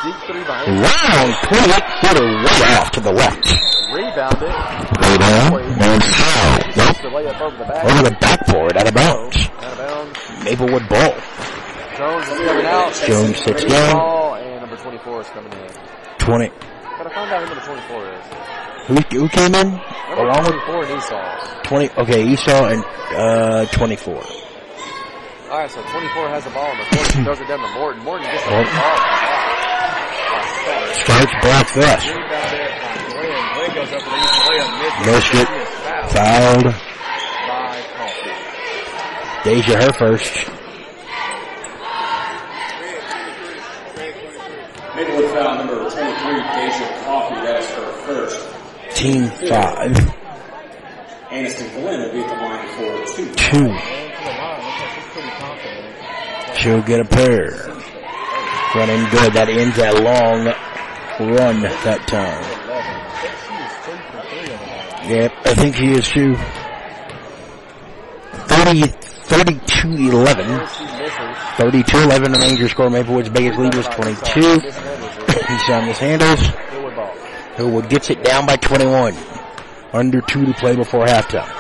Deep 0.05 0.17
three 0.27 0.45
by 0.45 0.65
Andrews. 0.65 0.91
Round 0.91 1.31
28 1.45 1.85
footer 2.01 2.27
way 2.27 2.77
off 2.81 2.91
to 2.93 3.01
the 3.01 3.13
left. 3.13 3.47
Rebounded. 3.93 4.51
Down 4.51 5.61
and 5.79 6.03
foul. 6.03 6.59
Nope. 6.77 7.05
Over 7.41 7.57
the 7.57 7.65
back. 7.65 7.85
Over 7.85 8.03
the 8.03 8.17
backboard 8.21 8.77
out 8.77 8.89
of 8.89 8.95
bounds. 8.95 9.37
Out 9.37 9.65
of 9.65 9.79
bounds. 9.79 10.19
Maplewood 10.45 10.89
ball. 10.89 11.15
Jones 11.97 12.29
is 12.29 12.39
coming 12.47 12.67
out. 12.67 12.93
Jones 13.07 13.37
sits 13.39 13.65
down. 13.65 14.39
And 14.43 14.61
number 14.61 14.77
24 14.77 15.21
is 15.21 15.29
coming 15.29 15.53
in. 15.53 15.69
20. 16.19 16.49
Gotta 16.49 17.11
find 17.11 17.33
out 17.33 17.43
who 17.43 17.55
number 17.55 17.65
24 17.65 18.13
is. 18.13 18.25
Who, 18.87 18.95
who 19.19 19.29
came 19.29 19.55
in? 19.55 19.71
Number 19.71 20.23
Along 20.23 20.45
with 20.45 20.63
24 20.67 20.85
and 20.85 20.99
Esau. 20.99 21.63
20. 21.65 21.91
Okay, 21.99 22.27
Esau 22.27 22.67
and 22.67 22.85
uh, 23.15 23.67
24. 23.67 24.15
Alright, 24.15 25.71
so 25.71 25.81
24 25.81 26.29
has 26.29 26.45
the 26.45 26.51
ball 26.51 26.67
and 26.71 26.81
the 26.81 26.85
corner. 26.97 27.09
She 27.13 27.23
throws 27.23 27.41
it 27.41 27.49
down 27.49 27.61
to 27.61 27.79
Morton. 27.79 28.03
Morton 28.03 28.27
gets 28.27 28.45
the 28.45 28.51
ball. 28.51 28.65
Starks 31.07 31.35
black 31.41 31.67
flush. 31.69 32.96
Glenn. 33.77 33.89
Glenn 33.89 33.89
goes 33.89 33.93
up 33.93 34.03
and 34.03 34.13
leaves 34.13 34.37
Glenn. 34.47 34.69
Misses. 34.81 35.07
Missed 35.07 35.35
it. 35.35 35.49
She 35.49 35.69
fouled 35.85 36.13
Fouled. 36.13 36.65
by 37.49 37.75
Coffee. 37.97 38.37
Deja 39.45 39.77
her 39.83 39.93
first. 39.93 40.33
Maplewood 44.97 45.31
foul 45.31 45.55
number 45.59 45.75
23, 45.91 46.01
Deja 46.57 47.05
Coffee. 47.05 47.35
That 47.35 47.57
is 47.61 47.71
her 47.71 47.93
first. 48.07 48.39
Team 48.97 49.29
five. 49.49 49.93
Aniston 51.29 51.69
Glenn 51.75 52.01
will 52.01 52.13
be 52.13 52.21
at 52.21 52.29
the 52.29 52.35
line 52.35 52.67
for 52.69 52.91
two. 53.15 53.27
Two. 53.35 53.67
And 53.67 54.13
to 54.13 54.25
the 54.25 54.31
line. 54.31 54.63
Looks 54.65 54.81
like 54.81 54.91
she's 54.95 55.09
pretty 55.13 55.31
confident. 55.39 56.57
She'll 56.57 56.83
get 56.83 57.01
a 57.01 57.05
pair. 57.05 57.51
Running 58.75 59.09
good. 59.11 59.33
That 59.35 59.49
ends 59.51 59.77
that 59.77 60.03
long 60.03 60.47
run 61.19 61.63
that 61.63 62.07
time. 62.09 62.66
11. 65.07 65.15
She 65.15 65.15
is 65.15 65.15
2 65.15 65.15
for 65.15 65.15
3 65.15 65.15
on 65.15 65.15
the 65.15 65.15
night. 65.15 65.15
Yep, 65.15 65.33
I 65.45 65.55
think 65.55 65.75
he 65.77 65.93
is 65.93 66.09
too. 66.09 66.35
30, 68.49 68.83
32 68.83 69.89
11. 69.89 70.47
Here 70.47 70.67
she 70.69 70.85
misses. 70.85 71.37
32 71.57 71.99
11. 71.99 72.33
The 72.33 72.39
Rangers 72.39 72.71
score. 72.71 72.89
Maplewood's 72.91 73.29
biggest 73.29 73.59
lead 73.59 73.75
was 73.75 73.87
22. 73.89 74.41
He's 74.41 75.71
on 75.71 75.89
mishandles. 75.89 76.39
Hillwood 76.39 76.97
ball. 76.97 77.15
Hillwood 77.57 77.89
gets 77.89 78.11
it 78.11 78.23
down 78.23 78.47
by 78.47 78.57
21. 78.57 79.15
Under 79.93 80.21
two 80.21 80.45
to 80.47 80.53
play 80.55 80.77
before 80.77 81.07
halftime. 81.07 81.56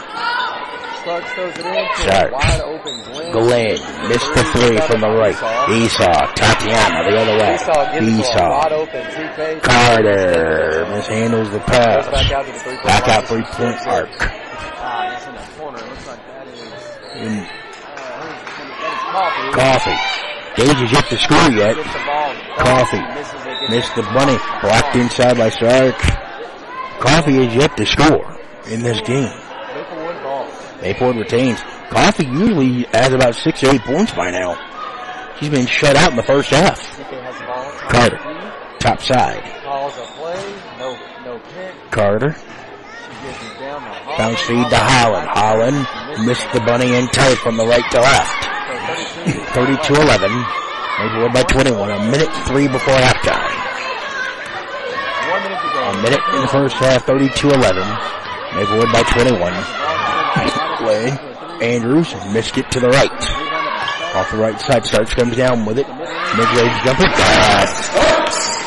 Starks 1.07 1.31
throws 1.35 1.55
it 1.55 1.67
in 1.67 1.73
to 1.73 1.79
a 1.79 1.97
Starks. 2.03 2.33
wide 2.33 2.61
open 2.63 3.01
Glenn. 3.07 3.31
Glenn 3.31 4.09
missed 4.11 4.35
the 4.35 4.43
three 4.51 4.77
from 4.91 5.01
the 5.03 5.09
right. 5.09 5.39
Esau, 5.71 6.35
Tatiana 6.35 7.09
the 7.09 7.17
other 7.17 7.39
way. 7.39 7.55
Esau 7.55 7.85
gets 7.95 7.95
it 7.95 8.01
to 8.01 8.07
a 8.07 8.19
Esau, 8.19 8.51
wide 8.51 8.73
open 8.73 9.03
TK. 9.15 9.63
Carter 9.63 10.85
mishandles 10.91 11.53
the 11.53 11.61
pass. 11.61 12.09
out 12.09 12.45
to 12.45 12.51
the 12.51 12.59
three-point 12.59 12.83
Back 12.83 13.07
out 13.07 13.29
three 13.29 13.45
point 13.55 13.79
arc. 13.87 14.09
Ah, 14.19 15.29
in 15.29 15.35
the 15.37 15.41
corner. 15.55 15.79
It 15.79 15.89
looks 15.91 16.07
like 16.09 16.27
that 16.27 16.47
is, 16.49 16.61
And 17.15 17.47
uh, 17.95 19.53
Coffee. 19.55 19.99
Gage 20.57 20.83
is 20.83 20.91
yet 20.91 21.07
to 21.09 21.19
score 21.19 21.51
yet. 21.55 21.77
Gets 21.77 21.93
the 21.93 22.03
ball. 22.05 22.35
Coffee. 22.59 22.99
Misses 23.15 23.35
it. 23.47 23.61
Gets 23.61 23.71
Missed 23.71 23.95
the 23.95 24.03
bunny. 24.11 24.39
Blocked 24.61 24.97
inside 24.97 25.39
by 25.39 25.51
Stark. 25.51 25.95
Coffee 26.99 27.47
is 27.47 27.55
yet 27.55 27.77
to 27.77 27.87
score 27.87 28.37
in 28.67 28.83
this 28.83 29.01
game. 29.03 29.46
Ball. 30.95 31.15
Retains. 31.15 31.61
Coffee 31.91 32.27
usually 32.27 32.85
has 32.93 33.13
about 33.13 33.35
six 33.35 33.63
or 33.63 33.75
eight 33.75 33.83
points 33.83 34.13
by 34.13 34.31
now. 34.31 34.57
She's 35.39 35.51
been 35.51 35.67
shut 35.67 35.97
out 35.97 36.11
in 36.11 36.17
the 36.17 36.23
first 36.23 36.51
half. 36.51 36.81
Carter. 37.91 38.19
Top 38.81 39.01
side. 39.01 39.43
Calls 39.63 39.97
a 39.99 40.07
play. 40.17 40.55
No, 40.79 40.99
no 41.25 41.39
pick. 41.55 41.91
Carter. 41.91 42.37
Bounce 44.17 44.41
feed 44.43 44.69
to 44.71 44.77
Holland. 44.79 45.29
Holland 45.29 46.27
missed 46.27 46.47
the 46.53 46.61
bunny 46.61 46.95
and 46.95 47.13
tight 47.13 47.37
from 47.39 47.57
the 47.57 47.67
right 47.67 47.85
to 47.91 48.01
left. 48.01 48.45
So 49.55 49.67
32. 49.67 49.93
32-11. 49.93 50.67
Maplewood 50.99 51.33
by 51.35 51.43
21. 51.43 51.91
A 51.91 52.11
minute 52.11 52.33
three 52.47 52.69
before 52.69 52.95
halftime. 52.95 53.53
A 55.87 56.03
minute 56.03 56.21
in 56.35 56.41
the 56.41 56.49
first 56.49 56.77
half. 56.77 57.05
32-11. 57.07 57.61
Maplewood 58.55 58.93
by 58.93 59.03
21. 59.13 59.53
Andrews, 60.89 62.15
missed 62.33 62.57
it 62.59 62.71
to 62.71 62.81
the 62.81 62.89
right. 62.89 63.11
Off 64.15 64.31
the 64.31 64.39
right 64.39 64.61
side, 64.61 64.87
starts 64.87 65.15
comes 65.15 65.37
down 65.37 65.65
with 65.65 65.79
it. 65.79 65.89
Mid-range 65.89 66.85
jumper, 66.85 67.09
got 67.17 67.69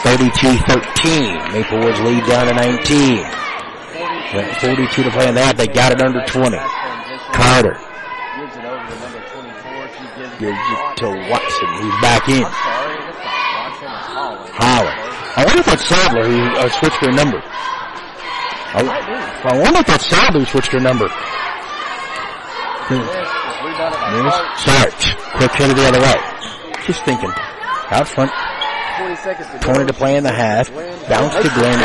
32-13. 0.04 1.54
Maplewood's 1.54 2.00
lead 2.02 2.26
down 2.26 2.48
to 2.48 2.54
19. 2.54 3.24
Went 4.34 4.56
42 4.58 5.04
to 5.04 5.12
play 5.12 5.28
in 5.28 5.36
that. 5.36 5.58
They 5.58 5.68
got 5.68 5.92
it 5.92 6.02
under 6.02 6.22
20. 6.26 6.58
Carter 7.34 7.78
Gives 8.40 8.56
it 8.56 8.62
to 8.62 8.96
number 9.00 9.20
24. 9.20 9.90
She 9.90 10.06
gives 10.40 10.56
it 10.56 10.98
to 11.04 11.08
Watson. 11.28 11.70
He's 11.82 11.98
back 12.00 12.30
in. 12.30 12.46
Holland. 14.56 15.00
I 15.36 15.46
wonder 15.46 15.60
if 15.60 15.66
that's 15.66 15.88
Sadler 15.88 16.28
who 16.28 16.40
uh, 16.56 16.70
switched 16.70 17.02
their 17.02 17.12
number. 17.12 17.42
I, 17.42 18.80
I 19.44 19.60
wonder 19.60 19.80
if 19.80 19.88
that's 19.88 20.06
Sadler 20.06 20.40
who 20.40 20.46
switched 20.46 20.72
their 20.72 20.82
number. 20.82 21.08
Hmm. 21.08 21.20
Yes, 21.20 21.20
it's 21.20 21.28
rebounded 22.30 22.78
by 22.78 22.79
News. 22.90 23.06
Quick 25.38 25.52
headed 25.52 25.78
the 25.78 25.86
other 25.88 26.02
way. 26.02 26.16
Just 26.88 27.06
thinking. 27.06 27.30
Out 27.92 28.08
front. 28.08 28.32
20 28.98 29.16
seconds 29.18 29.48
to 29.52 29.60
20 29.60 29.86
to 29.86 29.94
play 29.94 30.18
in 30.18 30.24
the 30.24 30.32
half. 30.32 30.74
Bounce 31.08 31.36
to 31.36 31.50
Glenn. 31.54 31.78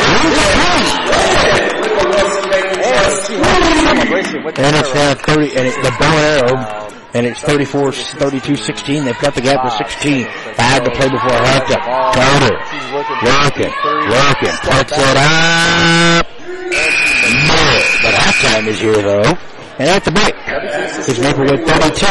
And 2.85 3.27
she 3.27 3.35
had 3.35 3.61
a 3.61 3.77
celebration 3.85 4.45
with 4.45 4.55
the 4.55 4.62
And 4.64 4.77
it's 4.77 4.95
now 4.95 5.14
30, 5.14 5.57
and 5.57 5.67
it, 5.69 5.75
the 5.83 5.90
bow 6.01 6.17
and 6.17 6.51
arrow, 6.51 6.57
and 7.12 7.27
it's 7.27 7.40
34, 7.40 7.93
32, 7.93 8.57
16. 8.57 9.05
They've 9.05 9.19
got 9.21 9.35
the 9.35 9.43
gap 9.43 9.62
to 9.62 9.71
16. 9.71 10.25
Five 10.57 10.85
to 10.85 10.90
play 10.90 11.09
before 11.11 11.31
halftime. 11.31 12.14
Carter. 12.14 12.57
She's 12.73 12.90
looking 12.93 13.17
for 13.21 13.29
Working, 13.29 13.73
three. 13.83 14.09
working, 14.09 14.57
Step 14.57 14.88
puts 14.88 14.97
it 14.97 15.17
up. 15.21 16.27
No, 17.45 17.61
but 18.03 18.14
halftime 18.14 18.67
is 18.69 18.81
here 18.81 19.03
though. 19.03 19.37
And 19.77 19.89
at 19.91 20.05
the 20.05 20.13
break 20.13 20.35
is 21.09 21.19
Maplewood 21.19 21.67
32. 21.67 22.07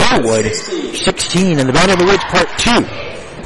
Hillwood 0.00 0.48
16 0.96 1.58
in 1.58 1.66
the 1.66 1.72
Battle 1.72 1.92
of 1.92 1.98
the 1.98 2.04
Woods 2.06 2.24
Part 2.24 2.48
2. 2.56 2.70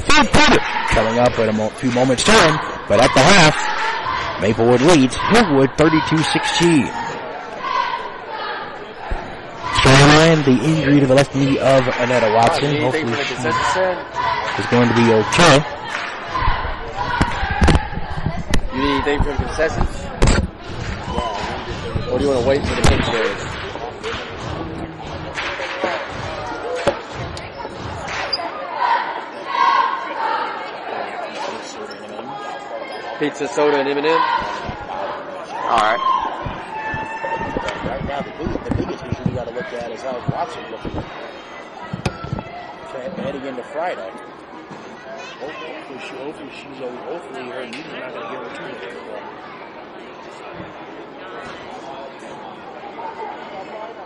Third 0.06 0.26
quarter 0.32 0.60
coming 0.94 1.18
up 1.18 1.36
in 1.38 1.48
a 1.48 1.52
mo- 1.52 1.68
few 1.70 1.90
moments 1.90 2.22
time, 2.24 2.58
but 2.88 3.00
at 3.02 3.12
the 3.12 3.20
half, 3.20 4.40
Maplewood 4.40 4.80
leads 4.82 5.16
Hillwood 5.16 5.76
32-16. 5.76 6.86
Storyline, 9.80 10.44
the 10.44 10.64
injury 10.64 11.00
to 11.00 11.06
the 11.06 11.14
left 11.14 11.34
knee 11.34 11.58
of 11.58 11.82
Annetta 11.98 12.32
Watson. 12.34 12.80
Hopefully 12.82 13.14
she 13.24 13.34
is 13.34 14.66
going 14.70 14.88
to 14.88 14.94
be 14.94 15.12
okay. 15.12 15.64
You 18.74 18.78
need 18.80 18.94
anything 18.94 19.22
from 19.24 19.36
concessions? 19.36 19.99
Or 22.10 22.18
do 22.18 22.24
you 22.24 22.30
want 22.30 22.42
to 22.42 22.48
wait 22.48 22.60
for 22.66 22.74
the 22.74 22.82
pink 22.88 23.04
chairs? 23.04 23.40
Pizza, 33.20 33.46
soda, 33.46 33.78
and 33.78 33.88
M&M. 33.88 34.06
All 34.06 34.18
right. 35.78 36.00
Now, 38.08 38.22
the, 38.22 38.30
big, 38.32 38.64
the 38.64 38.74
biggest 38.74 39.04
issue 39.04 39.22
we 39.30 39.36
got 39.36 39.46
to 39.46 39.54
look 39.54 39.66
at 39.66 39.92
is 39.92 40.02
how 40.02 40.18
Watson 40.32 40.68
looking. 40.72 40.90
Heading 43.22 43.44
into 43.44 43.62
Friday. 43.62 44.10
Hopefully, 45.38 46.00
she, 46.00 46.16
hopefully 46.16 46.50
she's 46.50 46.78
hopefully 46.78 47.50
her 47.50 47.66
knee's 47.66 47.86
not 47.86 48.12
going 48.12 48.26
to 48.26 48.30
give 48.32 48.40
her 48.42 48.56
too 48.56 48.62
much 48.62 48.80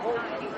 of 0.05 0.15
a 0.15 0.19
problem. 0.19 0.55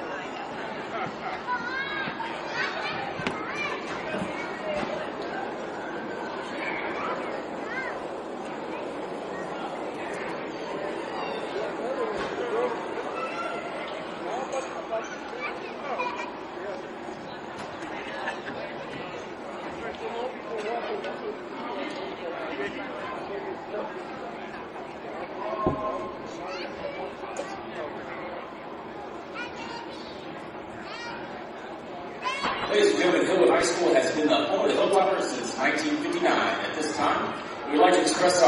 Ladies 32.69 32.91
and 32.91 32.99
gentlemen, 32.99 33.27
Hillwood 33.27 33.49
High 33.49 33.62
School 33.63 33.93
has 33.93 34.13
been 34.13 34.27
the 34.27 34.36
home 34.36 34.65
of 34.65 34.67
the 34.67 34.75
Hilltoppers 34.75 35.23
since 35.23 35.57
1959. 35.57 36.29
At 36.29 36.75
this 36.75 36.95
time, 36.97 37.33
we'd 37.71 37.79
like 37.79 37.93
to 37.93 38.01
express 38.01 38.43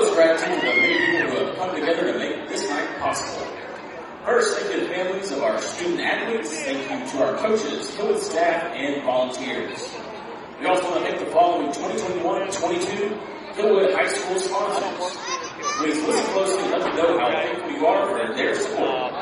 utmost 0.00 0.16
gratitude 0.16 0.60
the 0.60 0.64
many 0.64 0.98
people 0.98 1.30
who 1.30 1.36
have 1.44 1.54
come 1.56 1.74
together 1.74 2.12
to 2.12 2.18
make 2.18 2.48
this 2.48 2.68
night 2.68 2.88
possible. 2.98 3.46
First, 4.24 4.56
thank 4.56 4.72
you 4.72 4.80
to 4.80 4.86
the 4.86 4.92
families 4.94 5.30
of 5.30 5.42
our 5.42 5.60
student 5.60 6.00
athletes. 6.00 6.50
Thank 6.50 6.90
you 6.90 7.06
to 7.10 7.22
our 7.24 7.36
coaches, 7.36 7.90
Hillwood 7.96 8.20
staff, 8.20 8.72
and 8.74 9.02
volunteers. 9.04 9.94
We 10.58 10.66
also 10.66 10.90
want 10.90 11.04
to 11.04 11.10
thank 11.10 11.20
the 11.20 11.26
following 11.32 11.70
2021-22 11.72 13.18
Hillwood 13.54 13.94
High 13.94 14.08
School 14.08 14.38
sponsors. 14.38 15.16
Please 15.78 16.02
listen 16.02 16.24
closely 16.32 16.62
and 16.62 16.70
let 16.72 16.80
them 16.82 16.96
know 16.96 17.18
how 17.18 17.30
thankful 17.30 17.70
you 17.70 17.86
are 17.86 18.08
for 18.08 18.18
their 18.34 18.54
support. 18.54 19.12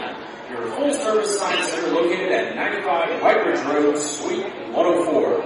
your 0.51 0.69
full 0.77 0.93
service 0.95 1.37
science 1.41 1.71
center 1.71 1.89
located 1.89 2.31
at 2.31 2.55
95 2.55 3.21
White 3.21 3.45
Ridge 3.45 3.59
Road, 3.67 3.99
Suite 3.99 4.47
104. 4.71 5.43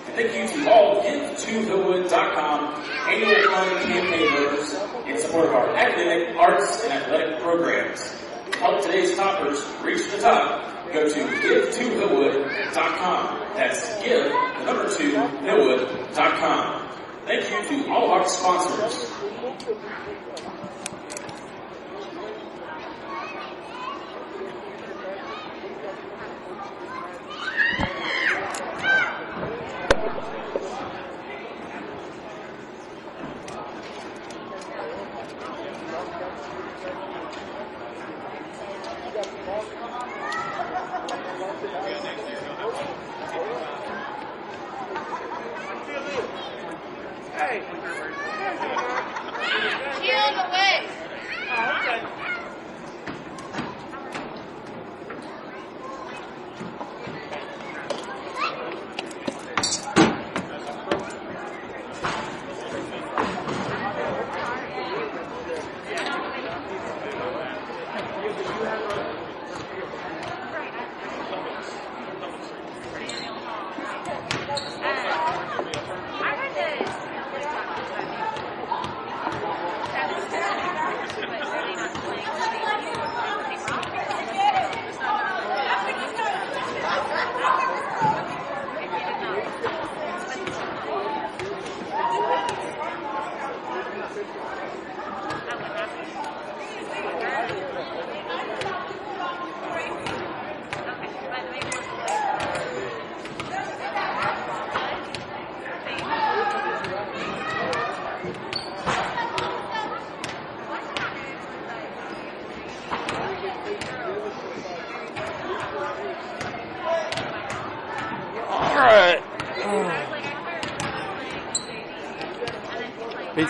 And 0.05 0.15
thank 0.15 0.35
you 0.37 0.47
to 0.63 0.71
all 0.71 1.03
give2hillwood.com 1.03 2.85
annual 3.09 3.51
fund 3.51 3.81
campaign 3.81 4.31
voters 4.31 4.75
in 5.07 5.17
support 5.19 5.49
of 5.49 5.55
our 5.55 5.75
academic, 5.75 6.37
arts, 6.37 6.85
and 6.85 6.93
athletic 6.93 7.41
programs. 7.41 8.15
To 8.53 8.59
help 8.59 8.83
today's 8.83 9.17
toppers 9.17 9.65
reach 9.83 10.11
the 10.11 10.19
top, 10.19 10.93
go 10.93 11.09
to 11.09 11.15
give2hillwood.com. 11.15 13.39
That's 13.57 13.89
give, 14.05 14.25
the 14.25 14.65
number 14.67 14.95
two, 14.95 15.13
hillwood.com. 15.15 16.89
Thank 17.25 17.51
you 17.51 17.65
to 17.85 17.91
all 17.91 18.11
our 18.11 18.29
sponsors. 18.29 19.11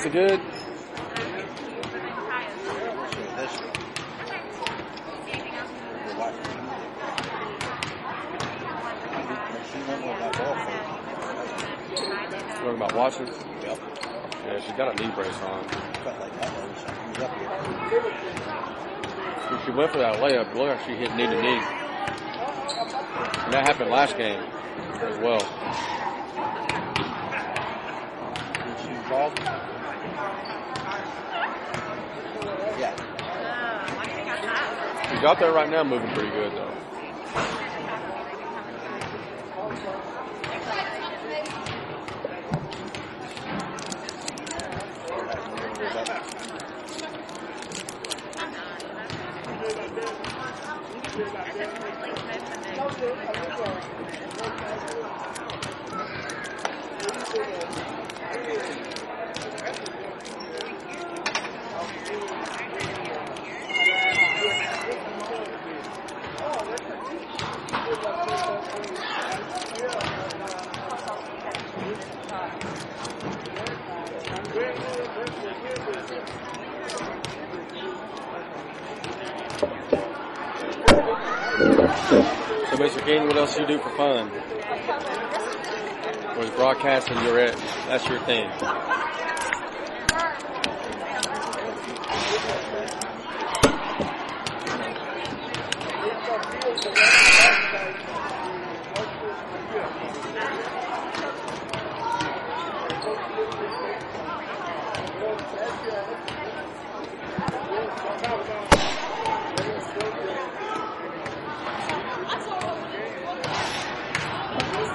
Pizza 0.06 0.18
good? 0.18 0.40
Talking 12.54 12.76
about 12.76 12.94
watching? 12.94 13.26
Yep. 13.26 13.78
Yeah, 14.44 14.60
she's 14.60 14.72
got 14.76 14.98
a 14.98 15.02
knee 15.02 15.12
brace 15.14 15.28
on. 15.42 15.64
Felt 15.64 16.20
like 16.20 16.40
that 16.40 16.50
though, 16.54 16.74
so 16.76 16.88
he's 17.08 17.18
up 17.22 17.32
here. 17.38 17.50
When 19.50 19.60
she 19.64 19.70
went 19.72 19.92
for 19.92 19.98
that 19.98 20.16
layup, 20.16 20.54
look 20.54 20.68
like 20.68 20.80
she 20.86 20.94
hit 20.94 21.14
knee 21.16 21.26
to 21.26 21.42
knee. 21.42 21.60
And 23.44 23.52
that 23.52 23.66
happened 23.66 23.90
last 23.90 24.16
game 24.16 24.42
as 25.02 25.18
well. 25.18 25.40
Did 28.66 28.78
she 28.84 28.88
involved? 28.94 29.66
Yeah. 32.78 32.92
She's 35.08 35.15
out 35.26 35.40
there 35.40 35.50
right 35.50 35.68
now 35.68 35.82
moving 35.82 36.08
pretty 36.10 36.30
good 36.30 36.52
though. 36.52 36.72
So, 82.76 82.82
Mr. 82.82 83.02
King, 83.04 83.26
what 83.26 83.36
else 83.36 83.54
do 83.54 83.62
you 83.62 83.66
do 83.66 83.78
for 83.78 83.88
fun? 83.96 84.30
Was 86.38 86.50
broadcasting 86.50 87.16
your 87.22 87.38
it? 87.38 87.56
That's 87.88 88.06
your 88.06 88.18
thing. 88.20 88.50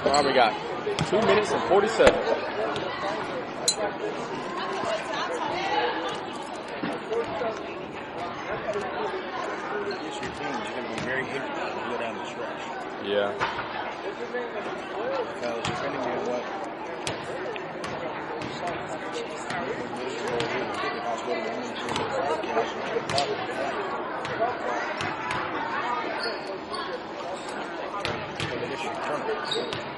All 0.03 0.17
right, 0.17 0.25
we 0.25 0.33
got 0.33 1.00
two 1.11 1.19
minutes 1.27 1.51
and 1.51 1.61
47. 1.63 2.13
This 2.13 2.23
your 10.15 10.31
team 10.31 10.55
is 10.55 10.69
going 10.69 10.85
to 10.85 10.91
be 10.95 11.01
very 11.01 11.25
difficult 11.25 11.67
to 11.67 11.81
go 11.89 11.97
down 11.99 12.15
the 12.17 12.25
stretch. 12.25 12.63
Yeah. 13.03 13.33
Because 15.33 15.63
depending 15.65 15.99
on 15.99 16.07
what 16.27 16.43
uh, 29.73 29.87
I 29.87 29.90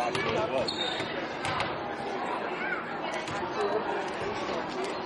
Thank 0.00 0.24
you. 4.78 4.99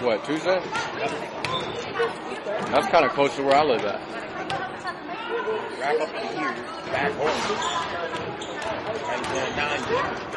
What, 0.00 0.24
Tuesday? 0.24 0.62
That's 2.70 2.88
kind 2.88 3.04
of 3.04 3.12
close 3.12 3.34
to 3.36 3.42
where 3.42 3.56
I 3.56 3.64
live 3.64 3.84
at. 3.84 4.00
wrap 5.78 6.00
up 6.00 6.08
the 6.12 6.20
year 6.38 6.54
back 6.90 7.12
home. 7.12 7.28
And 9.14 9.24
then 9.36 9.56
nine 9.56 9.82
games. 9.88 10.32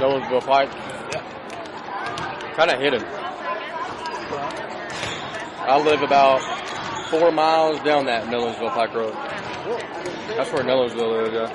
Nolensville 0.00 0.40
Pike. 0.46 0.89
Kind 2.60 2.72
of 2.72 2.78
hidden. 2.78 3.02
I 5.62 5.82
live 5.82 6.02
about 6.02 6.42
four 7.08 7.32
miles 7.32 7.80
down 7.80 8.04
that 8.04 8.26
Nolensville 8.26 8.74
Pike 8.74 8.92
Road. 8.92 9.14
That's 10.36 10.52
where 10.52 10.62
Nolensville 10.62 11.26
is, 11.26 11.32
yeah. 11.32 11.48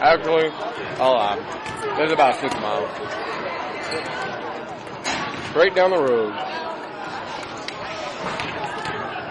Actually, 0.00 0.50
I'll 0.98 1.12
lie. 1.12 1.38
There's 1.96 2.10
about 2.10 2.40
six 2.40 2.52
miles. 2.54 2.90
Straight 5.50 5.76
down 5.76 5.92
the 5.92 6.02
road. 6.02 6.32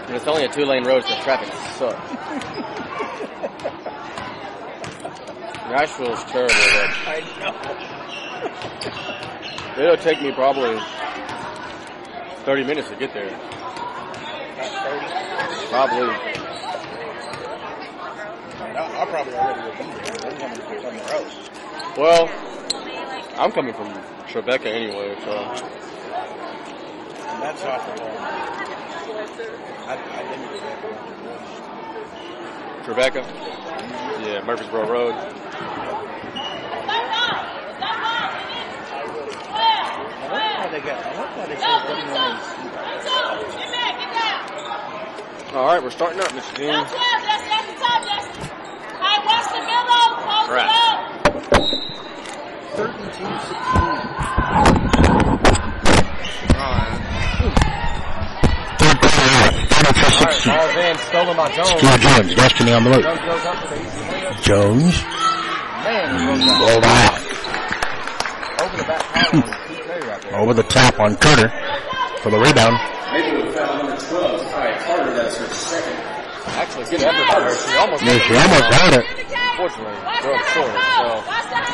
And 0.08 0.16
it's 0.16 0.26
only 0.26 0.46
a 0.46 0.48
two 0.48 0.64
lane 0.64 0.86
road, 0.86 1.04
so 1.04 1.22
traffic 1.22 1.52
sucks. 1.76 2.14
Nashville's 5.70 6.24
terrible, 6.32 6.56
but 6.56 7.08
I 7.10 7.20
know. 7.42 7.89
It'll 9.80 9.98
take 9.98 10.22
me 10.22 10.32
probably 10.32 10.78
30 12.46 12.64
minutes 12.66 12.90
to 12.90 12.96
get 12.96 13.14
there. 13.14 13.30
Probably. 15.70 16.10
I'll 18.76 19.08
probably 19.08 19.34
already 19.36 19.62
will 19.62 19.72
be 19.72 19.84
there. 19.94 20.16
They're 20.18 20.40
coming 20.40 20.60
from 20.60 20.82
somewhere 20.82 21.12
else. 21.14 21.50
Well, 21.98 22.30
I'm 23.38 23.52
coming 23.52 23.74
from 23.74 23.88
Tribeca 24.28 24.66
anyway, 24.66 25.16
so 25.24 25.32
And 27.30 27.42
that's 27.42 27.64
off 27.64 27.86
the 27.86 28.02
wall. 28.02 28.12
Um, 28.12 28.18
I, 29.88 29.94
I 30.12 30.24
didn't 30.28 30.50
do 30.50 30.60
that. 30.60 30.80
Tribeca. 32.84 33.24
Yeah, 34.26 34.44
Murfreesboro 34.44 34.88
Road. 34.90 35.16
I 40.70 40.78
wonder 40.78 40.86
why 40.86 40.86
they 40.86 40.86
got, 40.86 41.02
I 41.04 41.18
wonder 41.18 41.34
why 41.36 41.46
they 41.48 41.56
still 41.58 41.80
putting 41.82 42.10
on 42.10 42.38
these 45.50 45.56
All 45.56 45.66
right, 45.66 45.82
we're 45.82 45.90
starting 45.90 46.20
up, 46.22 46.28
Mr. 46.30 46.56
Dean. 46.58 46.70
Right. 50.50 50.70
13 52.76 52.96
16. 53.10 53.50
Third 58.78 58.98
quarter 59.02 59.26
out. 59.40 59.54
32 59.74 60.06
All 60.06 60.26
right, 60.26 60.34
16. 60.34 60.54
ball's 60.54 60.76
in, 60.78 60.96
stolen 61.10 61.36
by 61.38 61.50
Jones. 61.56 61.70
Skill 61.70 61.98
Jones, 61.98 62.36
Destiny 62.36 62.72
on 62.74 62.84
the 62.84 62.90
loop. 62.92 63.02
Jones 63.04 63.20
goes 63.26 63.46
up 63.46 63.56
for 63.58 63.68
the 63.70 63.82
easy 63.82 64.02
layup. 64.06 64.42
Jones, 64.42 65.04
Man, 65.84 66.20
he 66.20 66.26
goes 66.28 66.40
down. 66.46 66.62
rolled 66.62 66.86
out. 66.86 67.18
Over 68.62 68.78
the 68.78 68.84
back 68.84 69.66
Over 70.34 70.54
the 70.54 70.64
top 70.64 71.00
on 71.00 71.16
Carter 71.18 71.50
for 72.22 72.30
the 72.30 72.38
rebound. 72.38 72.76
Maplewood 73.12 73.56
foul 73.56 73.78
number 73.78 73.98
12, 73.98 74.52
Kai 74.52 74.78
Carter, 74.86 75.14
that's 75.14 75.38
her 75.38 75.48
second. 75.48 75.98
Actually, 76.60 76.86
good 76.86 77.02
effort 77.02 77.28
by 77.28 77.42
her. 77.44 77.56
She 77.56 77.78
almost 77.78 78.04
Yeah, 78.04 78.18
she 78.20 78.34
almost 78.36 78.68
had 78.70 78.94
it. 79.00 79.06
Unfortunately, 79.30 79.96
throw 80.22 80.38
short, 80.56 80.72
so 80.72 81.24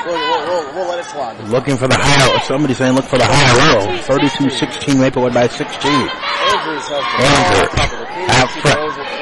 we'll, 0.05 0.17
we'll, 0.17 0.41
we'll, 0.47 0.75
we'll 0.75 0.87
let 0.89 0.99
it 0.99 1.05
slide. 1.05 1.39
Looking 1.49 1.77
for 1.77 1.87
the 1.87 1.97
high, 1.97 2.39
somebody 2.43 2.73
saying 2.73 2.95
look 2.95 3.05
for 3.05 3.17
the 3.17 3.25
high 3.27 3.75
row. 3.75 3.85
32-16, 4.07 4.99
Maplewood 4.99 5.33
by 5.33 5.47
16. 5.47 5.91
Andrews 5.91 6.87
has 6.87 7.03
the 7.03 7.17
ball 7.17 7.29
Andrew, 7.29 7.61
on 7.61 7.69
top 7.75 7.93
of 7.93 7.99
the 7.99 8.05
key. 8.05 8.25
out 8.29 8.49
front. 8.61 9.14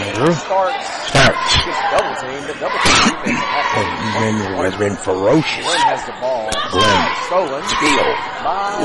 Andrew 0.00 0.32
Starts. 0.32 0.80
starts. 1.12 1.56
Double 1.92 2.14
team, 2.24 2.40
The 2.48 2.56
double 2.56 2.80
team 2.80 3.36
has 4.64 4.76
been 4.76 4.96
ferocious. 4.96 5.60
Glenn 5.60 5.84
has 5.92 6.00
the 6.08 6.16
ball. 6.24 6.48
Glenn. 6.72 7.04
Stolen 7.28 7.60
Steal. 7.68 8.08
by. 8.40 8.80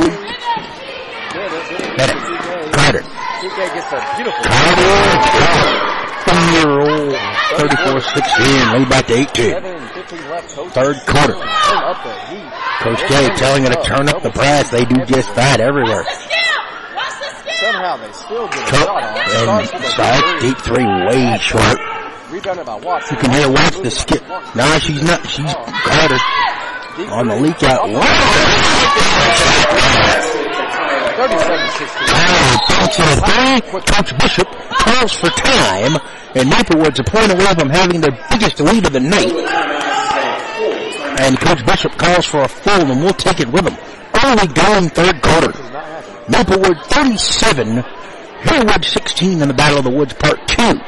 Carter. 2.75 3.03
TK 3.39 3.59
gets 3.79 3.91
a 3.95 3.99
beautiful. 4.19 4.43
Carter. 4.43 5.95
Four-year-old. 6.27 7.15
34-16, 7.63 8.73
lead 8.75 8.89
back 8.89 9.07
to 9.07 9.13
18. 9.15 9.51
7 9.55 9.87
15 9.87 10.29
left. 10.29 10.55
Coach 10.55 10.73
Third 10.73 10.97
quarter. 11.07 11.33
Coach 12.83 13.01
K 13.07 13.29
telling 13.37 13.63
her 13.63 13.69
to 13.71 13.81
turn 13.83 14.09
up 14.09 14.21
the 14.21 14.31
press. 14.31 14.69
They 14.69 14.83
do 14.83 15.05
just 15.05 15.33
that 15.35 15.61
everywhere. 15.61 16.03
Somehow 17.59 17.97
they 17.97 18.11
still 18.11 18.47
get 18.47 18.67
a 18.67 18.75
shot 18.75 18.89
on. 18.89 19.03
and 19.31 19.47
with 19.61 20.41
deep 20.41 20.57
three, 20.59 20.85
way 20.85 21.37
short. 21.39 21.79
Rebounded 22.29 22.65
by 22.65 22.75
Watson. 22.75 23.15
You 23.15 23.21
can 23.21 23.31
hear 23.31 23.49
Watts 23.49 23.79
the 23.79 23.91
skip. 23.91 24.27
Nah, 24.27 24.77
she's 24.79 25.01
not. 25.01 25.25
She's 25.25 25.53
Carter 25.53 26.19
on 27.11 27.27
the 27.27 27.35
leak 27.35 27.63
out. 27.63 27.87
Sixteen. 31.75 32.07
Oh, 32.07 32.57
bouncing 32.69 33.05
it 33.05 33.21
back. 33.21 33.63
Coach 33.67 34.17
Bishop 34.19 34.47
calls 34.47 35.13
for 35.13 35.29
time, 35.29 35.97
and 36.35 36.49
Maplewood's 36.49 36.99
a 36.99 37.03
point 37.03 37.31
away 37.31 37.53
from 37.53 37.69
having 37.69 38.01
their 38.01 38.17
biggest 38.31 38.59
lead 38.59 38.85
of 38.85 38.93
the 38.93 38.99
night. 38.99 39.31
And 41.19 41.39
Coach 41.39 41.65
Bishop 41.65 41.97
calls 41.97 42.25
for 42.25 42.41
a 42.41 42.47
full, 42.47 42.91
and 42.91 43.01
we'll 43.01 43.13
take 43.13 43.39
it 43.39 43.47
with 43.47 43.65
him. 43.67 43.77
Early 44.23 44.47
going 44.47 44.89
third 44.89 45.21
quarter. 45.21 45.51
Maplewood 46.27 46.77
37, 46.85 47.83
Hillwood 48.41 48.83
16 48.83 49.41
in 49.41 49.47
the 49.47 49.53
Battle 49.53 49.77
of 49.77 49.83
the 49.83 49.91
Woods 49.91 50.13
Part 50.13 50.47
2. 50.47 50.81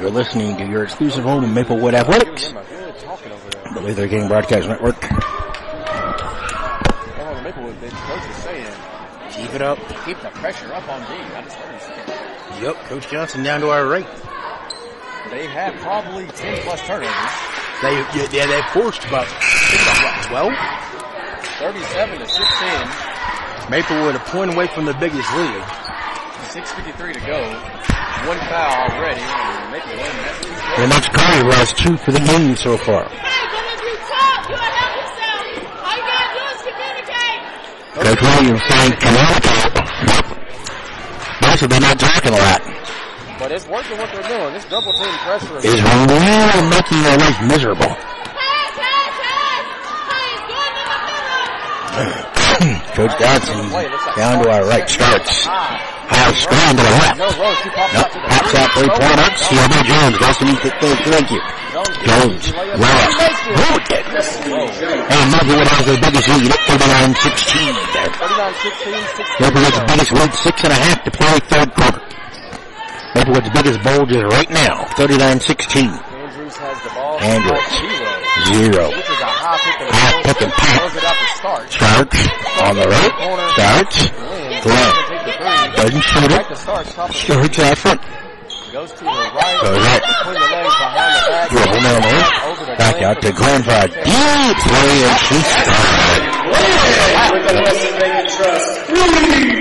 You're 0.00 0.10
listening 0.10 0.56
to 0.56 0.66
your 0.66 0.84
exclusive 0.84 1.22
home 1.22 1.44
in 1.44 1.52
Maplewood 1.52 1.92
Athletics. 1.94 2.52
Good 2.52 2.96
talking 2.98 3.30
over 3.30 3.50
there. 3.50 3.74
The 3.74 3.80
Luther 3.80 4.08
King 4.08 4.26
Broadcast 4.26 4.66
Network. 4.66 4.98
The 5.00 5.08
Maplewood, 7.42 7.78
the 7.80 7.90
coach 7.90 8.30
is 8.30 8.36
saying, 8.36 8.74
Keep 9.30 9.54
it 9.54 9.60
up. 9.62 9.78
keep 10.06 10.18
the 10.20 10.30
pressure 10.30 10.72
up 10.72 10.88
on 10.88 11.00
D. 11.02 11.08
I 11.12 11.42
just 11.42 11.56
heard 11.56 11.72
him 11.74 11.80
say 11.80 12.00
it. 12.12 12.62
Yep, 12.62 12.76
Coach 12.86 13.10
Johnson 13.10 13.42
down 13.42 13.60
to 13.60 13.68
our 13.68 13.86
right. 13.86 14.06
They 15.30 15.46
have 15.48 15.74
probably 15.76 16.26
10 16.26 16.62
plus 16.62 16.80
turnovers. 16.86 17.32
They, 17.82 17.92
yeah, 18.16 18.28
yeah, 18.32 18.46
they 18.46 18.62
forced 18.72 19.04
about, 19.04 19.26
what, 19.26 20.24
12? 20.24 20.54
37 21.58 22.18
to 22.18 22.26
16. 22.26 23.14
Maplewood 23.70 24.14
a 24.14 24.20
point 24.20 24.54
away 24.54 24.66
from 24.68 24.84
the 24.84 24.94
biggest 24.94 25.30
lead. 25.34 25.62
6.53 26.52 27.14
to 27.14 27.20
go. 27.20 27.40
One 28.28 28.38
foul 28.48 28.90
already. 28.90 29.20
And 29.20 29.70
Maplewood 29.72 30.12
has 30.14 30.42
two 30.42 30.82
And 30.82 30.92
that's 30.92 31.08
Carter 31.08 31.52
has 31.52 31.72
two 31.72 31.96
for 31.96 32.12
the 32.12 32.20
game 32.20 32.56
so 32.56 32.76
far. 32.76 33.10
Coach 38.14 38.20
Williams 38.20 38.62
saying 38.68 38.92
communicate. 39.00 39.74
Also, 41.42 41.66
they're 41.66 41.80
not 41.80 41.98
talking 41.98 42.32
a 42.32 42.36
lot. 42.36 42.60
But 43.38 43.50
it's 43.50 43.66
working 43.66 43.98
what 43.98 44.12
they're 44.12 44.22
doing. 44.22 44.54
This 44.54 44.64
double 44.66 44.92
team 44.92 45.14
pressure 45.26 45.58
is 45.58 45.64
Is 45.64 45.82
really 45.82 46.68
making 46.70 47.02
their 47.02 47.18
life 47.18 47.42
miserable. 47.42 48.13
Coach 51.94 53.14
Dodson 53.18 53.70
down 54.16 54.42
to 54.42 54.50
our 54.50 54.66
right 54.66 54.88
starts. 54.88 55.46
High 55.46 56.34
screen 56.34 56.74
to 56.74 56.82
the 56.82 56.94
left. 57.02 57.18
Nope, 57.22 57.38
the 57.62 58.20
pops 58.26 58.54
out 58.54 58.70
three 58.74 58.90
pointer. 58.90 59.30
CLB 59.38 59.74
Jones 59.86 60.16
goes 60.18 60.36
to 60.38 60.44
meet 60.44 60.60
the 60.62 60.70
third. 60.82 60.98
Thank 61.06 61.30
you. 61.30 61.42
Jones, 61.74 62.50
well, 62.50 63.02
good. 63.86 64.04
And 64.10 65.26
Maplewood 65.30 65.70
has 65.70 65.86
their 65.86 66.00
biggest 66.02 66.26
lead 66.34 66.50
at 66.50 66.62
39-16. 66.66 67.74
39-16, 68.18 69.22
16. 69.22 69.38
Maplewood's 69.40 69.80
biggest 69.90 70.12
lead, 70.12 70.34
six 70.34 70.64
and 70.64 70.72
a 70.72 70.78
half 70.78 71.02
to 71.02 71.10
play 71.10 71.38
third 71.50 71.74
quarter. 71.74 72.02
Maplewood's 73.14 73.50
biggest 73.50 73.82
bulge 73.82 74.12
is 74.12 74.22
right 74.34 74.50
now, 74.50 74.84
39-16. 74.98 75.94
Andrews 75.94 76.56
has 76.58 76.78
the 76.82 76.90
ball. 76.90 77.18
Andrews. 77.22 77.70
Zero. 78.50 78.90
High 79.54 80.18
pick 80.26 80.42
and 80.42 80.50
High 80.50 80.98
out 81.06 81.14
to 81.14 82.18
on 82.58 82.74
the 82.74 82.86
right. 82.90 83.14
The 83.54 83.86
three. 84.66 84.90
Doesn't 85.78 86.02
shoot 86.02 86.26
it. 86.26 86.42
Starks 86.58 86.98
out 87.60 87.78
front. 87.78 88.00
Goes 88.72 88.90
to 88.98 89.04
the 89.04 89.10
right. 89.10 89.62
Goes 89.62 89.78
right. 89.78 90.02
Back. 90.02 91.50
Dribble 91.50 91.78
left. 92.02 92.78
Back 92.78 93.02
out 93.02 93.22
to 93.22 93.30
Glenn 93.30 93.62
for 93.62 93.78
a 93.78 93.86
deep 93.86 94.56
three 94.66 95.06
and 95.06 95.18
she 95.22 95.38
started. 95.38 96.34
The 97.34 97.54
Bank 98.00 98.26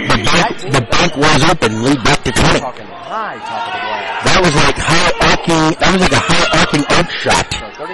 The 0.09 0.17
bank, 0.25 0.57
the 0.73 0.81
bank 0.89 1.13
was 1.17 1.43
open, 1.51 1.83
lead 1.83 2.03
back 2.03 2.23
to 2.23 2.31
20. 2.31 2.59
Talking 2.59 2.87
high 2.87 3.37
top 3.37 3.67
of 3.67 3.73
the 3.73 3.79
glass. 3.79 4.02
That 4.34 4.41
was 4.41 4.55
like 4.57 4.73
high 4.81 5.13
arcing, 5.29 5.77
that 5.77 5.93
was 5.93 6.01
like 6.01 6.17
a 6.17 6.25
high 6.25 6.47
arcing 6.57 6.81
arc 6.89 7.05
shot. 7.13 7.45
So 7.53 7.69
30, 7.86 7.93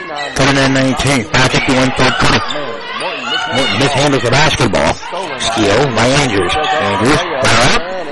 39. 0.00 0.96
39-19. 0.96 1.28
551 1.28 1.92
third 2.00 2.14
quarter. 2.24 2.40
Mishandles 3.76 4.24
the 4.24 4.32
basketball. 4.32 4.96
Steal 5.44 5.84
by 5.92 6.08
Andrews. 6.24 6.56
Andrews, 6.56 7.20
up. 7.20 7.44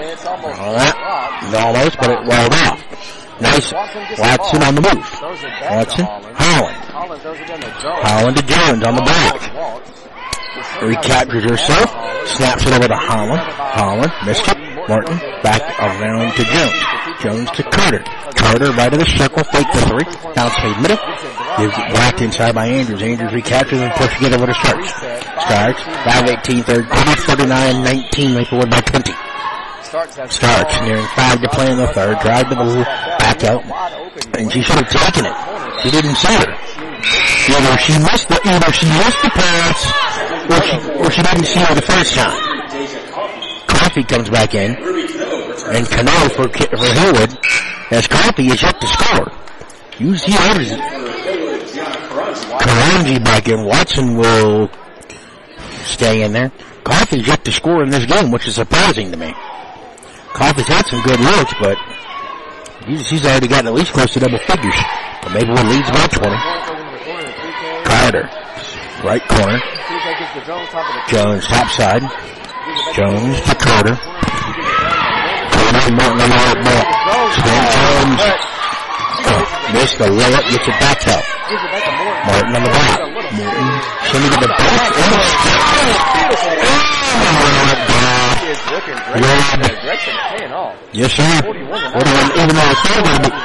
It's 0.05 0.21
almost 0.29 0.61
All 0.61 0.77
that. 0.77 0.93
Almost, 1.49 1.97
but 1.97 2.13
it 2.13 2.21
rolled 2.29 2.53
off. 2.61 2.77
Nice. 3.41 3.73
Watson 4.21 4.61
on 4.69 4.75
the 4.77 4.85
move. 4.85 5.09
Watson. 5.73 6.05
Holland. 6.37 6.77
Holland 8.05 8.37
to 8.37 8.43
Jones 8.45 8.85
on 8.85 9.01
the 9.01 9.07
back. 9.09 9.41
Recaptures 10.85 11.45
herself. 11.49 11.89
Snaps 12.29 12.67
it 12.67 12.73
over 12.77 12.89
to 12.89 13.01
Holland. 13.01 13.41
Holland 13.41 14.13
missed 14.29 14.47
it. 14.47 14.72
Morton 14.89 15.19
back 15.43 15.63
around 15.79 16.35
to 16.35 16.45
Jones. 16.45 16.83
Jones 17.23 17.51
to 17.53 17.63
Carter. 17.63 18.03
Carter 18.35 18.73
right 18.73 18.93
of 18.93 18.99
the 18.99 19.07
circle. 19.07 19.45
Fake 19.45 19.67
the 19.73 19.81
three. 19.87 20.07
Outside 20.37 20.81
middle. 20.83 20.99
It 21.59 21.71
blocked 21.93 22.21
inside 22.21 22.55
by 22.55 22.67
Andrews. 22.67 23.03
Andrews 23.03 23.33
recaptures 23.33 23.81
and 23.81 23.93
pushes 23.95 24.23
it 24.23 24.33
over 24.33 24.47
to 24.47 24.55
Starks. 24.55 24.91
Starks. 24.91 25.83
5-18 25.83 26.65
third 26.65 26.89
quarter. 26.89 27.15
39-19. 27.47 28.35
Maplewood 28.35 28.71
by 28.71 28.81
20. 28.81 29.13
Starks 30.29 30.81
nearing 30.83 31.07
five 31.15 31.41
to 31.43 31.49
play 31.51 31.71
in 31.71 31.79
the 31.79 31.89
third. 31.89 32.19
Drive 32.21 32.49
to 32.49 32.55
the. 32.55 32.85
Back 33.19 33.45
out. 33.45 33.63
And 34.35 34.51
she 34.51 34.63
should 34.63 34.77
have 34.77 34.91
taken 34.91 35.27
it. 35.27 35.35
She 35.83 35.91
didn't 35.91 36.17
see 36.17 36.35
her. 36.35 36.73
Either 37.51 37.79
she 37.79 37.93
missed 37.99 38.29
the, 38.29 38.41
either 38.45 38.73
she 38.73 38.87
missed 38.87 39.23
the 39.23 39.31
pass, 39.31 39.93
or 40.49 40.63
she, 40.63 40.91
or 40.99 41.11
she 41.11 41.23
didn't 41.23 41.45
see 41.45 41.59
her 41.59 41.75
the 41.75 41.83
first 41.83 42.15
time. 42.15 42.52
Coffee 43.83 44.05
comes 44.05 44.31
back 44.31 44.55
in, 44.55 44.77
and 44.77 45.87
Cano 45.89 46.29
for, 46.29 46.45
for 46.45 46.87
Hillwood, 46.87 47.37
as 47.91 48.07
Coffee 48.07 48.47
is 48.47 48.63
up 48.63 48.79
to 48.79 48.87
score. 48.87 49.27
You 49.99 50.17
see 50.17 50.33
others. 50.39 50.71
Karanji 52.63 53.25
back 53.25 53.49
in. 53.49 53.65
Watson 53.65 54.17
will 54.17 54.71
stay 55.83 56.23
in 56.23 56.33
there. 56.33 56.53
Coffee's 56.85 57.27
yet 57.27 57.45
to 57.45 57.51
score 57.51 57.83
in 57.83 57.91
this 57.91 58.07
game, 58.07 58.31
which 58.31 58.47
is 58.47 58.55
surprising 58.55 59.11
to 59.11 59.17
me. 59.17 59.35
Coffee's 60.33 60.69
had 60.69 60.87
some 60.87 61.03
good 61.03 61.19
looks, 61.19 61.53
but 61.61 61.77
he's, 62.87 63.11
he's 63.11 63.27
already 63.27 63.49
gotten 63.49 63.67
at 63.67 63.75
least 63.75 63.93
close 63.93 64.13
to 64.13 64.21
double 64.21 64.39
figures. 64.39 64.77
But 65.23 65.33
maybe 65.33 65.51
we'll 65.51 65.67
leads 65.67 65.91
by 65.91 66.07
20. 66.07 66.37
Carter, 67.83 68.31
right 69.03 69.27
corner. 69.27 69.61
Jones, 71.09 71.45
top 71.49 71.69
side. 71.69 72.42
Jones 72.95 73.41
to 73.43 73.55
Carter. 73.57 73.97
Martin 75.93 76.21
on 76.23 76.31
the 76.31 76.39
right 76.39 76.63
back. 76.63 76.87
Jones. 77.35 78.23
Oh, 79.25 79.43
missed 79.73 79.99
the 79.99 80.07
layup, 80.07 80.45
gets 80.51 80.69
it 80.69 80.79
back 80.79 81.09
out. 81.09 81.25
Martin 82.27 82.55
on 82.55 82.63
the 82.63 82.71
back. 82.71 83.01
Martin 83.13 83.35
sending 84.11 84.31
it 84.31 84.39
to 84.39 84.47
the 84.47 84.49
back. 84.49 84.63
Off. 90.53 90.73
Oh, 90.75 90.77
yes, 90.93 91.13
sir. 91.13 91.43
41, 91.43 91.83
even 92.37 92.55
though 92.55 92.71
it's 92.71 92.83
to 92.83 93.43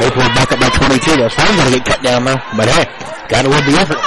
they 0.00 0.10
pulled 0.10 0.34
back 0.34 0.52
up 0.52 0.60
by 0.60 0.68
22. 0.68 1.16
That's 1.16 1.34
fine 1.34 1.56
going 1.56 1.72
to 1.72 1.78
get 1.78 1.86
cut 1.86 2.02
down 2.02 2.24
there. 2.24 2.42
But 2.56 2.68
hey, 2.68 2.84
gotta 3.28 3.48
love 3.48 3.64
the 3.64 3.72
effort. 3.78 3.98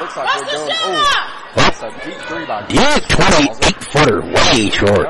Looks 0.00 0.16
like 0.16 0.28
we're 0.36 0.50
going. 0.52 0.72
Oh, 0.84 1.33
that's 1.80 1.96
a 1.96 2.08
deep 2.08 2.18
three 2.28 2.46
by 2.46 2.66
yeah, 2.68 2.98
28 3.08 3.74
footer, 3.82 4.20
way 4.22 4.70
short. 4.70 5.06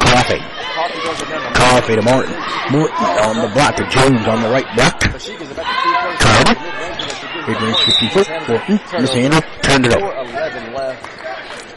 Coffee. 0.00 0.40
Coffee. 1.54 1.96
To 1.96 2.02
Martin. 2.02 2.34
Morton 2.70 2.96
on 2.96 3.36
the 3.36 3.50
block 3.54 3.76
to 3.76 3.86
Jones 3.88 4.26
on 4.28 4.42
the 4.42 4.48
right 4.48 4.66
block. 4.74 5.00
Carter. 6.20 6.56
Mid-range 7.48 7.76
50 7.76 8.08
foot. 8.08 8.28
Morton, 8.48 8.80
mishandle, 9.00 9.42
turned 9.62 9.86
it 9.86 9.94
over. 9.94 10.12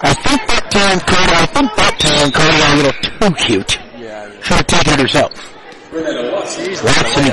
I 0.02 0.14
think 0.14 0.42
that 0.48 0.72
time 0.72 1.00
Carter, 1.00 1.36
I 1.36 1.46
think 1.46 1.76
that 1.76 2.00
time 2.00 2.32
Carter 2.32 2.58
got 2.58 2.74
a 2.74 2.78
little 2.78 2.94
too 3.02 3.36
cute. 3.46 3.72
Should 4.44 4.58
have 4.58 4.68
taken 4.68 4.94
it 4.94 5.00
herself. 5.00 5.32
Watson, 5.96 7.24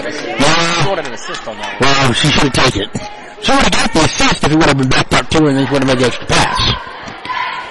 well, 1.80 2.12
she 2.12 2.28
should 2.28 2.42
have 2.44 2.52
taken 2.52 2.82
it. 2.82 3.21
Would 3.42 3.58
have 3.58 3.72
got 3.72 3.92
the 3.92 4.00
assist 4.06 4.44
if 4.44 4.50
he 4.50 4.56
would 4.56 4.70
have 4.70 4.78
been 4.78 4.88
back 4.88 5.12
up 5.12 5.28
to 5.30 5.38
her 5.42 5.48
and 5.50 5.58
then 5.58 5.66
she 5.66 5.72
would 5.72 5.82
have 5.82 5.90
made 5.90 5.98
the 5.98 6.06
extra 6.06 6.26
pass. 6.26 6.58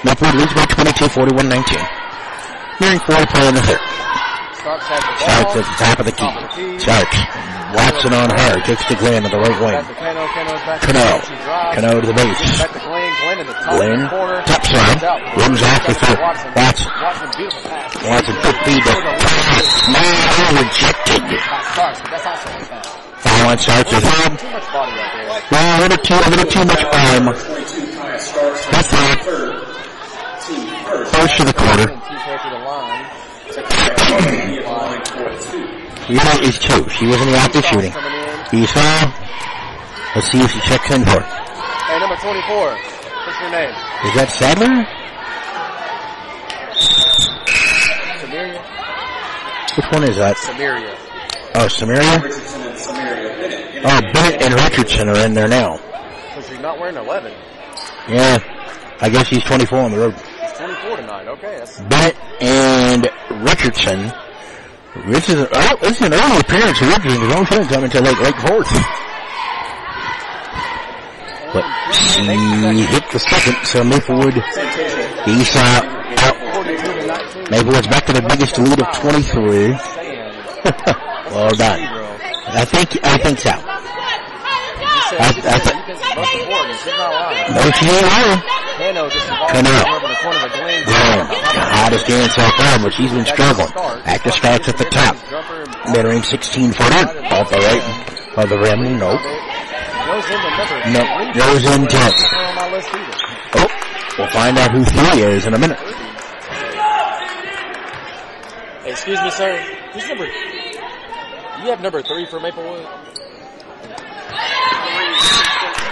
Maplewood 0.04 0.36
leads 0.36 0.54
by 0.54 0.66
22, 0.66 1.06
41-19. 1.08 2.02
Nearing 2.82 3.00
four 3.08 3.16
to 3.16 3.28
play 3.32 3.48
in 3.48 3.56
the 3.56 3.64
third. 3.64 3.80
Starks 4.62 4.86
has 4.90 5.02
the 5.02 5.16
Starks 5.22 5.56
at 5.58 5.66
the 5.66 5.78
top 5.80 5.98
of 6.00 6.06
the 6.06 6.12
Top 6.12 6.36
of 6.38 6.44
the 6.44 6.54
key. 6.54 6.78
Starks. 6.78 7.18
Watson 7.72 8.14
on 8.14 8.30
her. 8.30 8.60
Takes 8.68 8.86
to 8.92 8.96
Glenn 9.00 9.24
to 9.24 9.30
the 9.30 9.40
right 9.40 9.58
wing. 9.64 9.80
Cano. 9.96 10.28
To 11.24 11.32
Cano. 11.74 12.02
To 12.02 12.08
the 12.08 12.14
base. 12.14 12.42
Glenn. 12.84 13.10
Top 13.48 13.78
Glenn, 13.78 14.10
corner. 14.10 14.44
top 14.44 14.66
side. 14.66 15.02
Runs 15.38 15.62
after 15.64 15.94
to. 15.94 16.14
Watson. 16.20 16.52
Watson. 16.52 16.92
Watson, 17.00 17.30
beautiful 17.38 17.62
pass. 17.70 17.96
Watson 18.04 18.36
good 18.44 18.58
feed 18.66 18.84
to 18.84 18.92
now 19.92 20.62
rejected. 20.62 21.42
By 23.42 23.56
Starks, 23.56 23.92
but 23.92 24.02
that's 24.02 24.06
also 24.06 24.22
a 24.22 24.30
foul. 24.30 24.38
Foul 24.38 24.38
on 24.38 24.38
Starks 24.38 24.38
is. 24.38 24.42
Too 24.42 24.50
much 24.52 24.68
body 24.72 24.92
right 24.92 25.12
there. 25.18 25.42
Well, 25.52 25.66
a 25.66 25.82
little 25.82 25.98
too, 25.98 26.14
a 26.14 26.30
little 26.30 26.46
too 26.46 26.66
much 26.66 26.84
arm. 26.86 27.26
That's 28.72 28.88
fine. 28.88 29.18
First 31.12 31.38
to 31.38 31.44
the 31.46 31.54
quarter. 31.54 31.90
And 31.90 32.02
two 32.02 32.16
to 32.16 32.50
the 32.50 32.62
line. 32.62 33.06
You 36.10 36.18
know, 36.18 36.38
it's 36.44 36.60
two. 36.60 36.90
She 36.90 37.06
was 37.08 37.22
in 37.22 37.28
the 37.30 37.38
act 37.38 37.56
of 37.56 37.66
shooting. 37.66 37.92
In. 37.92 38.68
Let's 40.14 40.28
see 40.30 40.40
if 40.42 40.52
she 40.52 40.60
checks 40.62 40.92
in 40.92 41.06
for 41.06 41.20
it. 41.20 41.26
Hey, 41.26 42.00
number 42.00 42.16
24. 42.16 42.78
What's 43.26 43.40
your 43.40 43.52
name? 43.52 43.74
Is 44.06 44.14
that 44.16 44.30
Sadler? 44.30 44.86
Samaria? 48.20 48.62
Which 49.78 49.88
one 49.92 50.04
is 50.04 50.18
that? 50.18 50.38
Samaria. 50.38 50.98
Oh, 51.54 51.68
Samaria? 51.68 52.32
samaria 52.78 53.82
Oh, 53.84 54.00
Bennett 54.14 54.42
and 54.42 54.54
Richardson 54.54 55.10
are 55.10 55.18
in 55.26 55.34
there 55.34 55.48
now. 55.48 55.78
Because 55.78 56.48
he's 56.50 56.60
not 56.60 56.80
wearing 56.80 56.96
11. 56.96 57.34
Yeah. 58.08 58.40
I 59.02 59.10
guess 59.10 59.28
he's 59.28 59.44
24 59.44 59.80
on 59.80 59.92
the 59.92 59.98
road. 59.98 60.16
She's 60.18 60.52
24 60.54 60.98
tonight. 60.98 61.28
Okay, 61.28 61.58
that's 61.58 61.80
Bennett 61.82 62.16
and 62.42 63.10
Richardson. 63.44 64.14
This 65.08 65.30
is, 65.30 65.48
oh, 65.52 65.78
this 65.82 65.98
is 65.98 66.02
an 66.04 66.14
early 66.14 66.40
appearance 66.40 66.78
for 66.78 66.86
Richardson 66.86 67.22
because 67.22 67.36
only 67.36 67.46
coming 67.68 67.86
until 67.86 68.04
like 68.04 68.20
Lake 68.22 68.36
Forest. 68.36 68.72
But 71.54 71.66
she 71.92 72.86
hit 72.86 73.04
the 73.12 73.20
second, 73.20 73.66
so 73.66 73.84
Maplewood, 73.84 74.36
he's 75.26 75.56
uh, 75.56 75.82
out. 76.20 76.36
42 76.56 76.82
to 76.82 77.08
19. 77.08 77.44
Maplewood's 77.50 77.88
back 77.88 78.06
to 78.06 78.14
the 78.14 78.22
biggest 78.22 78.58
lead 78.60 78.80
of 78.80 78.92
23. 78.94 79.76
Well 81.32 81.56
done. 81.56 81.80
I 82.54 82.66
think, 82.66 83.00
I 83.04 83.18
think 83.18 83.40
so. 83.40 83.52
I- 83.52 83.82
I. 85.12 85.82
She's. 86.12 86.86
No, 87.56 87.72
she 87.72 87.86
ain't 87.88 88.08
lying. 88.08 88.42
Cano 88.82 89.10
just 89.10 89.28
the 89.28 89.34
hottest 91.82 92.08
dance 92.08 92.38
off 92.38 92.58
there, 92.58 92.80
but 92.80 92.94
she's 92.94 93.12
been 93.12 93.26
struggling. 93.26 93.72
Actor 94.06 94.32
starts 94.32 94.70
at 94.70 94.78
the 94.78 94.86
top. 94.86 95.16
Mid-range 95.92 96.26
16 96.26 96.72
footer, 96.74 97.08
off 97.32 97.50
the 97.50 97.58
right 97.58 97.84
of 98.38 98.50
the 98.50 98.58
rim, 98.58 98.98
nope. 98.98 99.20
Goes 99.22 100.26
in 100.26 100.40
the 100.42 100.50
number. 100.58 100.78
No, 100.92 101.02
goes 101.34 101.64
in 101.66 101.88
10. 101.88 101.90
Not 101.92 102.34
on 102.34 102.56
my 102.56 102.72
list 102.72 102.90
either. 102.94 103.18
Oh, 103.56 103.68
we'll 104.18 104.28
find 104.32 104.58
out 104.58 104.72
who 104.72 104.84
three 104.84 105.22
is 105.24 105.46
in 105.46 105.54
a 105.54 105.60
minute. 105.60 105.78
Hey, 108.84 108.92
excuse 108.92 109.22
me, 109.22 109.30
sir. 109.32 109.58
Who's 109.94 110.08
number? 110.08 110.28
You 111.62 111.70
have 111.70 111.82
number 111.82 112.02
three 112.02 112.26
for 112.26 112.40
Maplewood? 112.40 112.88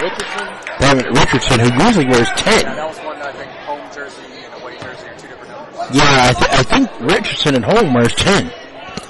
Richardson? 0.01 0.47
David 0.80 1.05
Richardson, 1.15 1.59
who 1.59 1.84
usually 1.86 2.07
wears 2.07 2.30
10. 2.38 2.65
That 2.65 2.88
was 2.88 2.97
one, 2.99 3.22
I 3.22 3.32
think, 3.34 3.51
home 3.51 3.82
jersey 3.93 4.22
and 4.45 4.63
away 4.63 4.80
jersey 4.80 5.07
are 5.07 5.15
two 5.17 5.28
different 5.28 5.51
numbers. 5.51 5.95
Yeah, 5.95 6.03
I, 6.03 6.34
th- 6.34 6.51
I 6.51 6.63
think 6.63 6.99
Richardson 7.01 7.55
at 7.55 7.63
home 7.63 7.93
wears 7.93 8.15
10. 8.15 8.51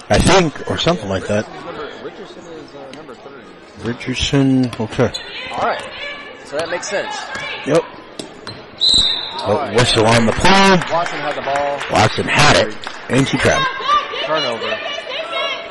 I 0.10 0.18
think, 0.18 0.70
or 0.70 0.78
something 0.78 1.08
like 1.08 1.28
that. 1.28 1.48
Number, 1.64 1.90
Richardson 2.04 2.44
is 2.44 2.76
uh, 2.76 2.92
number 2.96 3.14
three. 3.16 3.44
Richardson, 3.88 4.66
okay. 4.82 5.14
Alright. 5.52 5.90
So 6.44 6.58
that 6.58 6.70
makes 6.70 6.90
sense. 6.90 7.16
Yep. 7.68 7.84
Oh, 9.42 9.74
whistle 9.76 10.06
on 10.06 10.26
the 10.26 10.34
play. 10.34 10.92
Watson 10.92 11.20
had 11.20 11.36
the 11.36 11.42
ball. 11.42 11.80
Watson 11.90 12.28
had 12.28 12.68
it, 12.68 12.78
and 13.10 13.26
she 13.26 13.38
traveled. 13.38 13.66
Turnover. 14.26 14.99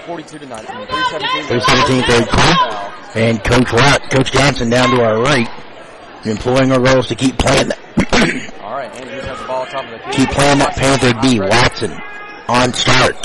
42 0.09 0.39
to 0.39 0.47
19. 0.47 0.65
317. 0.65 1.61
317 1.61 2.03
third 2.09 2.27
quarter. 2.33 2.65
And 3.13 3.45
Coach 3.45 3.73
Watt, 3.77 4.01
Coach 4.09 4.33
Johnson 4.33 4.71
down 4.71 4.89
to 4.97 5.05
our 5.05 5.21
right, 5.21 5.49
employing 6.25 6.73
our 6.73 6.81
girls 6.81 7.09
to 7.09 7.15
keep 7.15 7.37
playing 7.37 7.69
that. 7.69 7.77
Alright, 8.65 8.89
Andrews 8.97 9.25
has 9.25 9.39
the 9.39 9.45
ball 9.45 9.67
top 9.67 9.85
of 9.85 9.91
the 9.93 9.99
key. 10.09 10.25
keep 10.25 10.31
playing 10.33 10.65
that 10.65 10.73
Panther 10.81 11.13
D. 11.21 11.41
Watson 11.45 11.93
on 12.49 12.73
start. 12.73 13.21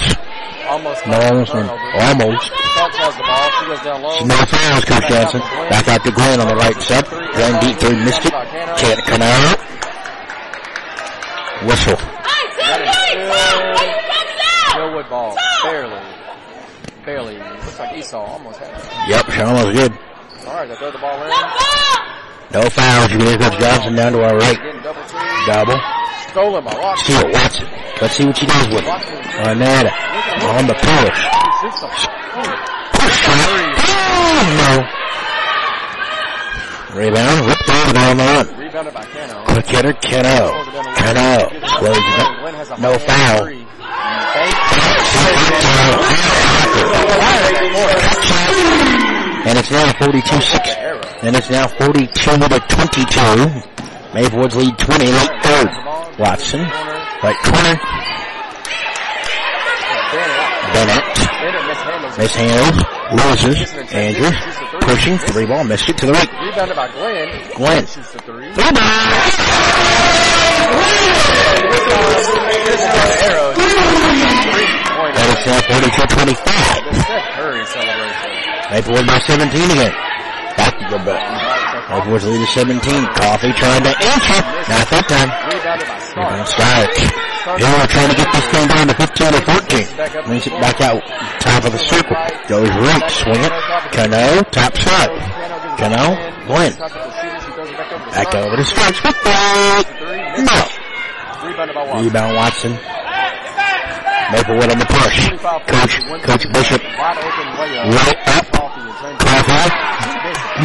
Almost. 0.67 1.07
No, 1.07 1.19
almost. 1.23 1.51
turnover. 1.55 1.79
Almost. 2.03 2.51
Starks 2.51 2.99
has 2.99 3.15
the 3.15 3.23
ball. 3.23 3.47
She 3.47 3.63
goes 3.63 3.83
down 3.87 4.03
low. 4.03 4.19
No 4.27 4.39
fouls, 4.43 4.83
Coach 4.83 5.07
Johnson. 5.07 5.39
Back 5.71 5.87
out 5.87 6.03
to 6.03 6.11
Glenn 6.11 6.43
on 6.43 6.51
the 6.51 6.59
right 6.59 6.75
side. 6.83 7.07
Going 7.07 7.63
deep 7.63 7.79
through, 7.79 7.95
missed 8.03 8.27
it. 8.27 8.35
Can't 8.75 8.99
come 9.07 9.23
out. 9.23 9.55
Whistle. 11.63 11.95
Hillwood 14.75 15.07
ball. 15.07 15.37
Barely. 15.63 16.22
Barely. 17.05 17.37
Looks 17.37 17.79
like 17.79 17.97
Esau 17.97 18.17
almost 18.17 18.59
had 18.59 18.79
it. 18.79 19.09
Yep, 19.09 19.31
she 19.31 19.41
almost 19.41 19.75
good. 19.75 19.91
All 20.47 20.53
right, 20.55 20.69
they 20.69 20.75
throw 20.75 20.91
the 20.91 20.97
ball 20.99 21.19
in. 21.19 21.29
No 22.53 22.69
fouls. 22.69 23.11
You 23.11 23.17
can 23.17 23.27
hear 23.27 23.37
Coach 23.37 23.59
Johnson 23.59 23.95
down 23.95 24.13
to 24.13 24.23
our 24.23 24.37
right. 24.37 24.55
Getting 24.55 24.81
double 24.81 25.03
team. 25.03 25.19
Double. 25.45 25.79
Stolen 26.31 26.63
by 26.63 26.71
Watson. 26.79 27.03
Steal. 27.03 27.27
Watson. 27.31 27.67
Let's 27.99 28.15
see 28.15 28.25
what 28.25 28.37
she 28.37 28.45
does 28.45 28.67
with 28.67 28.79
it. 28.79 28.85
Arnetta. 29.43 29.91
On 30.47 30.67
the 30.67 30.75
push. 30.79 31.19
Push 32.95 33.19
shot. 33.19 33.35
Oh, 33.83 34.47
no. 34.55 34.87
Rebound. 36.95 37.47
Ripped 37.47 37.67
over 37.67 37.93
there 37.93 38.09
on 38.11 38.17
the 38.17 38.23
run. 38.23 38.47
Rebounded 38.59 38.93
by 38.93 39.03
Cano. 39.05 39.43
Quick 39.51 39.65
hitter, 39.67 39.93
Cano. 39.93 40.55
Cano. 40.95 41.51
Slows 41.79 41.97
it 41.99 42.19
up. 42.19 42.31
Glenn 42.39 42.81
No 42.81 42.95
high-hand 42.95 43.67
foul. 46.23 46.42
And 49.45 49.57
it's 49.57 49.71
now 49.71 49.91
42-6. 49.93 51.23
And 51.23 51.35
it's 51.35 51.49
now 51.49 51.67
42 51.67 52.07
to 52.07 52.59
22. 52.69 53.73
Maplewood's 54.13 54.55
lead 54.55 54.77
20, 54.77 55.05
late 55.05 55.43
third. 55.43 55.69
Watson, 56.19 56.61
right 56.61 57.37
corner. 57.43 57.79
Bennett, 60.73 61.03
it. 61.09 61.57
mishandles, 62.17 62.77
loses. 63.11 63.73
Andrews, 63.93 64.37
pushing, 64.81 65.17
three 65.17 65.45
ball, 65.45 65.63
missed 65.63 65.89
it 65.89 65.97
to 65.97 66.05
the 66.05 66.13
right. 66.13 66.29
Rebounded 66.41 66.75
by 66.75 66.87
Glenn. 66.91 67.29
Glenn. 67.55 67.85
Three. 67.85 68.53
Three 73.53 73.62
42-25. 75.43 76.39
Steph 76.39 77.35
Curry 77.35 77.65
celebration. 77.67 78.31
Maplewood 78.71 79.07
by 79.07 79.19
17 79.19 79.71
again. 79.75 79.91
Back 80.55 80.79
to 80.79 80.85
the 80.87 81.03
back. 81.03 81.89
Maplewood's 81.89 82.25
lead 82.25 82.39
is 82.39 82.49
17. 82.55 82.79
Coffee 82.79 83.51
trying 83.59 83.83
to 83.83 83.91
answer. 83.91 84.39
Not 84.71 84.87
that 84.87 85.05
time. 85.11 85.29
Rebounded 86.15 86.47
Stark. 86.47 86.95
We're 87.43 87.87
trying 87.91 88.09
to 88.09 88.15
get 88.15 88.31
this 88.31 88.47
thing 88.55 88.67
down 88.71 88.87
to 88.87 88.95
15 88.95 89.35
or 89.35 89.41
14. 89.43 90.23
Brings 90.25 90.47
it 90.47 90.55
back 90.63 90.79
out 90.79 91.03
top 91.41 91.65
of 91.65 91.73
the 91.73 91.77
circle. 91.77 92.15
Goes 92.47 92.69
right, 92.69 93.11
swing 93.11 93.43
it. 93.43 93.51
Cano, 93.91 94.43
top 94.47 94.77
side. 94.77 95.11
Cano, 95.75 96.15
Glenn. 96.47 96.71
Back 98.15 98.33
over 98.35 98.55
to 98.55 98.63
Starks. 98.63 99.01
Good. 99.01 99.85
No. 100.47 100.59
Rebound 101.99 102.35
Watson. 102.37 102.79
Maplewood 104.33 104.65
on 104.73 104.79
the 104.81 104.89
push. 104.89 105.29
Coach, 105.69 105.93
Coach 106.25 106.45
Bishop. 106.57 106.81
Right 106.81 107.21
up. 107.21 107.37
In. 107.37 108.49
Coffee. 109.21 109.69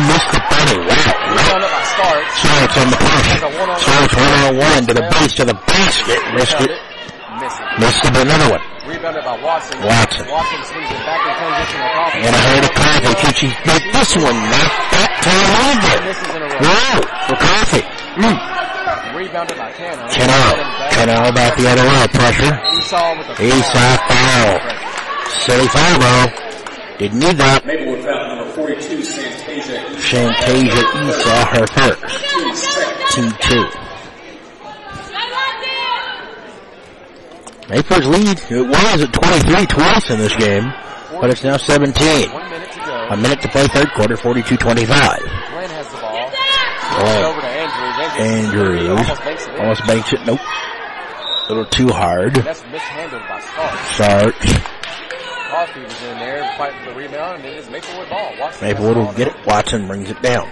Missed 0.09 0.31
the 0.33 0.41
bunny. 0.49 0.79
Wow. 0.89 0.97
Right. 1.29 2.73
On 2.81 2.89
the 2.89 2.97
push. 2.97 3.29
Starks 3.85 4.17
one 4.17 4.33
on 4.49 4.57
one 4.57 4.87
to 4.89 4.95
the 4.97 5.05
base 5.13 5.35
to 5.37 5.45
the 5.45 5.53
basket. 5.53 6.17
Missed 6.33 6.65
it. 6.65 6.81
Missed 7.77 8.05
it. 8.09 8.17
Another 8.17 8.57
one. 8.57 8.65
Rebounded 8.89 9.21
by 9.21 9.37
Watson. 9.45 9.85
Watson. 9.85 10.25
Watson 10.33 10.65
swings 10.65 10.89
it 10.89 11.05
back 11.05 11.21
in 11.29 11.37
transition 11.37 11.77
to 11.85 11.89
Coffee. 11.93 12.25
And 12.25 12.33
I 12.33 12.41
heard 12.49 12.65
a 12.65 12.73
coffee. 12.73 13.15
Could 13.21 13.37
she 13.37 13.49
make 13.69 13.85
this 13.93 14.17
one 14.17 14.39
not 14.49 14.73
that 14.97 15.13
time 15.21 15.77
row. 15.85 16.57
Wow. 16.65 17.05
For 17.29 17.37
coffee. 17.37 17.85
Mm. 18.17 18.58
Rebounded 19.19 19.59
by 19.59 19.73
Cano. 19.73 20.07
Cano. 20.15 20.43
Cano 20.95 21.33
back 21.33 21.59
the 21.59 21.67
other 21.67 21.83
way. 21.83 22.07
Pressure. 22.07 22.55
Esau 22.79 23.19
with 23.19 23.27
the 23.27 23.47
Esau 23.51 23.97
foul. 24.07 24.63
Silly 25.43 25.67
foul 25.67 25.99
ball. 25.99 26.27
Didn't 26.99 27.19
need 27.19 27.37
that. 27.39 27.67
Maplewood 27.67 28.05
foul 28.05 28.37
number 28.37 28.53
42, 28.53 29.03
Santasia 29.03 29.91
East. 29.91 30.07
Fantasia 30.07 30.85
Esau 31.03 31.45
her 31.51 31.67
first. 31.67 31.99
Team 32.31 32.55
second. 32.55 33.35
Two. 33.43 33.67
Maplewood's 37.75 38.07
lead, 38.07 38.39
it 38.39 38.69
was 38.71 39.03
at 39.03 39.13
23 39.13 39.67
twice 39.67 40.11
in 40.11 40.19
this 40.21 40.37
game, 40.37 40.73
but 41.21 41.29
it's 41.29 41.43
now 41.43 41.57
17. 41.57 42.31
One 42.31 42.49
minute 42.51 42.71
to 42.71 42.79
go. 42.87 43.09
A 43.11 43.17
minute 43.17 43.41
to 43.43 43.49
play 43.49 43.67
third 43.67 43.91
quarter, 43.95 44.17
42-25. 44.17 44.87
Glenn 44.87 45.71
has 45.71 45.89
the 45.91 45.99
ball. 45.99 46.31
Throws 46.31 47.38
it 48.19 48.55
over 48.55 48.77
to 48.77 48.83
Andrews. 48.83 48.99
Andrews. 48.99 49.09
Almost 49.09 49.25
makes 49.25 49.47
it. 49.47 49.61
Almost 49.61 49.87
banks 49.87 50.13
it. 50.13 50.27
Nope. 50.27 50.41
A 50.41 51.49
little 51.49 51.65
too 51.67 51.89
hard. 51.89 52.35
That's 52.35 52.65
mishandled 52.65 53.23
by 53.29 53.41
Stark. 53.41 54.35
Starts. 54.35 54.59
Coffee 55.49 55.81
was 55.81 56.03
in 56.03 56.19
there 56.19 56.45
fighting 56.59 56.79
for 56.85 56.91
the 56.91 56.97
rebound, 56.97 57.43
and 57.45 57.57
it's 57.57 57.71
Maplewood 57.71 58.11
ball. 58.11 58.33
Watson 58.39 58.69
Maplewood 58.69 58.97
will 58.99 59.13
get 59.15 59.29
it. 59.29 59.47
Watson 59.47 59.87
brings 59.87 60.11
it 60.11 60.21
down. 60.21 60.47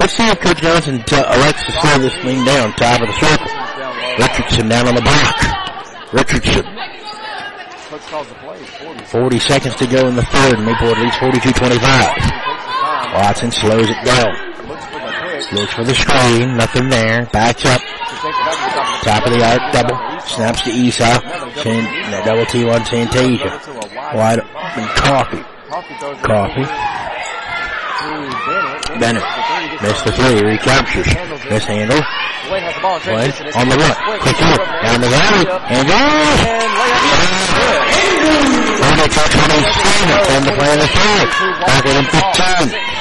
Let's 0.00 0.14
see 0.14 0.26
if 0.26 0.40
Coach 0.40 0.62
Johnson 0.62 1.02
t- 1.04 1.16
elects 1.16 1.64
to 1.64 1.72
slow 1.72 1.98
this 1.98 2.14
thing 2.22 2.44
down, 2.44 2.72
top 2.72 3.02
of 3.02 3.08
the 3.08 3.18
circle. 3.20 3.46
Richardson 4.18 4.68
down 4.68 4.88
on 4.88 4.94
the 4.94 5.02
block. 5.02 6.12
Richardson. 6.12 6.64
Coach 6.64 8.00
calls 8.08 8.28
the 8.28 8.34
play. 8.36 8.58
40. 8.64 9.04
40 9.04 9.38
seconds 9.38 9.76
to 9.76 9.86
go 9.86 10.08
in 10.08 10.16
the 10.16 10.24
third. 10.24 10.60
Maplewood 10.60 10.98
leads 10.98 11.16
42-25. 11.16 11.42
Takes 11.42 11.52
his 11.52 11.80
time. 11.80 13.14
Watson 13.14 13.50
slows 13.52 13.90
it 13.90 14.04
down. 14.04 14.56
Looks 15.52 15.72
for 15.74 15.84
the 15.84 15.94
the 15.94 15.94
screen. 15.94 16.56
Nothing 16.56 16.88
there. 16.88 17.26
Backs 17.26 17.64
up. 17.66 17.80
The 17.80 19.06
top 19.06 19.26
of 19.26 19.32
the 19.32 19.38
the 19.38 19.44
arc. 19.46 19.62
Double. 19.72 19.94
Snaps 20.26 20.62
to 20.62 20.70
Esau. 20.70 21.20
San, 21.62 22.10
no, 22.10 22.24
double 22.24 22.46
T 22.46 22.68
on 22.68 22.80
Santasia. 22.82 23.54
Wide 24.14 24.40
open 24.40 24.86
coffee. 24.98 25.44
Coffee 25.70 26.66
Bennett. 28.98 29.22
Missed 29.82 30.04
the 30.04 30.12
three. 30.12 30.42
Recaptures. 30.42 31.06
Mishandle. 31.46 32.02
The. 32.50 33.46
It's 33.46 33.56
on 33.56 33.68
the 33.68 33.76
run. 33.76 33.94
quick, 33.94 34.34
quick, 34.34 34.36
Down 34.82 35.00
the 35.00 35.06
layup. 35.06 35.30
alley. 35.30 35.46
And 35.70 35.86
goal. 35.86 35.98
And 36.42 36.72
layup. 36.74 37.26
Only 38.82 39.08
to 39.08 39.22
27. 39.30 40.26
Ten 40.26 40.42
to 40.42 40.52
play 40.58 40.72
in 40.72 40.78
the 40.78 40.86
third. 40.90 41.28
Back 41.66 41.84
within 41.84 42.06
15. 42.74 42.95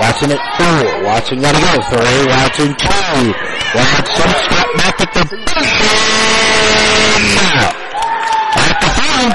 Watson 0.00 0.30
at 0.32 0.42
four. 0.58 1.04
Watson 1.04 1.40
gotta 1.40 1.60
go. 1.62 1.80
Three. 1.86 2.26
Watson 2.26 2.74
two. 2.74 3.34
Watson 3.78 4.30
step 4.42 4.68
back 4.74 5.00
at 5.00 5.10
the 5.14 5.22
now. 7.34 7.70
At 8.58 8.74
the 8.82 8.88
five. 8.98 9.32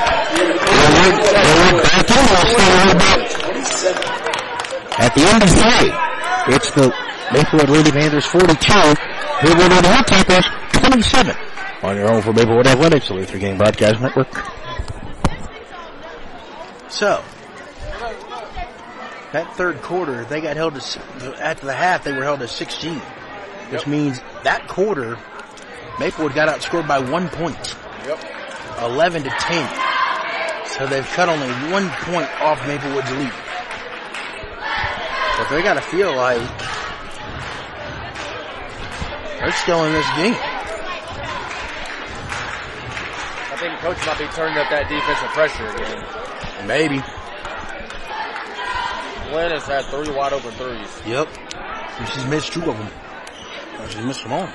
Forward, 0.69 1.15
forward, 1.39 1.77
back 1.83 2.09
in. 2.11 2.23
We'll 2.27 2.47
stay 2.51 2.69
a 2.69 2.83
little. 2.85 3.19
At 4.99 5.11
the 5.15 5.23
end 5.23 5.43
of 5.43 5.49
three, 5.49 5.91
it's 6.55 6.71
the 6.71 6.93
Maplewood 7.31 7.69
Lady 7.69 7.91
Panthers 7.91 8.25
42. 8.25 8.73
Maplewood 9.43 9.71
Lady 9.71 9.87
Hot 9.87 10.07
Tackles 10.07 10.45
27. 10.73 11.35
On 11.83 11.95
your 11.95 12.09
own 12.09 12.21
for 12.21 12.33
Maplewood 12.33 12.67
Athletics, 12.67 13.07
the 13.07 13.13
Luther 13.13 13.39
King 13.39 13.57
Broadcast 13.57 14.01
Network. 14.01 14.27
So, 16.89 17.23
that 19.33 19.55
third 19.55 19.81
quarter, 19.81 20.25
they 20.25 20.41
got 20.41 20.55
held 20.55 20.79
to, 20.79 20.99
after 21.39 21.65
the 21.65 21.73
half, 21.73 22.03
they 22.03 22.13
were 22.13 22.23
held 22.23 22.39
to 22.39 22.47
16. 22.47 22.99
Which 23.69 23.85
means 23.85 24.19
that 24.43 24.67
quarter, 24.67 25.17
Maplewood 25.99 26.33
got 26.33 26.49
outscored 26.49 26.87
by 26.87 26.99
one 26.99 27.29
point. 27.29 27.75
Yep. 28.05 28.23
11 28.81 29.23
to 29.23 29.29
10. 29.29 29.69
So 30.65 30.87
they've 30.87 31.05
cut 31.05 31.29
only 31.29 31.47
one 31.71 31.89
point 31.89 32.29
off 32.41 32.65
Maplewood's 32.65 33.11
lead. 33.11 33.33
But 35.37 35.49
they 35.49 35.61
gotta 35.61 35.81
feel 35.81 36.15
like 36.15 36.41
they're 39.39 39.51
still 39.51 39.85
in 39.85 39.93
this 39.93 40.07
game. 40.15 40.35
I 43.51 43.57
think 43.59 43.79
coach 43.79 43.97
might 44.05 44.17
be 44.17 44.25
turning 44.33 44.57
up 44.57 44.69
that 44.69 44.89
defensive 44.89 45.29
pressure 45.29 45.67
again. 45.67 46.67
Maybe. 46.67 47.03
Glenn 49.29 49.51
has 49.51 49.65
had 49.65 49.85
three 49.85 50.11
wide 50.13 50.33
open 50.33 50.51
threes. 50.51 51.01
Yep. 51.05 51.27
And 51.53 52.09
she's 52.09 52.25
missed 52.25 52.51
two 52.51 52.61
of 52.61 52.77
them. 52.77 52.89
Oh, 53.77 53.87
she's 53.87 54.03
missed 54.03 54.23
them 54.23 54.33
all. 54.33 54.49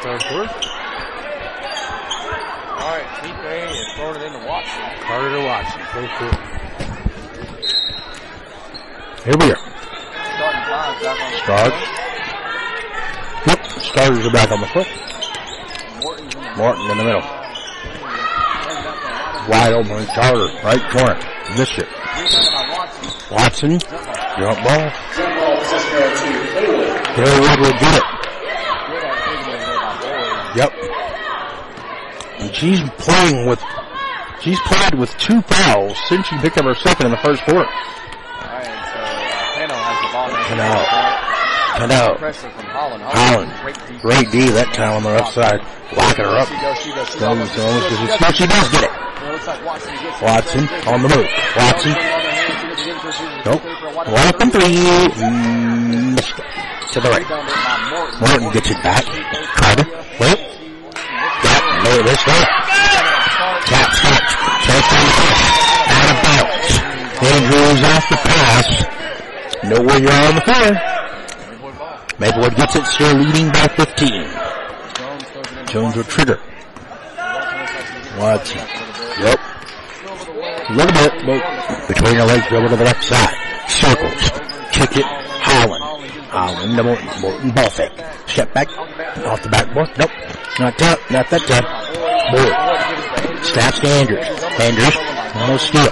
Third 0.00 0.22
quarter. 0.22 0.48
All 2.78 2.94
right, 2.94 3.08
T-Pain 3.20 3.68
is 3.68 3.92
throwing 3.96 4.16
it 4.16 4.22
into 4.22 4.38
Watson. 4.46 4.82
Carter 5.02 5.30
to 5.34 5.42
Watson. 5.42 5.80
Full 5.92 6.08
court. 6.16 6.38
Here 9.28 9.36
we 9.40 9.48
the 9.48 9.56
Starts. 11.44 11.76
Yep, 13.46 13.60
starters 13.92 14.24
are 14.24 14.32
back 14.32 14.50
on 14.50 14.60
the 14.62 14.66
foot. 14.68 14.88
Morton's 16.56 16.90
in 16.90 16.96
the 16.96 17.04
middle. 17.04 17.20
Wide 19.50 19.74
open 19.74 20.06
Carter, 20.06 20.48
right 20.64 20.80
corner. 20.90 21.20
Missed 21.58 21.76
it. 21.76 21.88
Watson, 23.30 23.78
jump 24.38 24.64
ball. 24.64 24.90
To 27.12 27.22
will 27.60 27.76
get 27.76 27.94
it. 27.96 28.04
Yep. 30.56 30.72
And 32.38 32.54
she's 32.54 32.80
playing 32.96 33.46
with, 33.46 33.62
she's 34.40 34.58
played 34.60 34.94
with 34.94 35.14
two 35.18 35.42
fouls 35.42 35.98
since 36.08 36.26
she 36.28 36.38
picked 36.38 36.56
up 36.56 36.64
her 36.64 36.74
second 36.74 37.06
in 37.06 37.12
the 37.12 37.18
first 37.18 37.42
quarter. 37.42 37.68
All 38.38 38.46
right, 38.46 38.64
so 38.64 38.98
uh, 39.02 39.18
Cano 39.58 40.37
Cano. 40.48 40.80
Cano. 41.76 42.16
Pressure 42.16 42.48
from 42.48 42.64
Holland. 42.72 43.02
Holland. 43.04 43.52
Great. 44.00 44.32
D 44.32 44.48
that 44.56 44.72
time 44.72 44.96
on 44.96 45.02
the 45.04 45.12
left 45.12 45.34
side. 45.36 45.60
Locking 45.92 46.24
her 46.24 46.40
up. 46.40 46.48
Goes, 46.48 46.80
goes, 47.20 47.52
Goes, 47.52 48.32
she 48.32 48.48
does 48.48 48.68
get 48.72 48.88
it. 48.88 48.92
Watson. 50.24 50.64
On 50.88 51.04
the 51.04 51.08
move. 51.12 51.28
Watson. 51.52 51.92
Nope. 53.44 53.60
One 54.08 54.24
up 54.24 54.40
and 54.40 54.52
three. 54.52 54.72
Mm, 55.20 56.16
missed. 56.16 56.32
To 56.32 57.00
the 57.04 57.12
right. 57.12 57.28
Morton 58.24 58.48
gets 58.48 58.70
it 58.72 58.80
back. 58.80 59.04
Carter. 59.52 59.84
Wait. 60.16 60.40
Yep. 61.44 61.60
No, 61.84 61.92
this 62.08 62.24
way. 62.24 62.40
Tap. 63.68 63.88
Chase 64.64 64.92
on 64.96 65.04
the. 65.12 65.28
Out 65.92 66.08
of 66.08 66.18
bounds. 66.24 66.72
Andrews 67.20 67.84
off 67.84 68.08
the 68.08 68.16
pass. 68.16 68.97
Know 69.68 69.82
where 69.82 70.00
you 70.00 70.08
are 70.08 70.28
on 70.28 70.34
the 70.34 70.40
floor. 70.40 70.72
Maplewood 72.18 72.56
gets 72.56 72.74
it, 72.76 72.84
still 72.86 73.14
leading 73.18 73.52
by 73.52 73.68
15. 73.68 74.08
Jones 75.68 75.94
will 75.94 76.04
trigger. 76.04 76.40
Watson. 78.18 78.64
Yep. 79.20 79.38
A 80.68 80.72
little 80.72 80.92
bit, 80.92 81.12
but 81.26 81.88
between 81.88 82.16
the 82.16 82.24
legs 82.24 82.50
over 82.50 82.68
to 82.68 82.76
the 82.76 82.84
left 82.84 83.04
side. 83.04 83.36
Circles. 83.68 84.30
Kick 84.72 84.96
it. 84.96 85.04
Holland. 85.04 85.84
Holland 86.30 86.76
to 86.76 86.82
Morton. 86.82 87.20
Morton 87.20 87.50
ball 87.50 87.68
fake. 87.68 87.92
Step 88.26 88.54
back. 88.54 88.68
Off 89.26 89.42
the 89.42 89.50
backboard. 89.50 89.90
Nope. 89.98 90.10
Not 90.58 90.78
that, 90.78 90.98
not 91.10 91.28
that 91.28 91.42
time. 91.44 91.64
Board. 92.32 93.44
Snaps 93.44 93.80
to 93.80 93.86
Andrews. 93.86 94.26
Andrews. 94.60 94.96
Almost 95.34 95.66
steal. 95.66 95.90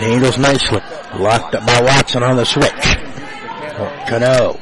Handles 0.00 0.38
nicely. 0.38 0.80
Locked 1.16 1.54
up 1.54 1.66
by 1.66 1.80
Watson 1.80 2.22
on 2.22 2.36
the 2.36 2.44
switch. 2.44 2.70
Oh, 3.80 4.04
Cano. 4.08 4.58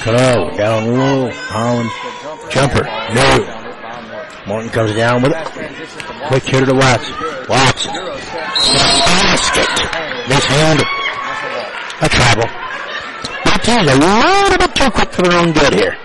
Cano. 0.00 0.56
Down 0.56 0.98
low. 0.98 1.30
Holland. 1.30 1.90
Jumper. 2.50 2.84
No. 3.14 3.56
Morton 4.46 4.70
comes 4.70 4.94
down 4.94 5.22
with 5.22 5.32
it. 5.32 5.46
Quick 6.28 6.44
hitter 6.44 6.66
to 6.66 6.74
Watson. 6.74 7.14
Watson. 7.48 7.92
Basket. 9.34 9.68
Mishandled. 10.28 10.88
A 12.00 12.08
travel. 12.08 12.48
Both 13.44 13.62
teams 13.62 13.90
a 13.90 13.96
little 13.96 14.58
bit 14.58 14.74
too 14.76 14.90
quick 14.90 15.10
for 15.10 15.22
their 15.22 15.38
own 15.38 15.52
good 15.52 15.74
here. 15.74 15.96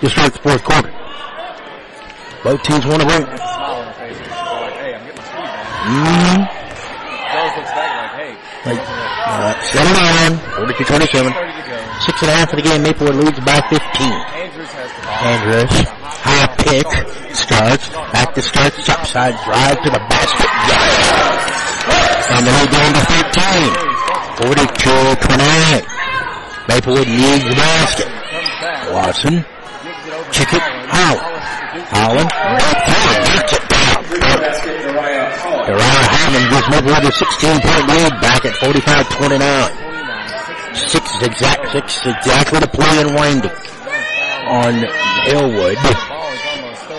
Just 0.00 0.14
start 0.14 0.32
the 0.32 0.38
fourth 0.38 0.62
quarter. 0.62 0.92
Both 2.44 2.62
teams 2.62 2.86
want 2.86 3.02
to 3.02 3.08
bring. 3.08 3.24
Smile 3.24 3.36
mm-hmm 3.36 3.80
on 3.80 3.86
her 3.86 3.92
face. 3.94 4.16
She's 4.16 4.28
like, 4.30 4.74
hey, 4.74 4.94
I'm 4.94 5.04
getting 5.04 5.16
my 5.16 5.24
speed 5.24 5.42
back. 5.42 5.66
Mm-hmm. 5.86 6.66
Jones 7.32 7.56
looks 7.56 7.70
back 7.72 7.96
like, 8.66 8.82
uh, 8.82 9.54
settle 9.62 9.94
down. 9.94 10.38
42 10.66 10.84
27. 10.84 11.32
30 11.32 11.52
to 11.52 11.70
go. 11.70 11.76
Six 12.04 12.22
and 12.22 12.30
a 12.30 12.34
half 12.34 12.52
of 12.52 12.56
the 12.58 12.62
game. 12.62 12.82
Maplewood 12.82 13.16
leads 13.16 13.40
by 13.40 13.62
15. 13.70 13.78
Andrews 13.78 14.68
has 14.74 14.90
the 14.90 16.06
high 16.26 16.50
pick, 16.58 16.88
starts, 17.34 17.88
back 18.12 18.34
to 18.34 18.42
start, 18.42 18.74
top 18.84 19.06
side 19.06 19.34
drive 19.46 19.78
to 19.82 19.90
the 19.90 20.02
basket, 20.10 20.50
yes! 20.66 21.46
And 22.34 22.42
then 22.46 22.54
we 22.58 22.66
down 22.74 22.90
to 22.94 23.02
13. 23.06 23.86
42 24.36 24.90
29. 25.22 25.82
Maplewood 26.68 27.08
needs 27.08 27.44
the 27.46 27.54
basket. 27.54 28.08
Watson, 28.92 29.44
kick 30.32 30.52
it, 30.52 30.62
Holland. 30.90 31.36
Holland, 31.94 32.30
Holland 32.32 33.22
knocks 33.30 33.52
it 33.54 33.64
down. 33.68 35.25
Basket, 35.66 35.74
Uriah 35.74 36.06
Holland. 36.06 36.06
Uriah 36.06 36.06
Holland 36.14 36.46
gives 36.50 36.68
Maplewood 36.70 37.04
a 37.04 37.12
16 37.12 37.60
point 37.60 37.84
lead 37.88 38.14
back 38.20 38.44
at 38.44 38.54
45 38.56 39.08
29. 39.10 39.86
Six 40.76 41.04
exact, 41.22 41.72
six 41.72 42.06
exactly 42.06 42.60
to 42.60 42.68
play 42.68 43.00
in 43.00 43.14
winding 43.14 43.50
on 44.46 44.74
Hillwood. 45.26 45.76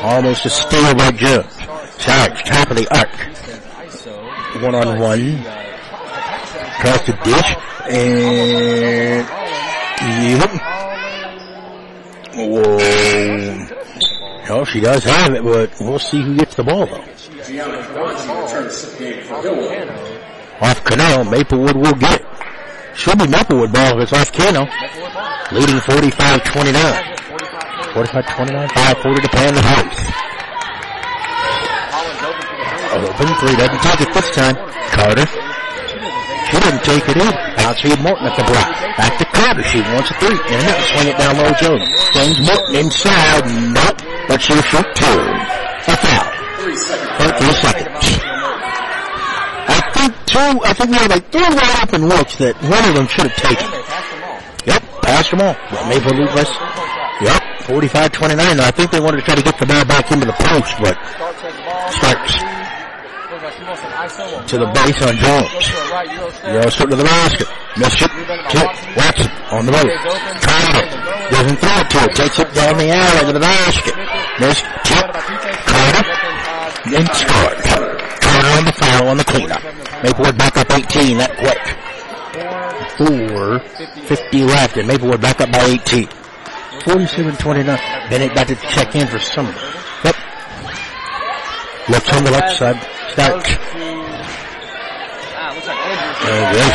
Almost 0.03 0.45
a 0.45 0.49
steal 0.49 0.95
by 0.95 1.11
Jones. 1.11 1.57
Charge, 1.99 2.43
top 2.43 2.70
of 2.72 2.78
the 2.78 2.88
arc. 2.95 3.09
One 4.61 4.76
on 4.76 4.99
one. 4.99 5.45
Across 6.78 7.05
the 7.05 7.13
dish. 7.24 7.55
And, 7.89 9.28
yep. 10.39 10.51
Whoa. 12.36 13.87
Oh, 14.50 14.64
she 14.64 14.80
does 14.80 15.04
have 15.04 15.34
it, 15.34 15.43
but 15.43 15.72
we'll 15.82 16.00
see 16.00 16.22
who 16.22 16.38
gets 16.38 16.56
the 16.56 16.64
ball 16.64 16.86
though. 16.86 17.04
Off 20.62 20.84
Cano, 20.84 21.24
Maplewood 21.30 21.76
will 21.76 21.93
get 21.93 22.22
it. 22.22 22.28
Should 22.95 23.20
be 23.20 23.28
Maplewood 23.28 23.74
ball 23.74 24.00
if 24.00 24.04
it's 24.04 24.14
off 24.14 24.32
Cano. 24.32 24.62
Leading 25.52 25.80
45-29. 25.84 27.18
45-29, 27.91 28.72
540 28.72 29.22
to 29.22 29.30
play 29.30 29.48
in 29.50 29.56
the 29.56 29.62
house. 29.62 30.28
Open 32.98 33.28
three, 33.38 33.56
doesn't 33.58 33.82
take 33.84 34.02
it 34.02 34.14
this 34.14 34.32
time. 34.32 34.56
Carter. 34.95 35.28
She 36.50 36.58
didn't 36.58 36.84
take 36.84 37.04
it 37.10 37.18
in. 37.18 37.34
Outside 37.68 38.02
Morton 38.02 38.26
at 38.28 38.38
the 38.38 38.43
block. 38.43 38.72
Back 38.95 39.18
to 39.20 39.26
Carter. 39.26 39.64
She 39.64 39.82
wants 39.82 40.10
a 40.10 40.14
three. 40.16 40.39
And 40.39 40.64
now 40.64 40.80
swing 40.82 41.08
it 41.10 41.18
down 41.18 41.38
low 41.38 41.52
Jones. 41.60 41.84
James 42.14 42.39
Morton 42.48 42.76
inside. 42.76 43.45
Nope. 43.74 44.16
But 44.28 44.42
she'll 44.42 44.62
shoot 44.62 44.88
two. 44.96 45.20
A 45.88 45.96
foul. 45.96 46.28
Three 46.60 46.76
seconds. 46.76 47.12
13 47.18 47.54
seconds. 47.54 48.20
I 49.70 49.92
think 49.94 50.14
two, 50.26 50.50
I 50.64 50.74
think 50.74 50.90
we 50.92 50.98
had 50.98 51.10
like 51.12 51.32
three 51.32 51.42
wide 51.42 51.84
open 51.84 52.08
looks 52.08 52.36
that 52.38 52.56
one 52.64 52.84
of 52.88 52.96
them 52.96 53.08
should 53.08 53.32
have 53.32 53.38
taken. 53.40 53.68
Yep, 54.68 54.84
passed 55.02 55.32
them 55.32 55.42
all. 55.42 55.56
Maple 55.88 56.12
Leaf 56.12 56.34
West. 56.36 56.54
Yep, 57.24 57.42
45-29. 57.72 58.60
I 58.60 58.72
think 58.72 58.92
they 58.92 59.00
wanted 59.00 59.18
to 59.18 59.24
try 59.24 59.36
to 59.36 59.42
get 59.44 59.58
the 59.60 59.66
ball 59.66 59.86
back 59.86 60.12
into 60.12 60.26
the 60.26 60.34
post, 60.34 60.76
but 60.80 60.98
ISO. 64.08 64.46
to 64.48 64.58
the 64.58 64.68
base 64.68 65.02
on 65.02 65.16
Jones. 65.18 65.74
right, 65.92 66.12
Euro 66.14 66.70
step. 66.70 66.90
To 66.90 66.96
the 66.96 67.04
basket. 67.04 67.48
Missed 67.78 68.02
it. 68.04 68.12
Watson 68.96 69.32
on 69.52 69.66
the 69.66 69.72
move. 69.72 69.92
Carter 70.42 71.07
doesn't 71.32 71.58
throw 71.58 71.78
it 71.80 71.90
to 71.90 72.00
it. 72.04 72.16
Takes 72.16 72.40
it 72.40 72.54
down 72.54 72.78
the 72.78 72.90
alley 72.90 73.26
to 73.28 73.34
the 73.34 73.40
basket. 73.40 73.96
Missed. 74.40 74.66
Tip. 74.86 75.08
Carter. 75.68 76.04
Then 76.90 77.06
scored. 77.14 77.58
Carter 78.22 78.52
on 78.58 78.66
the 78.66 78.74
foul 78.74 79.08
on 79.10 79.18
the 79.18 79.24
cleanup. 79.24 79.64
Maplewood 80.04 80.38
back 80.38 80.58
up 80.58 80.72
18 80.72 81.18
that 81.18 81.36
quick. 81.38 81.60
4, 82.98 83.60
50 83.60 84.44
left 84.44 84.78
and 84.78 84.88
Maplewood 84.88 85.22
back 85.22 85.42
up 85.42 85.52
by 85.52 85.66
18. 85.66 86.08
47-29. 86.88 87.66
Bennett 88.10 88.32
about 88.32 88.48
to 88.48 88.56
check 88.56 88.96
in 88.96 89.08
for 89.08 89.20
some. 89.20 89.48
Yep. 90.04 90.16
Looks 91.90 92.14
on 92.14 92.24
the 92.24 92.32
left 92.32 92.58
side. 92.58 92.80
Starts. 93.12 93.50
Ah, 95.36 95.52
looks 95.54 95.68
like 95.68 95.78
Andrews. 95.78 96.24
There 96.26 96.42
it 96.44 96.58
is. 96.58 96.72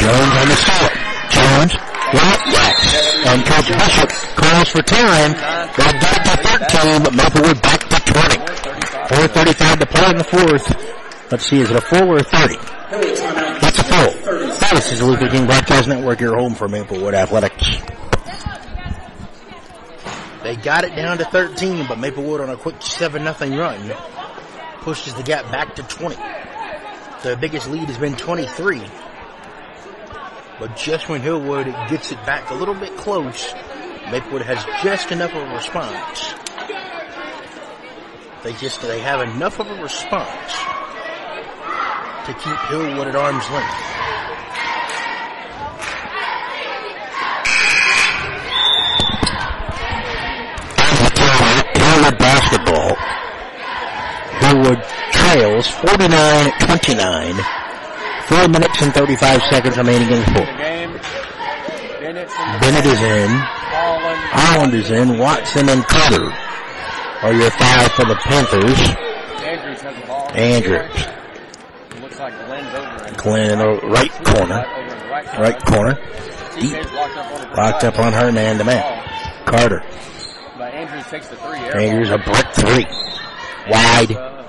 Jones 0.00 0.34
on 0.40 0.48
the 0.48 0.56
steal. 0.56 0.88
Jones. 1.30 1.93
And 2.14 3.44
Coach 3.46 3.68
Bishop 3.68 4.10
calls 4.36 4.68
for 4.68 4.82
time. 4.82 5.32
They're 5.76 5.98
down 5.98 6.20
to 6.24 6.36
13, 6.70 7.02
but 7.02 7.14
Maplewood 7.14 7.62
back 7.62 7.80
to 7.88 7.98
20. 8.12 8.36
4.35 9.28 9.78
to 9.80 9.86
play 9.86 10.10
in 10.10 10.18
the 10.18 10.24
fourth. 10.24 11.32
Let's 11.32 11.46
see, 11.46 11.60
is 11.60 11.70
it 11.70 11.76
a 11.76 11.80
full 11.80 12.10
or 12.10 12.18
a 12.18 12.22
30? 12.22 12.56
That's 13.60 13.78
a 13.78 13.84
full. 13.84 14.74
This 14.74 14.92
is 14.92 15.00
the 15.00 15.06
Luther 15.06 15.28
King 15.28 15.46
Broadcast 15.46 15.88
Network, 15.88 16.20
your 16.20 16.36
home 16.36 16.54
for 16.54 16.68
Maplewood 16.68 17.14
Athletics. 17.14 17.76
They 20.42 20.56
got 20.56 20.84
it 20.84 20.94
down 20.94 21.18
to 21.18 21.24
13, 21.24 21.86
but 21.88 21.98
Maplewood 21.98 22.40
on 22.40 22.50
a 22.50 22.56
quick 22.56 22.80
7 22.80 23.24
nothing 23.24 23.56
run 23.56 23.94
pushes 24.84 25.14
the 25.14 25.22
gap 25.22 25.50
back 25.50 25.74
to 25.76 25.82
20. 25.82 26.14
Their 27.22 27.36
biggest 27.36 27.70
lead 27.70 27.88
has 27.88 27.96
been 27.96 28.14
23. 28.14 28.82
But 30.60 30.76
just 30.76 31.08
when 31.08 31.20
Hillwood 31.20 31.66
gets 31.88 32.12
it 32.12 32.24
back 32.24 32.50
a 32.50 32.54
little 32.54 32.74
bit 32.74 32.96
close, 32.96 33.52
Maplewood 34.10 34.42
has 34.42 34.64
just 34.82 35.10
enough 35.10 35.34
of 35.34 35.42
a 35.42 35.54
response 35.54 36.34
They 38.44 38.52
just 38.52 38.82
they 38.82 39.00
have 39.00 39.22
enough 39.22 39.58
of 39.58 39.66
a 39.70 39.82
response 39.82 40.52
to 42.26 42.34
keep 42.34 42.56
Hillwood 42.68 43.06
at 43.06 43.16
arm's 43.16 43.48
length. 43.48 43.94
Hillwood 51.74 52.18
basketball. 52.18 52.96
Hillwood 54.40 54.82
trails 55.12 55.68
49 55.68 56.52
29. 56.60 57.63
Four 58.28 58.48
minutes 58.48 58.82
and 58.82 58.92
35 58.94 59.42
seconds 59.44 59.76
remaining 59.76 60.10
in 60.10 60.20
the 60.20 60.26
fourth. 60.26 60.48
Bennett 62.60 62.86
is 62.86 63.00
in. 63.00 63.30
Holland. 63.30 64.74
Is 64.74 64.90
in. 64.90 65.18
Watson 65.18 65.68
and 65.68 65.84
Carter 65.84 66.32
are 67.22 67.32
your 67.32 67.50
five 67.50 67.90
for 67.92 68.04
the 68.04 68.14
Panthers. 68.16 68.78
Andrews 69.44 69.80
has 69.80 70.00
the 70.00 70.06
ball. 70.06 70.30
Andrews. 70.32 71.06
Looks 72.00 72.18
like 72.18 72.34
Glenn's 72.46 72.74
over. 72.74 73.14
Glenn 73.16 73.50
in 73.52 73.58
the 73.58 73.88
right 73.88 74.10
corner. 74.24 74.54
Right 74.54 74.78
over 74.78 74.94
in 74.94 74.98
the 74.98 75.06
right. 75.06 75.38
Right 75.38 75.64
corner. 75.64 75.94
Deep. 76.58 76.92
locked 76.92 77.16
up 77.16 77.32
on 77.32 77.40
the 77.40 77.56
Locked 77.56 77.84
up 77.84 77.98
on 77.98 78.12
her 78.12 78.32
man 78.32 78.58
to 78.58 78.64
man. 78.64 79.04
Carter. 79.46 79.82
But 80.58 80.74
Andrews 80.74 81.06
takes 81.06 81.28
the 81.28 81.36
three. 81.36 81.58
Andrews 81.58 82.10
a 82.10 82.18
brick 82.18 82.46
three. 82.54 82.86
Wide. 83.70 84.43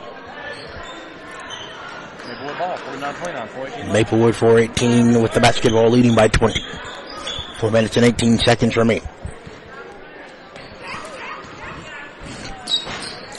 Maplewood 3.91 4.35
418. 4.35 5.21
With 5.21 5.33
the 5.33 5.39
basketball 5.39 5.89
leading 5.89 6.15
by 6.15 6.27
20. 6.27 6.59
Four 7.59 7.71
minutes 7.71 7.95
and 7.97 8.05
18 8.05 8.37
seconds 8.39 8.75
remain. 8.75 9.01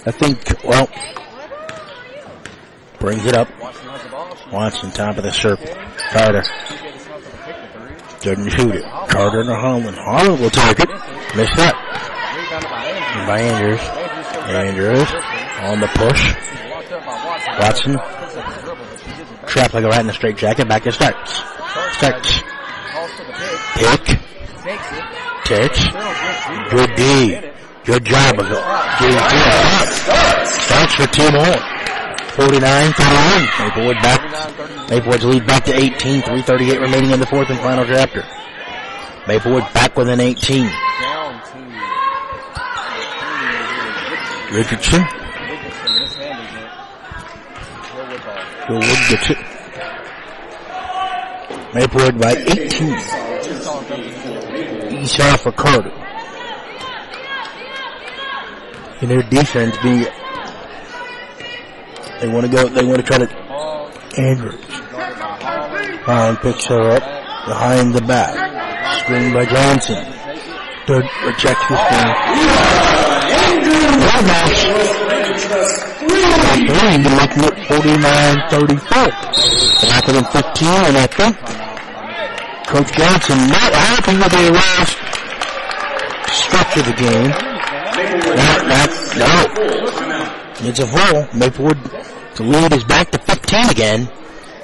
I 0.09 0.12
think, 0.12 0.62
well, 0.64 0.89
brings 3.01 3.26
it 3.26 3.34
up. 3.34 3.49
Watson 3.61 3.89
has 3.89 4.03
the 4.05 4.09
ball. 4.09 4.37
Watson 4.53 4.91
top 4.93 5.16
of 5.16 5.24
the 5.24 5.32
circle. 5.32 5.66
Carter 6.12 6.43
does 6.43 7.09
not 7.09 7.22
pick 7.45 7.57
the 7.57 7.68
three. 7.78 8.34
doesn't 8.34 8.51
shoot 8.51 8.74
it. 8.76 8.84
Carter 9.09 9.43
to 9.45 9.55
Holland. 9.55 9.97
Holland 9.97 10.41
will 10.41 10.51
take 10.51 10.80
it. 10.80 10.89
Missed 11.34 11.57
that 11.57 11.87
by 13.26 13.41
Andrews. 13.41 13.80
Andrews. 13.80 13.80
Andrews 13.80 14.26
still 14.26 14.43
Andrews 14.43 15.12
on 15.61 15.80
the 15.80 15.89
push. 15.89 16.22
She's 16.22 16.70
locked 16.70 16.93
up 16.93 17.05
by 17.05 17.24
Watson. 17.24 17.55
Watson. 17.59 17.99
Picks 17.99 18.37
up 18.37 18.55
the 18.55 18.62
dribble, 18.62 19.36
but 19.47 19.55
she 19.55 19.55
gives 19.55 19.55
it 19.55 19.55
back. 19.55 19.55
Trap 19.55 19.74
like 19.74 19.84
a 19.84 19.88
rat 19.88 20.01
in 20.01 20.11
a 20.11 20.12
straight 20.12 20.36
jacket. 20.36 20.68
Back 20.68 20.82
to 20.84 20.92
Starks. 20.92 21.42
Starks. 21.92 22.42
Pick. 23.74 24.18
Takes. 24.64 24.90
Good. 25.49 25.70
Good 26.70 26.94
D. 26.97 27.40
Good 27.84 28.05
job 28.05 28.38
of 28.40 28.49
getting 28.99 29.18
Starks 30.47 30.94
for 30.94 31.07
two 31.07 31.30
more. 31.30 31.59
49 32.36 32.92
31. 32.92 33.44
Maplewood 33.59 33.97
back. 34.03 34.20
39-30. 34.20 34.90
Maplewood's 34.90 35.24
lead 35.24 35.47
back 35.47 35.64
to 35.64 35.74
18. 35.74 36.22
338 36.22 36.80
remaining 36.80 37.11
in 37.12 37.20
the 37.20 37.26
fourth 37.26 37.49
and 37.49 37.59
final 37.61 37.86
chapter. 37.86 38.24
Maplewood 39.26 39.64
back 39.72 39.97
within 39.97 40.20
18. 40.20 40.66
Down 40.66 41.40
to 41.42 41.59
Richardson. 44.55 45.03
Richardson 45.03 45.92
mishandles 45.92 46.53
it. 48.51 48.56
Hillwood 48.67 49.09
gets 49.11 49.31
it. 49.31 49.39
Maplewood 51.73 52.19
by 52.21 52.33
18. 52.33 52.89
Esau 52.89 53.83
comes 53.85 54.25
in. 54.25 54.97
Esau 54.99 55.37
for 55.37 55.53
Carter. 55.53 55.93
And 59.01 59.11
their 59.11 59.23
defense 59.23 59.77
being, 59.83 60.07
they 62.21 62.29
want 62.29 62.47
to 62.47 62.51
go, 62.51 62.69
they 62.69 62.85
want 62.85 62.97
to 62.97 63.03
try 63.03 63.19
to, 63.19 63.29
Andrews. 64.19 64.64
guarded 64.91 65.19
by 65.19 65.39
Holland. 65.41 66.01
Holland 66.01 66.39
picks 66.41 66.64
her 66.67 66.91
up 66.91 67.03
behind 67.47 67.95
the 67.95 68.01
back. 68.01 68.35
Screen 69.05 69.33
by 69.33 69.45
Johnson. 69.45 70.05
Third 70.87 71.05
rejects 71.25 71.69
the 71.69 71.77
screen. 71.87 72.17
Three, 76.87 77.03
you're 77.03 77.18
looking 77.18 77.43
at 77.43 77.59
49-34. 77.66 78.78
Back 79.89 80.07
within 80.07 80.24
15, 80.24 80.68
and 80.87 80.97
I 80.97 81.07
think 81.09 81.37
Coach 82.68 82.93
Johnson 82.97 83.39
not 83.49 83.74
happy 83.74 84.14
with 84.14 84.30
the 84.30 84.53
last 84.53 84.97
structure 86.32 86.80
of 86.80 86.87
the 86.87 86.93
game. 86.93 87.30
No. 89.18 89.47
It's 90.68 90.78
a 90.78 90.87
foul. 90.87 91.26
Maplewood, 91.34 91.78
the 92.37 92.45
lead 92.45 92.72
is 92.72 92.84
back 92.84 93.11
to 93.11 93.18
15 93.18 93.70
again 93.70 94.09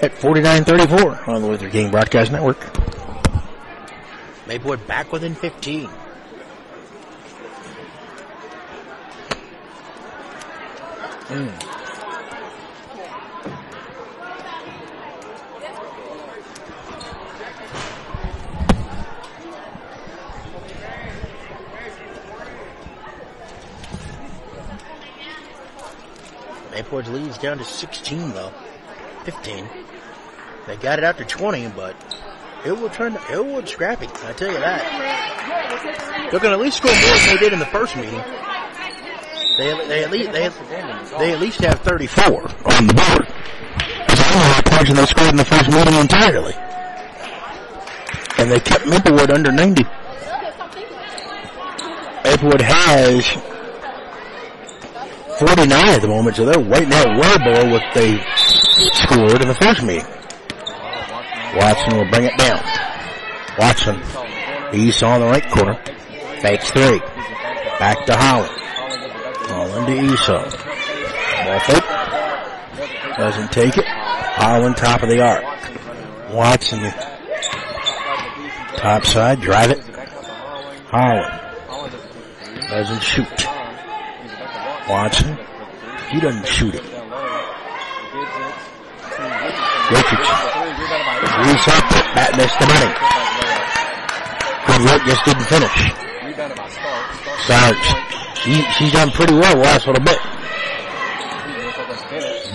at 0.01 0.15
49-34 0.15 1.27
on 1.27 1.43
the 1.43 1.49
Luther 1.49 1.71
King 1.71 1.91
Broadcast 1.91 2.31
Network. 2.31 2.61
Maplewood 4.47 4.87
back 4.87 5.11
within 5.11 5.35
15. 5.35 5.89
Hmm. 11.27 11.72
Maplewood's 26.73 27.11
lead's 27.11 27.39
down 27.39 27.59
to 27.59 27.65
16 27.65 28.33
though. 28.33 28.53
15. 29.25 29.69
They 30.67 30.77
got 30.77 30.99
it 30.99 31.05
out 31.05 31.19
to 31.19 31.25
20, 31.25 31.69
but 31.69 31.95
Hillwood 32.63 32.93
turned, 32.93 33.17
to 33.17 33.21
Hillwood 33.23 33.69
scrappy. 33.69 34.07
I 34.07 34.33
tell 34.33 34.51
you 34.51 34.59
that. 34.59 36.29
They're 36.31 36.41
going 36.41 36.53
to 36.53 36.59
at 36.59 36.61
least 36.61 36.79
score 36.79 36.93
more 36.93 37.01
than 37.01 37.27
they 37.27 37.37
did 37.39 37.53
in 37.53 37.59
the 37.59 37.67
first 37.67 37.97
meeting. 37.97 38.23
They, 39.59 39.87
they 39.87 40.05
at 40.05 40.11
least 40.11 40.33
they, 40.33 40.49
they 41.19 41.33
at 41.33 41.41
least 41.41 41.61
have 41.61 41.81
34. 41.81 42.25
On 42.25 42.87
the 42.87 42.95
board. 42.95 43.29
Only 44.33 44.55
the 44.57 44.63
points 44.65 44.93
they 44.95 45.07
scored 45.07 45.31
in 45.31 45.37
the 45.37 45.45
first 45.45 45.71
meeting 45.71 45.95
entirely. 45.95 46.55
And 48.39 48.51
they 48.51 48.61
kept 48.61 48.87
Maplewood 48.87 49.31
under 49.31 49.53
90. 49.53 49.85
Maplewood 52.25 52.63
has 52.63 53.52
49 55.39 55.71
at 55.71 56.03
the 56.03 56.09
moment, 56.09 56.37
so 56.37 56.45
they're 56.45 56.65
right 56.65 56.89
now 56.89 57.19
well 57.19 57.39
below 57.39 57.73
what 57.73 57.83
they 57.95 58.19
scored 58.37 59.41
in 59.41 59.49
the 59.49 59.55
first 59.55 59.83
meeting. 59.83 60.07
Watson 61.57 61.97
will 61.97 62.11
bring 62.11 62.25
it 62.25 62.37
down. 62.39 62.61
Watson, 63.59 64.01
East 64.73 65.03
on 65.03 65.21
the 65.21 65.27
right 65.27 65.49
corner, 65.51 65.75
fakes 66.41 66.71
three. 66.71 66.99
Back 67.79 68.07
to 68.07 68.17
Holland. 68.17 68.53
Holland 69.49 69.87
to 69.87 70.13
Esau. 70.13 70.45
Ball 71.45 71.61
fake. 71.61 73.17
Doesn't 73.17 73.53
take 73.53 73.77
it. 73.77 73.85
Holland 73.87 74.77
top 74.77 75.03
of 75.03 75.09
the 75.09 75.21
arc. 75.21 75.45
Watson 76.33 76.81
top 78.77 79.05
side, 79.05 79.41
drive 79.41 79.71
it. 79.71 79.81
Holland 80.87 81.41
doesn't 82.69 83.03
shoot. 83.03 83.52
Watson, 84.93 85.39
he 86.11 86.21
doesn't 86.21 86.47
shoot 86.47 86.75
it. 86.75 86.85
Richardson. 89.89 90.37
Esau, 91.49 91.81
that 92.13 92.37
missed 92.37 92.61
the 92.61 92.69
money. 92.69 92.93
Good 94.69 94.85
work, 94.85 95.01
just 95.09 95.25
didn't 95.25 95.49
finish. 95.49 95.73
Sarge, 97.49 97.89
she, 98.37 98.61
she's 98.77 98.93
done 98.93 99.11
pretty 99.13 99.33
well 99.33 99.57
the 99.57 99.63
last 99.63 99.87
little 99.87 100.05
bit. 100.05 100.21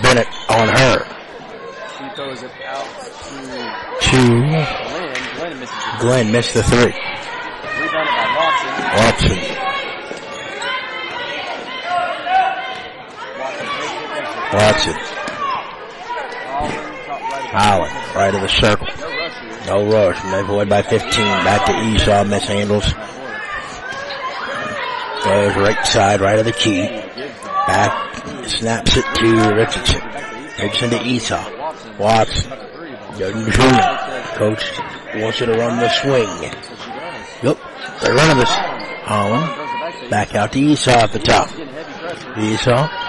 Bennett. 0.00 0.28
On 0.48 0.68
her. 0.68 1.04
She 1.98 2.06
throws 2.14 2.44
it 2.44 2.52
out 2.66 2.86
to 4.00 4.16
Glenn. 5.26 5.66
Glenn, 5.98 6.30
missed 6.30 6.54
the 6.54 6.62
three. 6.62 6.94
Watson. 8.94 9.67
Watson, 14.52 14.96
it. 14.96 15.18
Right. 18.14 18.34
Of 18.34 18.40
the 18.42 18.48
circle. 18.48 18.86
No 18.98 19.08
rush. 19.08 19.66
No 19.66 19.90
rush. 19.90 20.24
Maplewood 20.24 20.68
by 20.68 20.82
15. 20.82 21.10
Back 21.10 21.66
to 21.66 21.72
Esau, 21.72 22.24
mishandles. 22.24 22.94
Goes 25.24 25.56
right 25.56 25.86
side, 25.86 26.20
right 26.20 26.38
of 26.38 26.44
the 26.44 26.52
key. 26.52 26.86
Back, 27.66 28.46
snaps 28.46 28.96
it 28.96 29.04
to 29.16 29.54
Richardson. 29.54 30.00
Richardson 30.58 30.90
to 30.90 31.02
Esau. 31.04 31.50
Watson. 31.98 32.50
Doesn't. 33.18 33.52
Coach 34.34 34.64
wants 35.16 35.40
you 35.40 35.46
to 35.46 35.52
run 35.52 35.78
the 35.78 35.88
swing. 35.88 36.52
Yep. 37.42 37.58
They're 38.00 38.14
running 38.14 38.38
this. 38.38 38.50
Holland. 39.04 40.10
Back 40.10 40.34
out 40.34 40.52
to 40.52 40.58
Esau 40.58 40.90
at 40.90 41.12
the 41.12 41.18
top. 41.18 41.48
Esau. 42.38 43.07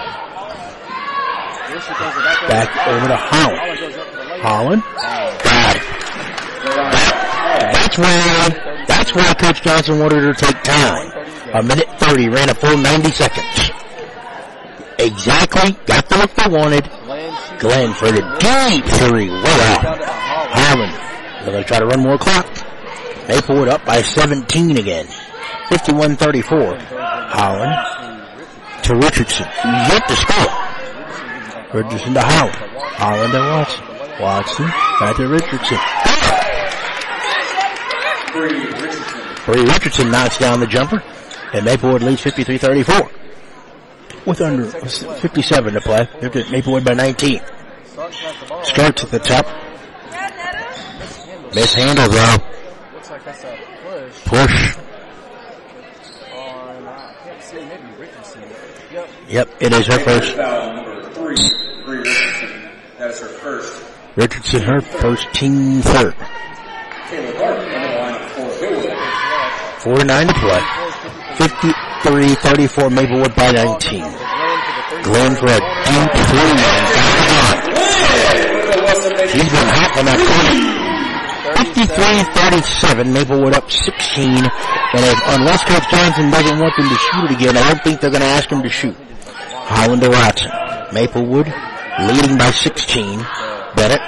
Back 2.48 2.86
over 2.88 3.08
to 3.08 3.16
Holland. 3.16 3.80
Holland. 4.40 4.82
Got 5.44 5.76
it. 5.76 5.82
That's 7.72 7.98
why, 7.98 8.84
that's 8.86 9.14
why 9.14 9.34
Coach 9.34 9.62
Johnson 9.62 9.98
wanted 9.98 10.22
her 10.22 10.32
to 10.32 10.46
take 10.46 10.62
time. 10.62 11.10
A 11.52 11.62
minute 11.62 11.88
30, 11.98 12.28
ran 12.28 12.48
a 12.48 12.54
full 12.54 12.76
90 12.76 13.10
seconds. 13.10 13.70
Exactly, 14.98 15.76
got 15.86 16.08
the 16.08 16.18
look 16.18 16.34
they 16.34 16.48
wanted. 16.48 16.84
Glenn 17.58 17.92
for 17.94 18.10
the 18.12 18.22
deep 18.40 18.84
three, 18.84 19.28
way 19.28 19.60
out. 19.76 19.98
Holland, 20.52 20.92
they're 21.44 21.52
going 21.52 21.62
to 21.62 21.68
try 21.68 21.78
to 21.80 21.86
run 21.86 22.00
more 22.00 22.18
clock. 22.18 22.46
Maplewood 23.28 23.68
up 23.68 23.84
by 23.84 24.00
17 24.02 24.78
again. 24.78 25.06
51-34. 25.68 26.78
Holland 27.30 27.90
to 28.84 28.96
Richardson. 28.96 29.46
Yet 29.64 30.08
to 30.08 30.16
score. 30.16 30.69
Richardson 31.72 32.14
to 32.14 32.20
Holland. 32.20 32.56
Holland 32.96 33.32
to 33.32 33.38
Watson. 33.38 33.84
Watson 34.20 34.66
back 35.00 35.16
to 35.16 35.28
Richardson. 35.28 35.78
Bree 38.32 38.66
Richardson. 38.66 39.44
Bree 39.46 39.62
Richardson 39.64 40.10
knocks 40.10 40.38
down 40.38 40.60
the 40.60 40.66
jumper, 40.66 41.02
and 41.52 41.64
Maplewood 41.64 42.02
leads 42.02 42.22
53-34. 42.22 43.10
With 44.26 44.40
under 44.40 44.66
57 44.66 45.74
to 45.74 45.80
play. 45.80 46.08
Maplewood 46.50 46.84
by 46.84 46.94
19. 46.94 47.40
Starks 47.84 49.02
at 49.04 49.10
the 49.10 49.18
top. 49.18 49.46
Mishandled 51.54 52.12
though. 52.12 52.36
Looks 52.94 53.10
like 53.10 53.24
that's 53.24 53.44
a 53.44 53.58
push 53.82 54.24
Push. 54.24 54.76
on, 56.32 56.86
I 56.86 57.14
can't 57.24 57.42
see, 57.42 57.56
maybe 57.64 57.88
Richardson. 57.98 58.42
Yep. 58.92 59.10
Yep, 59.28 59.48
it 59.60 59.72
is 59.72 59.86
her 59.86 59.98
first. 59.98 60.36
Foul 60.36 60.74
number 60.76 61.10
three, 61.10 61.36
Bree 61.84 61.98
Richardson. 61.98 62.70
That 63.00 63.16
is 63.16 63.20
her 63.20 63.28
first. 63.40 63.80
Richardson 64.12 64.60
her 64.60 64.84
first 64.84 65.24
team 65.32 65.80
third. 65.80 66.12
Kayla 67.08 67.32
Garvin 67.40 67.72
on 67.72 67.80
the 67.80 67.96
line 67.96 68.20
for 68.36 68.44
Hillwood. 68.60 68.92
49 69.80 70.04
to 70.28 70.36
play. 70.36 70.60
53-34 71.40 72.92
Maplewood 72.92 73.32
by 73.32 73.56
19. 73.56 74.04
Glenn 75.00 75.32
for 75.32 75.48
a 75.48 75.56
deep 75.56 76.12
three. 76.28 76.44
and 76.44 76.60
got 78.84 78.84
it 78.84 78.92
on. 78.92 79.16
She's 79.32 79.48
been 79.48 79.68
hot 79.72 79.96
on 79.96 80.04
that 80.04 80.20
corner. 80.20 81.56
53-37, 81.56 83.16
Maplewood 83.16 83.54
up 83.54 83.70
16. 83.70 84.28
And 84.28 84.44
if, 85.08 85.18
unless 85.40 85.64
Coach 85.64 85.88
Johnson 85.88 86.28
doesn't 86.28 86.60
want 86.60 86.76
them 86.76 86.84
to 86.84 86.96
shoot 86.96 87.32
it 87.32 87.40
again, 87.40 87.56
I 87.56 87.72
don't 87.72 87.82
think 87.82 88.02
they're 88.02 88.12
going 88.12 88.20
to 88.20 88.28
ask 88.28 88.52
him 88.52 88.62
to 88.62 88.68
shoot. 88.68 88.94
Holland 89.24 90.02
to 90.02 90.10
Watson. 90.10 90.50
Maplewood 90.92 91.50
leading 92.06 92.38
by 92.38 92.50
16. 92.50 93.18
Bennett. 93.76 94.00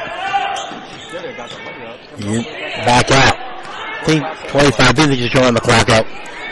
Back 2.84 3.10
out. 3.10 3.36
I 3.36 4.04
think 4.04 4.24
25 4.48 4.96
minutes 4.96 5.20
just 5.20 5.32
drawing 5.32 5.54
the 5.54 5.60
clock 5.60 5.88
out. 5.90 6.06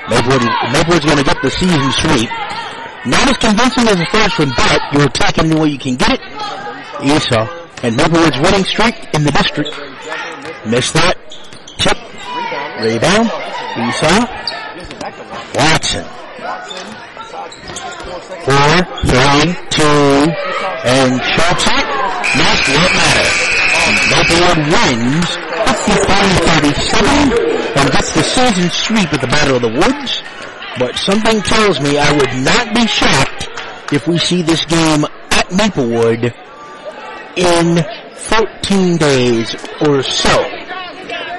Maplewood, 0.08 0.42
Maplewood's 0.72 1.04
going 1.04 1.18
to 1.18 1.24
get 1.24 1.40
the 1.42 1.50
season 1.50 1.92
sweep. 1.92 2.30
Not 3.06 3.28
as 3.28 3.36
convincing 3.38 3.88
as 3.88 3.96
the 3.96 4.06
first 4.10 4.38
one, 4.38 4.52
but 4.56 4.80
you're 4.92 5.06
attacking 5.06 5.48
the 5.48 5.58
way 5.58 5.68
you 5.68 5.78
can 5.78 5.96
get 5.96 6.12
it. 6.12 6.20
Esau. 7.02 7.48
And 7.82 7.96
Maplewood's 7.96 8.38
winning 8.40 8.64
streak 8.64 8.94
in 9.14 9.24
the 9.24 9.32
district. 9.32 9.70
Missed 10.66 10.94
that. 10.94 11.16
Tip. 11.78 11.96
Rebound. 12.82 13.30
Esau. 13.88 14.26
Watson. 15.54 16.19
Four, 18.44 18.72
three, 19.04 19.52
two, 19.68 20.32
and 20.88 21.20
shoots 21.20 21.66
it. 21.68 21.86
Not 22.40 22.56
what 22.72 22.90
matter. 22.96 23.28
Maplewood 24.08 24.58
wins 24.72 25.28
55-37 25.84 27.76
and 27.76 27.92
gets 27.92 28.12
the 28.12 28.22
season 28.22 28.70
sweep 28.70 29.12
at 29.12 29.20
the 29.20 29.26
Battle 29.26 29.56
of 29.56 29.62
the 29.62 29.68
Woods. 29.68 30.22
But 30.78 30.96
something 30.96 31.42
tells 31.42 31.80
me 31.80 31.98
I 31.98 32.12
would 32.12 32.32
not 32.42 32.74
be 32.74 32.86
shocked 32.86 33.48
if 33.92 34.06
we 34.06 34.16
see 34.16 34.40
this 34.40 34.64
game 34.64 35.04
at 35.32 35.52
Maplewood 35.52 36.32
in 37.36 37.84
14 38.14 38.96
days 38.96 39.54
or 39.86 40.02
so 40.02 40.42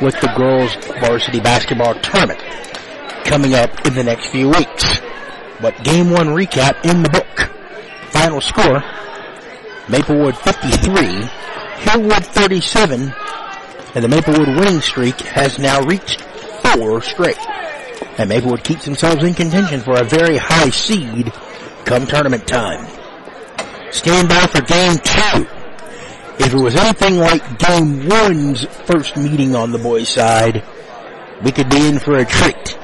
with 0.01 0.19
the 0.21 0.31
girls 0.37 0.75
varsity 0.99 1.39
basketball 1.39 1.95
tournament 1.95 2.39
coming 3.25 3.55
up 3.55 3.87
in 3.87 3.95
the 3.95 4.03
next 4.03 4.27
few 4.27 4.49
weeks. 4.49 4.99
But 5.61 5.83
game 5.83 6.09
one 6.09 6.27
recap 6.27 6.83
in 6.83 7.03
the 7.03 7.09
book. 7.09 7.51
Final 8.11 8.41
score, 8.41 8.83
Maplewood 9.87 10.37
53, 10.37 10.91
Hillwood 11.81 12.25
37, 12.25 13.13
and 13.93 14.03
the 14.03 14.07
Maplewood 14.07 14.47
winning 14.57 14.81
streak 14.81 15.19
has 15.21 15.59
now 15.59 15.81
reached 15.81 16.21
four 16.21 17.01
straight. 17.01 17.37
And 18.17 18.29
Maplewood 18.29 18.63
keeps 18.63 18.85
themselves 18.85 19.23
in 19.23 19.33
contention 19.33 19.81
for 19.81 19.99
a 19.99 20.03
very 20.03 20.37
high 20.37 20.69
seed 20.69 21.31
come 21.85 22.07
tournament 22.07 22.47
time. 22.47 22.87
Stand 23.91 24.29
by 24.29 24.47
for 24.47 24.61
game 24.61 24.97
two. 24.97 25.47
If 26.39 26.53
it 26.53 26.59
was 26.59 26.75
anything 26.75 27.17
like 27.17 27.59
game 27.59 28.07
one's 28.07 28.65
first 28.85 29.15
meeting 29.15 29.55
on 29.55 29.71
the 29.71 29.77
boys' 29.77 30.09
side, 30.09 30.63
we 31.43 31.51
could 31.51 31.69
be 31.69 31.87
in 31.87 31.99
for 31.99 32.17
a 32.17 32.25
treat. 32.25 32.77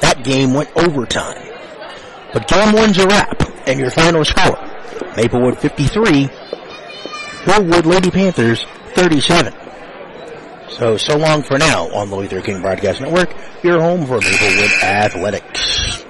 That 0.00 0.24
game 0.24 0.54
went 0.54 0.70
overtime. 0.76 1.47
But 2.32 2.46
game 2.48 2.72
one's 2.74 2.98
a 2.98 3.06
wrap, 3.06 3.42
and 3.66 3.78
your 3.80 3.90
final 3.90 4.24
score, 4.24 4.58
Maplewood 5.16 5.58
53, 5.58 6.28
Hillwood 7.44 7.86
Lady 7.86 8.10
Panthers 8.10 8.64
37. 8.94 9.54
So, 10.68 10.96
so 10.96 11.16
long 11.16 11.42
for 11.42 11.58
now 11.58 11.88
on 11.94 12.10
the 12.10 12.16
Luther 12.16 12.42
King 12.42 12.60
Broadcast 12.60 13.00
Network, 13.00 13.34
your 13.62 13.80
home 13.80 14.06
for 14.06 14.20
Maplewood 14.20 14.70
Athletics. 14.82 16.04